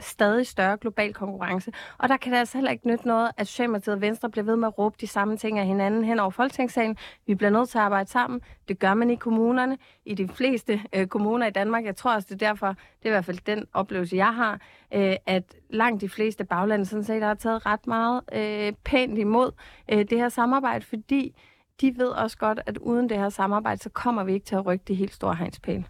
stadig 0.01 0.47
større 0.47 0.77
global 0.77 1.15
konkurrence. 1.15 1.73
Og 1.99 2.09
der 2.09 2.17
kan 2.17 2.33
det 2.33 2.39
altså 2.39 2.57
heller 2.57 2.71
ikke 2.71 2.89
nytte 2.89 3.07
noget, 3.07 3.31
at 3.37 3.47
Socialdemokratiet 3.47 3.95
og 3.95 4.01
Venstre 4.01 4.31
bliver 4.31 4.45
ved 4.45 4.57
med 4.57 4.69
at 4.69 4.79
råbe 4.79 4.97
de 5.01 5.07
samme 5.07 5.37
ting 5.37 5.59
af 5.59 5.67
hinanden 5.67 6.05
hen 6.05 6.19
over 6.19 6.31
Folketingssalen. 6.31 6.97
Vi 7.27 7.35
bliver 7.35 7.51
nødt 7.51 7.69
til 7.69 7.79
at 7.79 7.85
arbejde 7.85 8.11
sammen. 8.11 8.41
Det 8.69 8.79
gør 8.79 8.95
man 8.95 9.11
i 9.11 9.17
kommunerne, 9.17 9.79
i 10.05 10.15
de 10.15 10.29
fleste 10.29 10.83
øh, 10.93 11.07
kommuner 11.07 11.47
i 11.47 11.51
Danmark. 11.51 11.85
Jeg 11.85 11.97
tror 11.97 12.15
også, 12.15 12.27
det 12.31 12.43
er 12.43 12.47
derfor, 12.49 12.67
det 12.69 13.05
er 13.05 13.09
i 13.09 13.11
hvert 13.11 13.25
fald 13.25 13.39
den 13.47 13.67
oplevelse, 13.73 14.17
jeg 14.17 14.35
har, 14.35 14.61
øh, 14.95 15.17
at 15.27 15.55
langt 15.71 16.01
de 16.01 16.09
fleste 16.09 16.45
baglande 16.45 16.87
sådan 16.87 17.05
set 17.05 17.23
har 17.23 17.35
taget 17.35 17.67
ret 17.67 17.87
meget 17.87 18.21
øh, 18.33 18.73
pænt 18.85 19.19
imod 19.19 19.51
øh, 19.93 19.99
det 19.99 20.19
her 20.19 20.29
samarbejde, 20.29 20.85
fordi 20.85 21.35
de 21.81 21.95
ved 21.99 22.09
også 22.09 22.39
godt, 22.39 22.61
at 22.67 22.79
uden 22.79 23.09
det 23.09 23.19
her 23.19 23.29
samarbejde, 23.29 23.83
så 23.83 23.91
kommer 23.91 24.25
vi 24.25 24.33
ikke 24.33 24.47
til 24.47 24.55
at 24.55 24.67
rykke 24.67 24.85
de 24.89 24.95
helt 24.95 25.13
store 25.13 25.35
hegnspæle. 25.35 25.85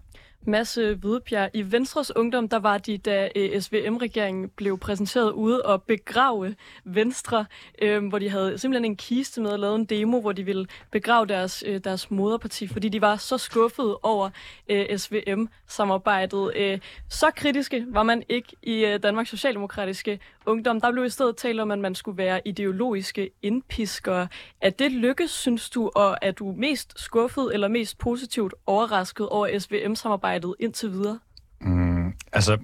Masse 0.47 0.81
øh, 0.81 0.99
Hvidebjerg. 0.99 1.51
I 1.55 1.73
Venstres 1.73 2.17
Ungdom, 2.17 2.49
der 2.49 2.59
var 2.59 2.79
de, 2.79 2.99
da 2.99 3.29
øh, 3.37 3.61
SVM-regeringen 3.61 4.49
blev 4.49 4.79
præsenteret 4.79 5.33
ude 5.33 5.63
og 5.63 5.83
begrave 5.83 6.55
Venstre, 6.85 7.47
øh, 7.83 8.07
hvor 8.07 8.19
de 8.19 8.31
havde 8.31 8.59
simpelthen 8.59 8.85
en 8.85 8.97
kiste 8.97 9.41
med 9.41 9.51
og 9.51 9.59
lavet 9.59 9.75
en 9.75 9.85
demo, 9.85 10.21
hvor 10.21 10.33
de 10.33 10.45
ville 10.45 10.67
begrave 10.91 11.27
deres, 11.27 11.65
øh, 11.67 11.81
deres 11.85 12.11
moderparti, 12.11 12.69
fordi 12.69 12.89
de 12.89 13.01
var 13.01 13.17
så 13.17 13.39
skuffede 13.39 13.99
over 14.03 14.31
øh, 14.69 14.99
SVM-samarbejdet. 14.99 16.53
Øh, 16.57 16.79
så 17.09 17.31
kritiske 17.37 17.87
var 17.89 18.03
man 18.03 18.23
ikke 18.29 18.57
i 18.63 18.85
øh, 18.85 19.03
Danmarks 19.03 19.31
Socialdemokratiske 19.31 20.21
Ungdom. 20.47 20.81
Der 20.81 20.93
blev 20.93 21.05
i 21.05 21.11
stedet 21.11 21.37
talt 21.37 21.61
om, 21.61 21.71
at 21.71 21.79
man 21.79 21.95
skulle 21.95 22.19
være 22.19 22.41
ideologiske 22.45 23.31
indpiskere. 23.43 24.29
Er 24.61 24.71
det 24.71 24.93
lykkes, 24.93 25.31
synes 25.31 25.71
du, 25.71 25.91
og 25.95 26.19
er 26.23 26.31
du 26.31 26.55
mest 26.59 27.01
skuffet 27.01 27.51
eller 27.55 27.69
mest 27.69 27.99
positivt 27.99 28.55
overrasket 28.67 29.29
over 29.29 29.59
SVM-samarbejdet 29.59 30.34
arbejdet 30.35 30.55
indtil 30.61 30.93
videre? 30.93 31.19
Mm, 31.61 32.13
altså, 32.33 32.59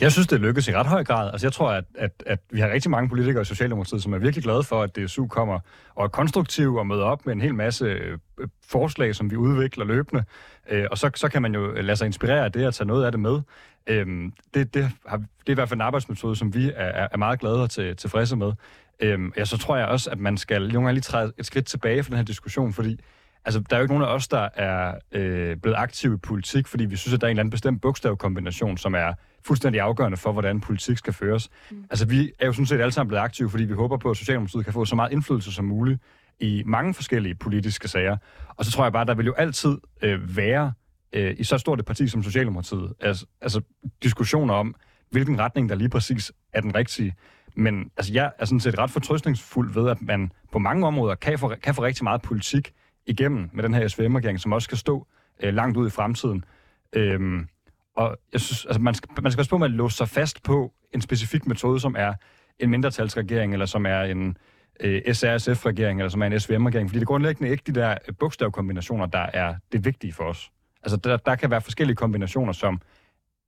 jeg 0.00 0.12
synes, 0.12 0.26
det 0.26 0.40
lykkes 0.40 0.68
i 0.68 0.74
ret 0.74 0.86
høj 0.86 1.04
grad. 1.04 1.30
Altså, 1.32 1.46
jeg 1.46 1.52
tror, 1.52 1.70
at, 1.70 1.84
at, 1.94 2.22
at 2.26 2.38
vi 2.50 2.60
har 2.60 2.70
rigtig 2.70 2.90
mange 2.90 3.08
politikere 3.08 3.42
i 3.42 3.44
Socialdemokratiet, 3.44 4.02
som 4.02 4.12
er 4.12 4.18
virkelig 4.18 4.44
glade 4.44 4.62
for, 4.62 4.82
at 4.82 4.96
DSU 4.96 5.26
kommer 5.26 5.60
og 5.94 6.04
er 6.04 6.08
konstruktiv 6.08 6.74
og 6.74 6.86
møder 6.86 7.04
op 7.04 7.26
med 7.26 7.34
en 7.34 7.40
hel 7.40 7.54
masse 7.54 7.84
øh, 7.84 8.18
forslag, 8.64 9.14
som 9.14 9.30
vi 9.30 9.36
udvikler 9.36 9.84
løbende. 9.84 10.24
Øh, 10.70 10.86
og 10.90 10.98
så, 10.98 11.10
så 11.14 11.28
kan 11.28 11.42
man 11.42 11.54
jo 11.54 11.72
lade 11.72 11.96
sig 11.96 12.06
inspirere 12.06 12.44
af 12.44 12.52
det 12.52 12.66
og 12.66 12.74
tage 12.74 12.88
noget 12.88 13.04
af 13.04 13.12
det 13.12 13.20
med. 13.20 13.40
Øh, 13.86 14.06
det, 14.54 14.74
det, 14.74 14.90
har, 15.06 15.16
det 15.16 15.46
er 15.46 15.50
i 15.50 15.54
hvert 15.54 15.68
fald 15.68 15.78
en 15.78 15.86
arbejdsmetode, 15.86 16.36
som 16.36 16.54
vi 16.54 16.72
er, 16.76 17.08
er 17.12 17.16
meget 17.16 17.40
glade 17.40 17.62
og 17.62 17.70
til, 17.70 17.96
tilfredse 17.96 18.36
med. 18.36 18.52
Øh, 19.00 19.18
ja, 19.36 19.44
så 19.44 19.58
tror 19.58 19.76
jeg 19.76 19.86
også, 19.86 20.10
at 20.10 20.18
man 20.18 20.36
skal 20.36 20.60
nogle 20.60 20.72
gange 20.72 20.92
lige 20.92 21.02
træde 21.02 21.32
et 21.38 21.46
skridt 21.46 21.66
tilbage 21.66 22.02
for 22.02 22.10
den 22.10 22.16
her 22.16 22.24
diskussion, 22.24 22.72
fordi 22.72 23.00
Altså, 23.48 23.60
der 23.70 23.76
er 23.76 23.80
jo 23.80 23.84
ikke 23.84 23.94
nogen 23.94 24.08
af 24.08 24.14
os, 24.14 24.28
der 24.28 24.48
er 24.54 24.94
øh, 25.12 25.56
blevet 25.56 25.76
aktive 25.76 26.14
i 26.14 26.16
politik, 26.16 26.66
fordi 26.66 26.84
vi 26.84 26.96
synes, 26.96 27.14
at 27.14 27.20
der 27.20 27.26
er 27.26 27.28
en 27.28 27.32
eller 27.32 27.42
anden 27.42 27.50
bestemt 27.50 27.82
bogstavkombination, 27.82 28.78
som 28.78 28.94
er 28.94 29.12
fuldstændig 29.46 29.80
afgørende 29.80 30.16
for, 30.16 30.32
hvordan 30.32 30.60
politik 30.60 30.98
skal 30.98 31.12
føres. 31.12 31.48
Mm. 31.70 31.84
Altså, 31.90 32.06
vi 32.06 32.32
er 32.38 32.46
jo 32.46 32.52
sådan 32.52 32.66
set 32.66 32.80
alle 32.80 32.92
sammen 32.92 33.08
blevet 33.08 33.22
aktive, 33.22 33.50
fordi 33.50 33.64
vi 33.64 33.72
håber 33.72 33.96
på, 33.96 34.10
at 34.10 34.16
Socialdemokratiet 34.16 34.64
kan 34.64 34.72
få 34.72 34.84
så 34.84 34.96
meget 34.96 35.12
indflydelse 35.12 35.52
som 35.52 35.64
muligt 35.64 36.02
i 36.40 36.62
mange 36.66 36.94
forskellige 36.94 37.34
politiske 37.34 37.88
sager. 37.88 38.16
Og 38.48 38.64
så 38.64 38.70
tror 38.70 38.84
jeg 38.84 38.92
bare, 38.92 39.04
der 39.04 39.14
vil 39.14 39.26
jo 39.26 39.34
altid 39.34 39.78
øh, 40.02 40.36
være 40.36 40.72
øh, 41.12 41.34
i 41.38 41.44
så 41.44 41.58
stort 41.58 41.78
et 41.78 41.86
parti 41.86 42.08
som 42.08 42.22
Socialdemokratiet, 42.22 42.92
altså, 43.00 43.26
altså 43.40 43.60
diskussioner 44.02 44.54
om, 44.54 44.74
hvilken 45.10 45.38
retning 45.38 45.68
der 45.68 45.74
lige 45.74 45.88
præcis 45.88 46.32
er 46.52 46.60
den 46.60 46.74
rigtige. 46.74 47.14
Men 47.56 47.90
altså, 47.96 48.12
jeg 48.12 48.32
er 48.38 48.44
sådan 48.44 48.60
set 48.60 48.78
ret 48.78 48.90
fortrøstningsfuld 48.90 49.74
ved, 49.74 49.90
at 49.90 50.02
man 50.02 50.32
på 50.52 50.58
mange 50.58 50.86
områder 50.86 51.14
kan 51.14 51.38
få, 51.38 51.54
kan 51.62 51.74
få 51.74 51.82
rigtig 51.82 52.04
meget 52.04 52.22
politik 52.22 52.72
igennem 53.08 53.50
med 53.52 53.62
den 53.62 53.74
her 53.74 53.88
SVM-regering, 53.88 54.40
som 54.40 54.52
også 54.52 54.64
skal 54.64 54.78
stå 54.78 55.06
øh, 55.42 55.54
langt 55.54 55.76
ud 55.76 55.86
i 55.86 55.90
fremtiden. 55.90 56.44
Øhm, 56.92 57.48
og 57.96 58.18
jeg 58.32 58.40
synes, 58.40 58.64
altså 58.64 58.80
man, 58.80 58.94
skal, 58.94 59.10
man 59.22 59.32
skal 59.32 59.38
passe 59.38 59.50
på 59.50 59.58
med 59.58 59.66
at 59.66 59.72
låse 59.72 59.96
sig 59.96 60.08
fast 60.08 60.42
på 60.42 60.72
en 60.94 61.00
specifik 61.00 61.46
metode, 61.46 61.80
som 61.80 61.94
er 61.98 62.14
en 62.58 62.70
mindretalsregering, 62.70 63.52
eller 63.52 63.66
som 63.66 63.86
er 63.86 64.00
en 64.00 64.36
øh, 64.80 65.14
SRSF-regering, 65.14 66.00
eller 66.00 66.10
som 66.10 66.22
er 66.22 66.26
en 66.26 66.40
SVM-regering, 66.40 66.88
fordi 66.88 66.98
det 66.98 67.04
er 67.04 67.06
grundlæggende 67.06 67.50
ikke 67.50 67.62
de 67.66 67.72
der 67.80 67.90
øh, 68.08 68.14
bogstavkombinationer, 68.18 69.06
der 69.06 69.26
er 69.32 69.54
det 69.72 69.84
vigtige 69.84 70.12
for 70.12 70.24
os. 70.24 70.50
Altså 70.82 70.96
der, 70.96 71.16
der 71.16 71.36
kan 71.36 71.50
være 71.50 71.60
forskellige 71.60 71.96
kombinationer, 71.96 72.52
som 72.52 72.80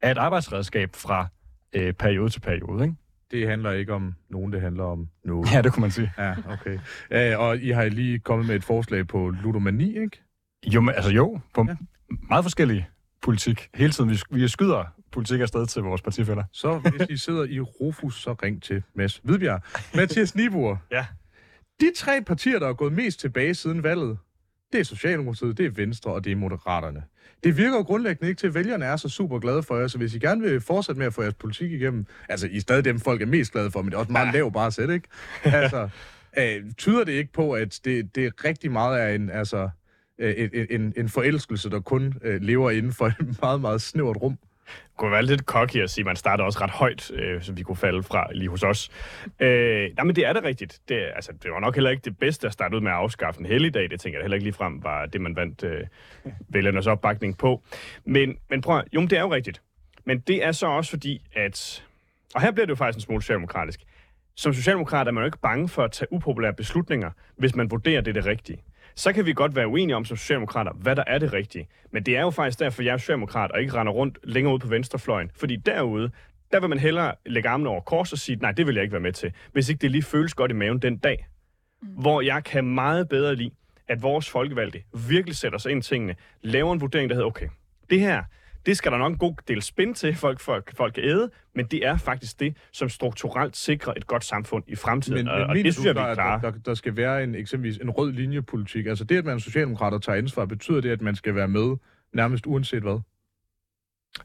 er 0.03 0.11
et 0.11 0.19
arbejdsredskab 0.19 0.95
fra 0.95 1.27
øh, 1.73 1.93
periode 1.93 2.31
til 2.31 2.41
periode, 2.41 2.85
ikke? 2.85 2.95
Det 3.31 3.49
handler 3.49 3.73
ikke 3.73 3.93
om 3.93 4.15
nogen, 4.31 4.53
det 4.53 4.61
handler 4.61 4.85
om 4.85 5.09
noget. 5.25 5.53
Ja, 5.53 5.63
det 5.63 5.73
kunne 5.73 5.81
man 5.81 5.91
sige. 5.91 6.13
Ja, 6.19 6.35
okay. 6.49 6.79
Ja, 7.11 7.37
og 7.37 7.59
I 7.59 7.71
har 7.71 7.85
lige 7.85 8.19
kommet 8.19 8.47
med 8.47 8.57
et 8.57 8.65
forslag 8.65 9.07
på 9.07 9.31
ludomani, 9.43 9.99
ikke? 9.99 10.23
Jo, 10.67 10.81
men, 10.81 10.95
altså 10.95 11.11
jo, 11.11 11.41
på 11.55 11.65
ja. 11.69 11.77
meget 12.29 12.45
forskellige 12.45 12.89
politik. 13.23 13.69
Hele 13.75 13.93
tiden, 13.93 14.11
vi, 14.11 14.19
vi 14.31 14.49
skyder 14.49 14.85
politik 15.13 15.41
afsted 15.41 15.67
til 15.67 15.83
vores 15.83 16.03
partifælder. 16.03 16.45
Så 16.53 16.79
hvis 16.79 17.03
I 17.11 17.17
sidder 17.17 17.45
i 17.45 17.61
Rufus, 17.61 18.23
så 18.23 18.33
ring 18.33 18.63
til 18.63 18.83
Mads 18.95 19.21
Hvidbjerg. 19.25 19.63
Mathias 19.95 20.35
Nibur. 20.35 20.83
Ja. 20.91 21.07
De 21.81 21.93
tre 21.97 22.23
partier, 22.27 22.59
der 22.59 22.69
er 22.69 22.73
gået 22.73 22.93
mest 22.93 23.21
tilbage 23.21 23.55
siden 23.55 23.83
valget, 23.83 24.19
det 24.73 24.81
er 24.81 24.85
Socialdemokratiet, 24.85 25.59
det 25.59 25.67
er 25.67 25.71
Venstre 25.71 26.13
og 26.13 26.25
det 26.25 26.33
er 26.33 26.37
Moderaterne 26.37 27.03
det 27.45 27.57
virker 27.57 27.77
jo 27.77 27.83
grundlæggende 27.83 28.29
ikke 28.29 28.39
til, 28.39 28.47
at 28.47 28.55
vælgerne 28.55 28.85
er 28.85 28.97
så 28.97 29.09
super 29.09 29.39
glade 29.39 29.63
for 29.63 29.77
jer, 29.77 29.89
så 29.89 29.99
hvis 29.99 30.15
I 30.15 30.19
gerne 30.19 30.43
vil 30.43 30.61
fortsætte 30.61 30.99
med 30.99 31.07
at 31.07 31.15
få 31.15 31.23
jeres 31.23 31.35
politik 31.35 31.73
igennem, 31.73 32.07
altså 32.29 32.47
I 32.47 32.57
er 32.57 32.61
stadig 32.61 32.85
dem, 32.85 33.01
folk 33.01 33.23
er 33.23 33.27
mest 33.27 33.53
glade 33.53 33.71
for, 33.71 33.83
men 33.83 33.91
det 33.91 33.95
er 33.95 33.99
også 33.99 34.13
meget 34.13 34.27
ja. 34.27 34.33
lav 34.33 34.53
bare 34.53 34.73
sæt, 34.73 34.91
ikke? 34.91 35.09
Altså, 35.45 35.89
øh, 36.39 36.63
tyder 36.79 37.05
det 37.05 37.13
ikke 37.13 37.33
på, 37.33 37.53
at 37.53 37.81
det, 37.85 38.15
det 38.15 38.27
er 38.27 38.45
rigtig 38.45 38.73
meget 38.73 38.99
af 38.99 39.15
en, 39.15 39.31
altså, 39.31 39.69
øh, 40.19 40.35
en, 40.37 40.67
en, 40.71 40.93
en 40.97 41.09
forelskelse, 41.09 41.71
der 41.71 41.81
kun 41.81 42.15
øh, 42.23 42.43
lever 42.43 42.71
inden 42.71 42.93
for 42.93 43.07
et 43.07 43.41
meget, 43.43 43.61
meget 43.61 43.83
snævert 43.83 44.17
rum? 44.17 44.39
Kunne 44.97 45.13
være 45.13 45.23
lidt 45.23 45.41
cocky 45.41 45.77
at 45.77 45.91
sige, 45.91 46.03
at 46.03 46.07
man 46.07 46.17
starter 46.17 46.45
også 46.45 46.59
ret 46.61 46.71
højt, 46.71 47.11
øh, 47.15 47.43
så 47.43 47.53
vi 47.53 47.63
kunne 47.63 47.77
falde 47.77 48.03
fra 48.03 48.27
lige 48.33 48.49
hos 48.49 48.63
os. 48.63 48.91
Øh, 49.41 49.91
nej, 49.97 50.05
men 50.05 50.17
det 50.17 50.27
er 50.27 50.33
det 50.33 50.45
rigtigt. 50.45 50.81
Det, 50.89 51.11
altså, 51.15 51.33
det 51.43 51.51
var 51.51 51.61
nok 51.61 51.75
heller 51.75 51.91
ikke 51.91 52.03
det 52.05 52.19
bedste 52.19 52.47
at 52.47 52.53
starte 52.53 52.77
ud 52.77 52.81
med 52.81 52.91
at 52.91 52.97
afskaffe 52.97 53.41
en 53.41 53.47
helligdag. 53.47 53.91
Det 53.91 54.01
tænker 54.01 54.19
jeg 54.19 54.25
heller 54.25 54.35
ikke 54.35 54.45
lige 54.45 54.55
frem 54.55 54.85
var 54.85 55.07
det, 55.07 55.21
man 55.21 55.37
vandt 55.37 55.65
øh, 55.65 55.81
vælgernes 56.49 56.87
opbakning 56.87 57.39
på. 57.39 57.63
Men, 58.05 58.37
men 58.51 58.61
prøv 58.61 58.83
jo, 58.93 59.01
det 59.01 59.13
er 59.13 59.21
jo 59.21 59.35
rigtigt. 59.35 59.63
Men 60.05 60.21
det 60.21 60.45
er 60.45 60.53
så 60.53 60.67
også 60.67 60.91
fordi, 60.91 61.27
at... 61.33 61.85
Og 62.35 62.43
her 62.43 62.51
bliver 62.51 62.67
det 62.67 62.71
jo 62.71 62.77
faktisk 62.77 62.97
en 62.97 63.01
smule 63.03 63.23
socialdemokratisk. 63.23 63.81
Som 64.37 64.55
socialdemokrat 64.55 65.09
er 65.09 65.11
man 65.11 65.23
jo 65.23 65.27
ikke 65.27 65.39
bange 65.39 65.69
for 65.69 65.85
at 65.85 65.93
tage 65.93 66.13
upopulære 66.13 66.53
beslutninger, 66.53 67.11
hvis 67.37 67.55
man 67.55 67.71
vurderer, 67.71 68.01
det 68.01 68.09
er 68.17 68.21
det 68.21 68.27
rigtige 68.27 68.63
så 68.95 69.13
kan 69.13 69.27
vi 69.27 69.33
godt 69.33 69.57
være 69.57 69.69
uenige 69.69 69.97
om 69.97 70.05
som 70.05 70.17
socialdemokrater, 70.17 70.73
hvad 70.73 70.97
der 70.97 71.05
er 71.07 71.19
det 71.19 71.33
rigtige. 71.33 71.69
Men 71.93 72.03
det 72.03 72.17
er 72.17 72.21
jo 72.21 72.31
faktisk 72.31 72.59
derfor, 72.59 72.83
jeg 72.83 72.93
er 72.93 72.97
socialdemokrat 72.97 73.53
og 73.53 73.61
ikke 73.61 73.75
render 73.75 73.93
rundt 73.93 74.19
længere 74.25 74.55
ud 74.55 74.59
på 74.59 74.69
venstrefløjen. 74.69 75.31
Fordi 75.35 75.57
derude, 75.57 76.11
der 76.53 76.61
vil 76.61 76.69
man 76.69 76.79
hellere 76.79 77.15
lægge 77.27 77.49
armene 77.49 77.71
over 77.71 77.81
kors 77.81 78.13
og 78.13 78.19
sige, 78.19 78.37
nej, 78.37 78.53
det 78.53 78.67
vil 78.67 78.75
jeg 78.75 78.83
ikke 78.83 78.93
være 78.93 79.01
med 79.01 79.13
til, 79.13 79.33
hvis 79.53 79.69
ikke 79.69 79.81
det 79.81 79.91
lige 79.91 80.03
føles 80.03 80.35
godt 80.35 80.51
i 80.51 80.55
maven 80.55 80.79
den 80.79 80.97
dag. 80.97 81.27
Mm. 81.83 81.89
Hvor 81.89 82.21
jeg 82.21 82.45
kan 82.45 82.65
meget 82.65 83.09
bedre 83.09 83.35
lide, 83.35 83.51
at 83.89 84.03
vores 84.03 84.31
folkevalgte 84.31 84.83
virkelig 85.09 85.37
sætter 85.37 85.59
sig 85.59 85.73
ind 85.73 85.85
i 85.85 85.89
tingene, 85.89 86.15
laver 86.43 86.73
en 86.73 86.81
vurdering, 86.81 87.11
der 87.11 87.17
hedder, 87.17 87.29
okay, 87.29 87.49
det 87.91 88.01
her, 88.01 88.23
det 88.67 88.77
skal 88.77 88.93
der 88.93 88.99
nok 88.99 89.13
en 89.13 89.19
god 89.19 89.35
del 89.49 89.63
spænd 89.63 89.95
til, 89.95 90.15
folk, 90.15 90.41
folk, 90.41 90.77
folk 90.77 90.95
kan 90.95 91.05
æde, 91.05 91.31
men 91.55 91.67
det 91.67 91.87
er 91.87 91.97
faktisk 91.97 92.41
det, 92.41 92.57
som 92.73 92.89
strukturelt 92.89 93.57
sikrer 93.57 93.95
et 93.97 94.07
godt 94.07 94.25
samfund 94.25 94.65
i 94.67 94.77
fremtiden. 94.77 95.19
Men, 95.19 95.29
og, 95.29 95.47
og 95.47 95.55
det 95.55 95.75
synes 95.75 95.87
jeg, 95.87 95.95
vi 95.95 96.01
er 96.01 96.15
klare. 96.15 96.41
Der, 96.41 96.51
der, 96.51 96.59
der 96.59 96.75
skal 96.75 96.97
være 96.97 97.25
en, 97.25 97.35
eksempelvis 97.35 97.77
en 97.77 97.91
rød 97.91 98.13
linjepolitik. 98.13 98.87
Altså 98.87 99.05
det, 99.05 99.19
at 99.19 99.25
man 99.25 99.41
socialdemokrater 99.41 99.99
tager 99.99 100.19
ansvar, 100.19 100.45
betyder 100.45 100.81
det, 100.81 100.91
at 100.91 101.01
man 101.01 101.17
skal 101.17 101.35
være 101.35 101.49
med 101.49 101.77
nærmest 102.15 102.47
uanset 102.47 102.83
hvad? 102.83 103.01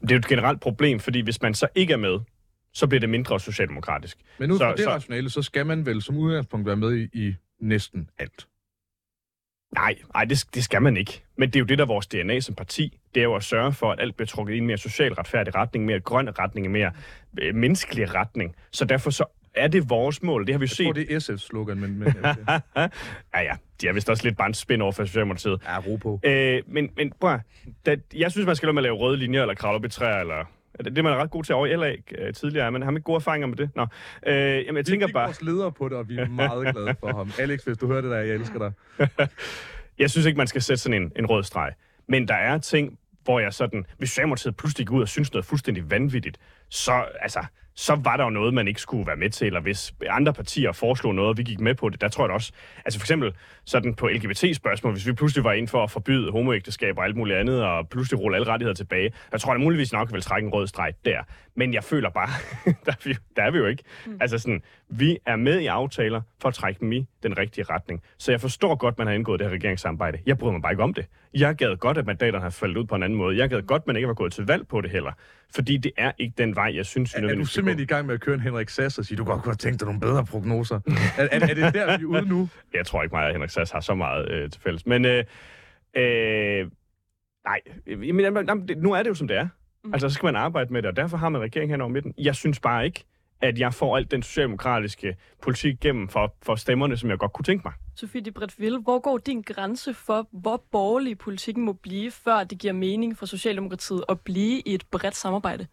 Det 0.00 0.10
er 0.10 0.14
jo 0.14 0.18
et 0.18 0.26
generelt 0.26 0.60
problem, 0.60 1.00
fordi 1.00 1.20
hvis 1.20 1.42
man 1.42 1.54
så 1.54 1.68
ikke 1.74 1.92
er 1.92 1.96
med, 1.96 2.18
så 2.72 2.86
bliver 2.86 3.00
det 3.00 3.08
mindre 3.08 3.40
socialdemokratisk. 3.40 4.18
Men 4.38 4.50
ud 4.50 4.58
fra 4.58 4.70
så, 4.70 4.76
det 4.76 4.84
så, 4.84 4.90
rationale, 4.90 5.30
så 5.30 5.42
skal 5.42 5.66
man 5.66 5.86
vel 5.86 6.02
som 6.02 6.16
udgangspunkt 6.16 6.66
være 6.66 6.76
med 6.76 6.96
i, 6.96 7.26
i 7.26 7.34
næsten 7.60 8.10
alt. 8.18 8.46
Nej, 9.74 9.94
nej 10.14 10.24
det, 10.24 10.44
det 10.54 10.64
skal 10.64 10.82
man 10.82 10.96
ikke. 10.96 11.22
Men 11.36 11.48
det 11.48 11.56
er 11.56 11.60
jo 11.60 11.66
det, 11.66 11.78
der 11.78 11.84
er 11.84 11.88
vores 11.88 12.06
DNA 12.06 12.40
som 12.40 12.54
parti. 12.54 12.98
Det 13.14 13.20
er 13.20 13.24
jo 13.24 13.34
at 13.34 13.44
sørge 13.44 13.72
for, 13.72 13.92
at 13.92 14.00
alt 14.00 14.16
bliver 14.16 14.26
trukket 14.26 14.54
i 14.54 14.58
en 14.58 14.66
mere 14.66 14.78
social 14.78 15.12
retfærdig 15.14 15.54
retning, 15.54 15.84
mere 15.84 16.00
grøn 16.00 16.38
retning, 16.38 16.70
mere 16.70 16.92
øh, 17.40 17.54
menneskelig 17.54 18.14
retning. 18.14 18.54
Så 18.72 18.84
derfor 18.84 19.10
så 19.10 19.24
er 19.54 19.68
det 19.68 19.90
vores 19.90 20.22
mål? 20.22 20.46
Det 20.46 20.54
har 20.54 20.58
vi 20.58 20.62
Jeg 20.64 20.70
set. 20.70 20.84
tror, 20.86 20.92
det 20.92 21.12
er 21.14 21.20
SF's 21.20 21.36
slogan, 21.46 21.78
men, 21.80 21.98
men 21.98 22.08
okay. 22.08 22.60
ja, 23.34 23.40
ja, 23.42 23.52
de 23.80 23.88
er 23.88 23.92
vist 23.92 24.10
også 24.10 24.24
lidt 24.24 24.36
bare 24.36 24.46
en 24.48 24.54
spin 24.54 24.82
over 24.82 24.92
for 24.92 25.04
Socialdemokratiet. 25.04 25.60
ja, 25.64 25.78
ro 25.78 25.96
på. 25.96 26.20
Øh, 26.24 26.62
men, 26.66 26.90
men 26.96 27.12
prøv 27.20 27.34
at, 27.34 27.40
da, 27.86 27.96
jeg 28.14 28.30
synes, 28.30 28.46
man 28.46 28.56
skal 28.56 28.66
lade 28.66 28.74
med 28.74 28.80
at 28.82 28.84
lave 28.84 28.96
røde 28.96 29.16
linjer, 29.16 29.40
eller 29.42 29.54
kravle 29.54 29.76
op 29.76 29.84
i 29.84 29.88
træer, 29.88 30.20
eller... 30.20 30.44
Det 30.84 30.98
er 30.98 31.02
man 31.02 31.12
er 31.12 31.16
ret 31.16 31.30
god 31.30 31.44
til 31.44 31.54
over 31.54 31.66
i 31.66 31.76
LA 31.76 31.94
øh, 32.18 32.34
tidligere, 32.34 32.72
men 32.72 32.82
har 32.82 32.90
man 32.90 32.98
ikke 32.98 33.04
gode 33.04 33.16
erfaringer 33.16 33.46
med 33.46 33.56
det? 33.56 33.70
Nå, 33.76 33.86
øh, 34.26 34.34
jamen, 34.36 34.66
jeg 34.66 34.74
Vi 34.74 34.82
tænker 34.82 35.06
fik 35.06 35.14
bare... 35.14 35.24
vores 35.24 35.42
leder 35.42 35.70
på 35.70 35.88
det, 35.88 35.96
og 35.96 36.08
vi 36.08 36.16
er 36.16 36.28
meget 36.44 36.74
glade 36.74 36.94
for 37.00 37.16
ham. 37.16 37.30
Alex, 37.38 37.64
hvis 37.64 37.78
du 37.78 37.86
hører 37.86 38.00
det 38.00 38.10
der, 38.10 38.16
jeg 38.16 38.34
elsker 38.34 38.58
dig. 38.58 38.72
Jeg 39.98 40.10
synes 40.10 40.26
ikke, 40.26 40.36
man 40.36 40.46
skal 40.46 40.62
sætte 40.62 40.82
sådan 40.82 41.02
en, 41.02 41.12
en 41.16 41.26
rød 41.26 41.42
streg. 41.42 41.72
Men 42.08 42.28
der 42.28 42.34
er 42.34 42.58
ting, 42.58 42.98
hvor 43.24 43.40
jeg 43.40 43.52
sådan... 43.52 43.86
Hvis 43.98 44.08
Socialdemokratiet 44.08 44.56
pludselig 44.56 44.86
går 44.86 44.96
ud 44.96 45.02
og 45.02 45.08
synes 45.08 45.32
noget 45.32 45.44
fuldstændig 45.44 45.90
vanvittigt, 45.90 46.38
så, 46.68 47.04
altså, 47.20 47.44
så 47.76 47.94
var 47.94 48.16
der 48.16 48.24
jo 48.24 48.30
noget, 48.30 48.54
man 48.54 48.68
ikke 48.68 48.80
skulle 48.80 49.06
være 49.06 49.16
med 49.16 49.30
til. 49.30 49.46
Eller 49.46 49.60
hvis 49.60 49.94
andre 50.08 50.32
partier 50.32 50.72
foreslog 50.72 51.14
noget, 51.14 51.28
og 51.28 51.38
vi 51.38 51.42
gik 51.42 51.60
med 51.60 51.74
på 51.74 51.88
det, 51.88 52.00
der 52.00 52.08
tror 52.08 52.24
jeg 52.24 52.34
også... 52.34 52.52
Altså 52.84 53.00
for 53.00 53.04
eksempel 53.04 53.34
sådan 53.64 53.94
på 53.94 54.08
LGBT-spørgsmål, 54.08 54.92
hvis 54.92 55.06
vi 55.06 55.12
pludselig 55.12 55.44
var 55.44 55.52
ind 55.52 55.68
for 55.68 55.82
at 55.82 55.90
forbyde 55.90 56.32
homoægteskab 56.32 56.98
og 56.98 57.04
alt 57.04 57.16
muligt 57.16 57.38
andet, 57.38 57.64
og 57.64 57.88
pludselig 57.88 58.20
rulle 58.20 58.36
alle 58.36 58.48
rettigheder 58.48 58.74
tilbage, 58.74 59.12
der 59.32 59.38
tror 59.38 59.52
jeg 59.52 59.60
muligvis 59.60 59.92
nok 59.92 60.12
vil 60.12 60.22
trække 60.22 60.46
en 60.46 60.52
rød 60.52 60.66
streg 60.66 60.94
der. 61.04 61.22
Men 61.54 61.74
jeg 61.74 61.84
føler 61.84 62.10
bare, 62.10 62.28
der, 62.86 62.92
er 62.92 63.04
vi, 63.04 63.16
der 63.36 63.42
er 63.42 63.50
vi 63.50 63.58
jo 63.58 63.66
ikke. 63.66 63.82
Mm. 64.06 64.18
Altså 64.20 64.38
sådan, 64.38 64.62
vi 64.88 65.18
er 65.26 65.36
med 65.36 65.60
i 65.60 65.66
aftaler 65.66 66.20
for 66.40 66.48
at 66.48 66.54
trække 66.54 66.80
dem 66.80 66.92
i 66.92 67.06
den 67.22 67.38
rigtige 67.38 67.64
retning. 67.64 68.02
Så 68.18 68.32
jeg 68.32 68.40
forstår 68.40 68.74
godt, 68.74 68.98
man 68.98 69.06
har 69.06 69.14
indgået 69.14 69.40
det 69.40 69.48
her 69.48 69.54
regeringssamarbejde. 69.54 70.18
Jeg 70.26 70.38
bryder 70.38 70.52
mig 70.52 70.62
bare 70.62 70.72
ikke 70.72 70.82
om 70.82 70.94
det. 70.94 71.06
Jeg 71.34 71.54
gad 71.54 71.76
godt, 71.76 71.98
at 71.98 72.06
mandaterne 72.06 72.42
har 72.42 72.50
faldet 72.50 72.76
ud 72.76 72.84
på 72.84 72.94
en 72.94 73.02
anden 73.02 73.18
måde. 73.18 73.38
Jeg 73.38 73.48
gad 73.48 73.62
godt, 73.62 73.86
man 73.86 73.96
ikke 73.96 74.08
var 74.08 74.14
gået 74.14 74.32
til 74.32 74.46
valg 74.46 74.68
på 74.68 74.80
det 74.80 74.90
heller. 74.90 75.12
Fordi 75.54 75.76
det 75.76 75.92
er 75.96 76.12
ikke 76.18 76.34
den 76.38 76.56
vej, 76.56 76.72
jeg 76.76 76.86
synes, 76.86 77.16
vi 77.16 77.24
Er, 77.24 77.28
er 77.28 77.34
du 77.34 77.44
simpelthen 77.44 77.82
i 77.82 77.86
gang 77.86 78.06
med 78.06 78.14
at 78.14 78.20
køre 78.20 78.34
en 78.34 78.40
Henrik 78.40 78.68
Sass 78.68 78.98
og 78.98 79.04
sige, 79.04 79.16
du 79.18 79.24
godt 79.24 79.42
kunne 79.42 79.50
have 79.50 79.56
tænkt 79.56 79.80
dig 79.80 79.86
nogle 79.86 80.00
bedre 80.00 80.24
prognoser? 80.24 80.80
er, 81.18 81.28
er, 81.30 81.40
er 81.40 81.46
det 81.46 81.74
der, 81.74 81.98
vi 81.98 82.02
er 82.02 82.06
ude 82.06 82.28
nu? 82.28 82.48
Jeg 82.74 82.86
tror 82.86 83.02
ikke 83.02 83.14
mig, 83.14 83.26
at 83.26 83.32
Henrik 83.32 83.50
Sass 83.50 83.72
har 83.72 83.80
så 83.80 83.94
meget 83.94 84.30
øh, 84.30 84.50
til 84.50 84.60
fælles. 84.60 84.86
Men 84.86 85.04
øh, 85.04 85.24
øh, 85.96 86.70
nej, 87.44 87.60
jamen, 87.86 88.20
jamen, 88.20 88.70
nu 88.76 88.92
er 88.92 89.02
det 89.02 89.10
jo, 89.10 89.14
som 89.14 89.28
det 89.28 89.36
er. 89.36 89.48
Mm. 89.84 89.92
Altså, 89.92 90.08
så 90.08 90.14
skal 90.14 90.26
man 90.26 90.36
arbejde 90.36 90.72
med 90.72 90.82
det, 90.82 90.90
og 90.90 90.96
derfor 90.96 91.16
har 91.16 91.28
man 91.28 91.40
regeringen 91.40 91.70
hen 91.70 91.80
over 91.80 91.90
midten. 91.90 92.14
Jeg 92.18 92.34
synes 92.34 92.60
bare 92.60 92.84
ikke, 92.84 93.04
at 93.40 93.58
jeg 93.58 93.74
får 93.74 93.96
alt 93.96 94.10
den 94.10 94.22
socialdemokratiske 94.22 95.16
politik 95.42 95.80
gennem 95.80 96.08
for, 96.08 96.34
for 96.42 96.54
stemmerne, 96.54 96.96
som 96.96 97.10
jeg 97.10 97.18
godt 97.18 97.32
kunne 97.32 97.44
tænke 97.44 97.62
mig. 97.64 97.72
Sofie 97.96 98.20
de 98.20 98.32
Bretville, 98.32 98.78
hvor 98.80 98.98
går 98.98 99.18
din 99.18 99.42
grænse 99.42 99.94
for, 99.94 100.28
hvor 100.32 100.64
borgerlig 100.72 101.18
politikken 101.18 101.64
må 101.64 101.72
blive, 101.72 102.10
før 102.10 102.44
det 102.44 102.58
giver 102.58 102.72
mening 102.72 103.18
for 103.18 103.26
Socialdemokratiet 103.26 104.04
at 104.08 104.20
blive 104.20 104.60
i 104.60 104.74
et 104.74 104.84
bredt 104.90 105.16
samarbejde? 105.16 105.66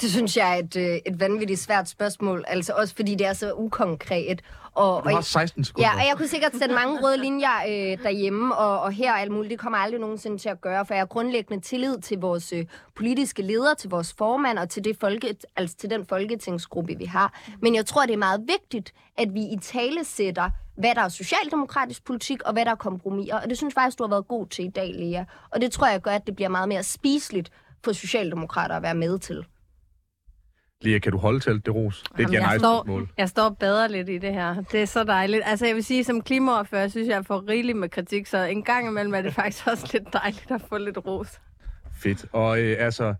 Det 0.00 0.10
synes 0.10 0.36
jeg 0.36 0.52
er 0.52 0.56
et, 0.56 0.76
øh, 0.76 0.98
et 1.06 1.20
vanvittigt 1.20 1.60
svært 1.60 1.88
spørgsmål, 1.88 2.44
altså 2.48 2.72
også 2.72 2.94
fordi 2.94 3.14
det 3.14 3.26
er 3.26 3.32
så 3.32 3.52
ukonkret. 3.52 4.42
Og, 4.74 5.04
Du 5.04 5.08
har 5.08 5.20
16 5.20 5.64
sekunder. 5.64 5.88
Ja, 5.88 5.94
og 5.94 6.06
jeg 6.06 6.14
kunne 6.16 6.28
sikkert 6.28 6.52
sætte 6.52 6.74
mange 6.74 7.00
røde 7.02 7.16
linjer 7.16 7.56
øh, 7.68 8.02
derhjemme, 8.02 8.56
og, 8.56 8.80
og 8.80 8.92
her 8.92 9.12
og 9.12 9.20
alt 9.20 9.30
muligt. 9.30 9.50
Det 9.50 9.58
kommer 9.58 9.78
jeg 9.78 9.84
aldrig 9.84 10.00
nogensinde 10.00 10.38
til 10.38 10.48
at 10.48 10.60
gøre, 10.60 10.86
for 10.86 10.94
jeg 10.94 11.00
har 11.00 11.06
grundlæggende 11.06 11.64
tillid 11.64 11.98
til 11.98 12.18
vores 12.18 12.52
øh, 12.52 12.64
politiske 12.96 13.42
ledere, 13.42 13.74
til 13.74 13.90
vores 13.90 14.14
formand 14.18 14.58
og 14.58 14.68
til, 14.68 14.84
det 14.84 14.96
folke, 15.00 15.36
altså 15.56 15.76
til 15.76 15.90
den 15.90 16.06
folketingsgruppe, 16.06 16.98
vi 16.98 17.04
har. 17.04 17.40
Men 17.62 17.74
jeg 17.74 17.86
tror, 17.86 18.06
det 18.06 18.12
er 18.12 18.16
meget 18.18 18.40
vigtigt, 18.48 18.94
at 19.16 19.34
vi 19.34 19.40
i 19.40 19.58
tale 19.62 20.04
sætter, 20.04 20.50
hvad 20.76 20.94
der 20.94 21.00
er 21.02 21.08
socialdemokratisk 21.08 22.04
politik, 22.04 22.42
og 22.42 22.52
hvad 22.52 22.64
der 22.64 22.70
er 22.70 22.74
kompromiser. 22.74 23.34
Og 23.40 23.48
det 23.48 23.56
synes 23.56 23.74
jeg 23.74 23.82
faktisk, 23.82 23.98
du 23.98 24.04
har 24.04 24.08
været 24.10 24.28
god 24.28 24.46
til 24.46 24.64
i 24.64 24.68
dag, 24.68 24.94
Lea. 24.94 25.24
Og 25.50 25.60
det 25.60 25.72
tror 25.72 25.86
jeg 25.86 26.00
gør, 26.00 26.10
at 26.10 26.26
det 26.26 26.36
bliver 26.36 26.48
meget 26.48 26.68
mere 26.68 26.82
spiseligt 26.82 27.50
for 27.84 27.92
socialdemokrater 27.92 28.74
at 28.76 28.82
være 28.82 28.94
med 28.94 29.18
til. 29.18 29.44
Lea, 30.82 30.98
kan 30.98 31.12
du 31.12 31.18
holde 31.18 31.40
til 31.40 31.50
alt 31.50 31.66
det 31.66 31.74
ros? 31.74 32.02
Det 32.02 32.10
er 32.10 32.14
et 32.14 32.20
Jamen, 32.20 32.34
jeg, 32.34 32.40
ja-nej 32.40 32.58
står, 32.58 33.08
jeg 33.18 33.28
står 33.28 33.48
bedre 33.48 33.88
lidt 33.92 34.08
i 34.08 34.18
det 34.18 34.32
her. 34.32 34.62
Det 34.72 34.82
er 34.82 34.86
så 34.86 35.04
dejligt. 35.04 35.42
Altså, 35.46 35.66
jeg 35.66 35.74
vil 35.74 35.84
sige, 35.84 36.04
som 36.04 36.22
klimaordfører, 36.22 36.88
synes 36.88 37.08
jeg, 37.08 37.14
jeg 37.14 37.26
får 37.26 37.48
rigeligt 37.48 37.78
med 37.78 37.88
kritik, 37.88 38.26
så 38.26 38.44
en 38.44 38.62
gang 38.62 38.88
imellem 38.88 39.14
er 39.14 39.22
det 39.22 39.34
faktisk 39.34 39.66
også 39.66 39.90
lidt 39.92 40.12
dejligt 40.12 40.50
at 40.50 40.60
få 40.68 40.78
lidt 40.78 40.98
ros. 41.06 41.40
Fedt. 42.02 42.26
Og 42.32 42.60
øh, 42.60 42.76
altså, 42.78 43.14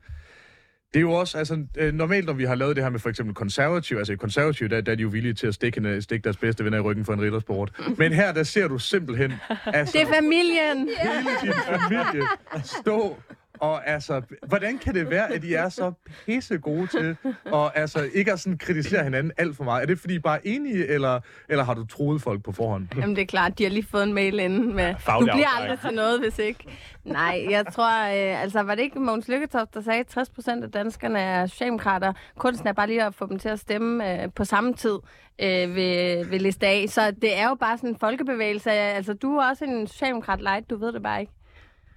det 0.92 0.96
er 0.96 1.00
jo 1.00 1.12
også, 1.12 1.38
altså, 1.38 1.64
øh, 1.78 1.94
normalt 1.94 2.26
når 2.26 2.32
vi 2.32 2.44
har 2.44 2.54
lavet 2.54 2.76
det 2.76 2.84
her 2.84 2.90
med 2.90 3.00
for 3.00 3.08
eksempel 3.08 3.34
konservativ, 3.34 3.96
altså 3.96 4.12
i 4.12 4.16
konservativ, 4.16 4.68
der, 4.68 4.80
der 4.80 4.92
er 4.92 4.96
de 4.96 5.02
jo 5.02 5.08
villige 5.08 5.34
til 5.34 5.46
at 5.46 5.54
stikke, 5.54 5.78
en, 5.78 6.02
stikke 6.02 6.24
deres 6.24 6.36
bedste 6.36 6.64
venner 6.64 6.78
i 6.78 6.80
ryggen 6.80 7.04
for 7.04 7.12
en 7.12 7.20
riddersport. 7.20 7.72
Men 7.98 8.12
her, 8.12 8.32
der 8.32 8.42
ser 8.42 8.68
du 8.68 8.78
simpelthen, 8.78 9.32
altså, 9.66 9.92
Det 9.98 10.08
er 10.08 10.14
familien! 10.14 10.88
hele 11.02 11.30
din 11.42 11.52
familie 11.66 12.22
stå 12.64 13.16
og 13.60 13.88
altså, 13.88 14.22
hvordan 14.46 14.78
kan 14.78 14.94
det 14.94 15.10
være, 15.10 15.32
at 15.32 15.44
I 15.44 15.52
er 15.52 15.68
så 15.68 15.92
pisse 16.26 16.58
gode 16.58 16.86
til 16.86 17.16
at 17.46 17.70
altså, 17.74 18.08
ikke 18.14 18.32
at 18.32 18.40
sådan 18.40 18.58
kritisere 18.58 19.04
hinanden 19.04 19.32
alt 19.36 19.56
for 19.56 19.64
meget? 19.64 19.82
Er 19.82 19.86
det 19.86 19.98
fordi, 19.98 20.14
I 20.14 20.18
bare 20.18 20.36
er 20.36 20.40
enige, 20.44 20.86
eller, 20.86 21.20
eller 21.48 21.64
har 21.64 21.74
du 21.74 21.86
troet 21.86 22.22
folk 22.22 22.42
på 22.42 22.52
forhånd? 22.52 22.86
Jamen, 23.00 23.16
det 23.16 23.22
er 23.22 23.26
klart, 23.26 23.58
de 23.58 23.64
har 23.64 23.70
lige 23.70 23.86
fået 23.90 24.02
en 24.02 24.14
mail 24.14 24.38
inden 24.38 24.76
med, 24.76 24.94
du 24.94 24.98
faglig 24.98 25.32
bliver 25.32 25.60
aldrig 25.60 25.80
til 25.80 25.94
noget, 25.94 26.20
hvis 26.20 26.38
ikke. 26.38 26.64
Nej, 27.04 27.46
jeg 27.50 27.66
tror, 27.72 28.04
øh, 28.04 28.42
altså 28.42 28.62
var 28.62 28.74
det 28.74 28.82
ikke 28.82 29.00
Mogens 29.00 29.28
Lykketoft, 29.28 29.74
der 29.74 29.80
sagde, 29.80 30.00
at 30.00 30.06
60 30.06 30.30
procent 30.30 30.64
af 30.64 30.70
danskerne 30.70 31.18
er 31.18 31.46
socialdemokrater. 31.46 32.12
Kunsten 32.38 32.68
er 32.68 32.72
bare 32.72 32.86
lige 32.86 33.04
at 33.04 33.14
få 33.14 33.26
dem 33.26 33.38
til 33.38 33.48
at 33.48 33.58
stemme 33.58 34.22
øh, 34.22 34.28
på 34.34 34.44
samme 34.44 34.74
tid 34.74 34.98
øh, 35.42 35.74
ved, 35.74 36.24
ved 36.24 36.38
liste 36.38 36.66
A. 36.66 36.86
Så 36.86 37.10
det 37.10 37.38
er 37.38 37.48
jo 37.48 37.54
bare 37.54 37.76
sådan 37.76 37.90
en 37.90 37.96
folkebevægelse. 37.96 38.70
Altså, 38.70 39.12
du 39.12 39.36
er 39.36 39.48
også 39.48 39.64
en 39.64 39.86
socialdemokrat 39.86 40.40
light, 40.40 40.70
du 40.70 40.76
ved 40.76 40.92
det 40.92 41.02
bare 41.02 41.20
ikke. 41.20 41.32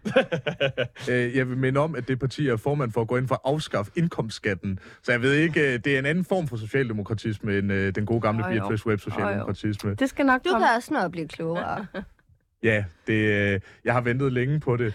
Øh, 1.10 1.36
jeg 1.38 1.50
vil 1.50 1.58
minde 1.58 1.80
om, 1.80 1.96
at 1.96 2.08
det 2.08 2.20
parti 2.20 2.48
er 2.48 2.58
formand 2.58 2.92
for 2.92 3.02
at 3.02 3.08
gå 3.08 3.18
ind 3.18 3.28
for 3.28 3.36
at 3.36 3.42
afskaffe 3.46 3.92
indkomstskatten. 3.96 4.80
Så 5.04 5.12
jeg 5.12 5.22
ved 5.22 5.34
ikke, 5.34 5.74
øh, 5.74 5.80
det 5.80 5.88
er 5.96 6.00
en 6.00 6.06
anden 6.06 6.26
form 6.26 6.48
for 6.48 6.58
socialdemokratisme 6.58 7.58
end 7.58 7.72
øh, 7.72 7.96
den 7.96 8.06
gode 8.06 8.22
gamle 8.22 8.46
Jo, 8.48 8.52
jo. 8.54 8.60
Beatrice 8.60 8.88
Web 8.88 9.00
socialdemokratisme. 9.00 9.94
Det 9.96 10.10
skal 10.10 10.26
nok 10.26 10.44
Du 10.46 10.50
komme. 10.50 10.66
kan 10.68 10.76
også 10.76 10.94
nå 10.94 11.00
at 11.00 11.12
blive 11.12 11.28
klogere. 11.28 11.86
Ja, 12.64 12.84
det, 13.08 13.14
øh, 13.54 13.60
jeg 13.86 13.94
har 13.94 14.02
ventet 14.02 14.34
længe 14.34 14.60
på 14.60 14.78
det. 14.78 14.94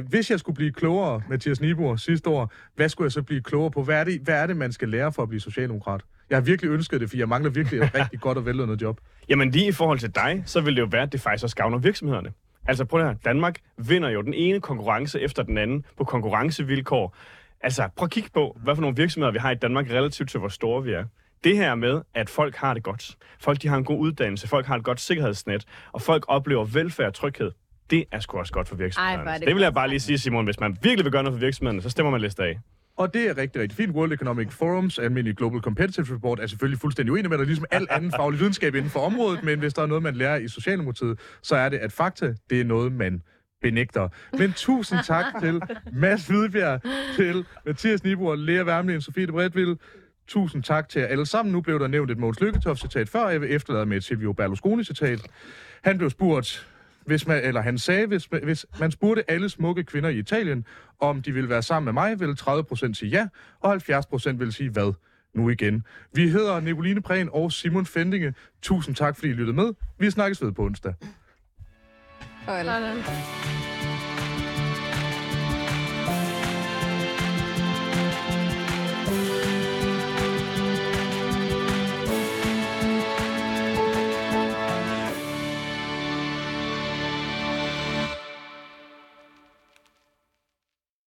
Uh, 0.00 0.08
hvis 0.08 0.30
jeg 0.30 0.40
skulle 0.40 0.56
blive 0.56 0.72
klogere, 0.72 1.22
Mathias 1.28 1.60
Nibor, 1.60 1.96
sidste 1.96 2.30
år, 2.30 2.52
hvad 2.76 2.88
skulle 2.88 3.06
jeg 3.06 3.12
så 3.12 3.22
blive 3.22 3.40
klogere 3.42 3.70
på? 3.70 3.82
Hvad 3.82 4.00
er, 4.00 4.04
det, 4.04 4.20
hvad 4.20 4.34
er 4.34 4.46
det, 4.46 4.56
man 4.56 4.72
skal 4.72 4.88
lære 4.88 5.12
for 5.12 5.22
at 5.22 5.28
blive 5.28 5.40
socialdemokrat? 5.40 6.00
Jeg 6.30 6.36
har 6.36 6.42
virkelig 6.42 6.70
ønsket 6.70 7.00
det, 7.00 7.10
for 7.10 7.16
jeg 7.16 7.28
mangler 7.28 7.50
virkelig 7.50 7.80
et 7.80 7.94
rigtig 8.00 8.20
godt 8.20 8.38
og 8.38 8.46
vellønnet 8.46 8.82
job. 8.82 9.00
Jamen 9.28 9.50
lige 9.50 9.68
i 9.68 9.72
forhold 9.72 9.98
til 9.98 10.14
dig, 10.14 10.42
så 10.46 10.60
vil 10.60 10.76
det 10.76 10.80
jo 10.82 10.88
være, 10.90 11.02
at 11.02 11.12
det 11.12 11.20
faktisk 11.20 11.44
også 11.44 11.56
gavner 11.56 11.78
virksomhederne. 11.78 12.30
Altså 12.68 12.84
prøv 12.84 13.00
at 13.00 13.06
høre, 13.06 13.16
Danmark 13.24 13.58
vinder 13.76 14.08
jo 14.08 14.22
den 14.22 14.34
ene 14.34 14.60
konkurrence 14.60 15.20
efter 15.20 15.42
den 15.42 15.58
anden 15.58 15.84
på 15.96 16.04
konkurrencevilkår. 16.04 17.16
Altså 17.60 17.88
prøv 17.96 18.04
at 18.04 18.10
kigge 18.10 18.30
på, 18.34 18.58
hvad 18.62 18.74
for 18.74 18.80
nogle 18.80 18.96
virksomheder 18.96 19.32
vi 19.32 19.38
har 19.38 19.50
i 19.50 19.54
Danmark 19.54 19.90
relativt 19.90 20.30
til, 20.30 20.40
hvor 20.40 20.48
store 20.48 20.82
vi 20.82 20.92
er. 20.92 21.04
Det 21.44 21.56
her 21.56 21.74
med, 21.74 22.02
at 22.14 22.30
folk 22.30 22.56
har 22.56 22.74
det 22.74 22.82
godt. 22.82 23.16
Folk 23.40 23.62
de 23.62 23.68
har 23.68 23.76
en 23.76 23.84
god 23.84 23.98
uddannelse, 23.98 24.48
folk 24.48 24.66
har 24.66 24.76
et 24.76 24.84
godt 24.84 25.00
sikkerhedsnet, 25.00 25.64
og 25.92 26.02
folk 26.02 26.24
oplever 26.28 26.64
velfærd 26.64 27.06
og 27.06 27.14
tryghed. 27.14 27.52
Det 27.90 28.04
er 28.12 28.20
sgu 28.20 28.38
også 28.38 28.52
godt 28.52 28.68
for 28.68 28.76
virksomhederne. 28.76 29.30
Ej, 29.30 29.38
det, 29.38 29.46
det 29.46 29.54
vil 29.54 29.62
jeg 29.62 29.74
bare 29.74 29.88
lige 29.88 30.00
sige, 30.00 30.18
Simon. 30.18 30.44
Hvis 30.44 30.60
man 30.60 30.76
virkelig 30.82 31.04
vil 31.04 31.12
gøre 31.12 31.22
noget 31.22 31.38
for 31.38 31.40
virksomhederne, 31.40 31.82
så 31.82 31.90
stemmer 31.90 32.10
man 32.10 32.20
liste 32.20 32.42
af. 32.42 32.58
Og 32.96 33.14
det 33.14 33.28
er 33.28 33.36
rigtig, 33.36 33.62
rigtig 33.62 33.76
fint. 33.76 33.94
World 33.94 34.12
Economic 34.12 34.52
Forums 34.52 34.98
almindelige 34.98 35.34
Global 35.34 35.60
Competitive 35.60 36.14
Report 36.14 36.40
er 36.40 36.46
selvfølgelig 36.46 36.80
fuldstændig 36.80 37.12
uenig 37.12 37.30
med 37.30 37.38
dig, 37.38 37.46
ligesom 37.46 37.66
al 37.70 37.86
anden 37.90 38.10
faglig 38.10 38.40
videnskab 38.40 38.74
inden 38.74 38.90
for 38.90 39.00
området, 39.00 39.44
men 39.44 39.58
hvis 39.58 39.74
der 39.74 39.82
er 39.82 39.86
noget, 39.86 40.02
man 40.02 40.16
lærer 40.16 40.36
i 40.36 40.48
Socialdemokratiet, 40.48 41.18
så 41.42 41.56
er 41.56 41.68
det, 41.68 41.78
at 41.78 41.92
fakta, 41.92 42.34
det 42.50 42.60
er 42.60 42.64
noget, 42.64 42.92
man 42.92 43.22
benægter. 43.62 44.08
Men 44.38 44.52
tusind 44.52 44.98
tak 45.06 45.24
til 45.40 45.60
Mads 45.92 46.26
Hvidbjerg, 46.26 46.80
til 47.16 47.44
Mathias 47.66 48.04
Nibor, 48.04 48.34
Lea 48.34 48.64
Wermelin, 48.64 49.00
Sofie 49.00 49.26
de 49.26 49.32
Bredtville, 49.32 49.76
Tusind 50.28 50.62
tak 50.62 50.88
til 50.88 51.00
jer 51.00 51.06
alle 51.06 51.26
sammen. 51.26 51.52
Nu 51.52 51.60
blev 51.60 51.80
der 51.80 51.86
nævnt 51.86 52.10
et 52.10 52.18
Måns 52.18 52.40
Lykketoft-citat 52.40 53.08
før, 53.08 53.28
jeg 53.28 53.40
vil 53.40 53.54
efterlade 53.54 53.86
med 53.86 53.96
et 53.96 54.04
Silvio 54.04 54.32
Berlusconi-citat. 54.32 55.20
Han 55.84 55.98
blev 55.98 56.10
spurgt, 56.10 56.68
hvis 57.06 57.26
man, 57.26 57.44
eller 57.44 57.60
han 57.60 57.78
sagde, 57.78 58.06
hvis 58.06 58.32
man, 58.32 58.44
hvis 58.44 58.66
man 58.80 58.90
spurgte 58.90 59.30
alle 59.30 59.48
smukke 59.48 59.84
kvinder 59.84 60.08
i 60.08 60.18
Italien, 60.18 60.66
om 61.00 61.22
de 61.22 61.32
ville 61.32 61.48
være 61.48 61.62
sammen 61.62 61.84
med 61.84 61.92
mig, 61.92 62.20
ville 62.20 62.36
30% 62.40 62.94
sige 62.94 63.08
ja, 63.08 63.28
og 63.60 63.74
70% 63.74 64.36
ville 64.36 64.52
sige 64.52 64.70
hvad 64.70 64.92
nu 65.34 65.50
igen. 65.50 65.82
Vi 66.12 66.28
hedder 66.28 66.60
Nicoline 66.60 67.02
Prehn 67.02 67.28
og 67.32 67.52
Simon 67.52 67.86
Fendinge. 67.86 68.34
Tusind 68.62 68.94
tak, 68.94 69.16
fordi 69.16 69.28
I 69.28 69.32
lyttede 69.32 69.56
med. 69.56 69.72
Vi 69.98 70.10
snakkes 70.10 70.42
ved 70.42 70.52
på 70.52 70.62
onsdag. 70.62 70.94
Sådan. 72.46 73.55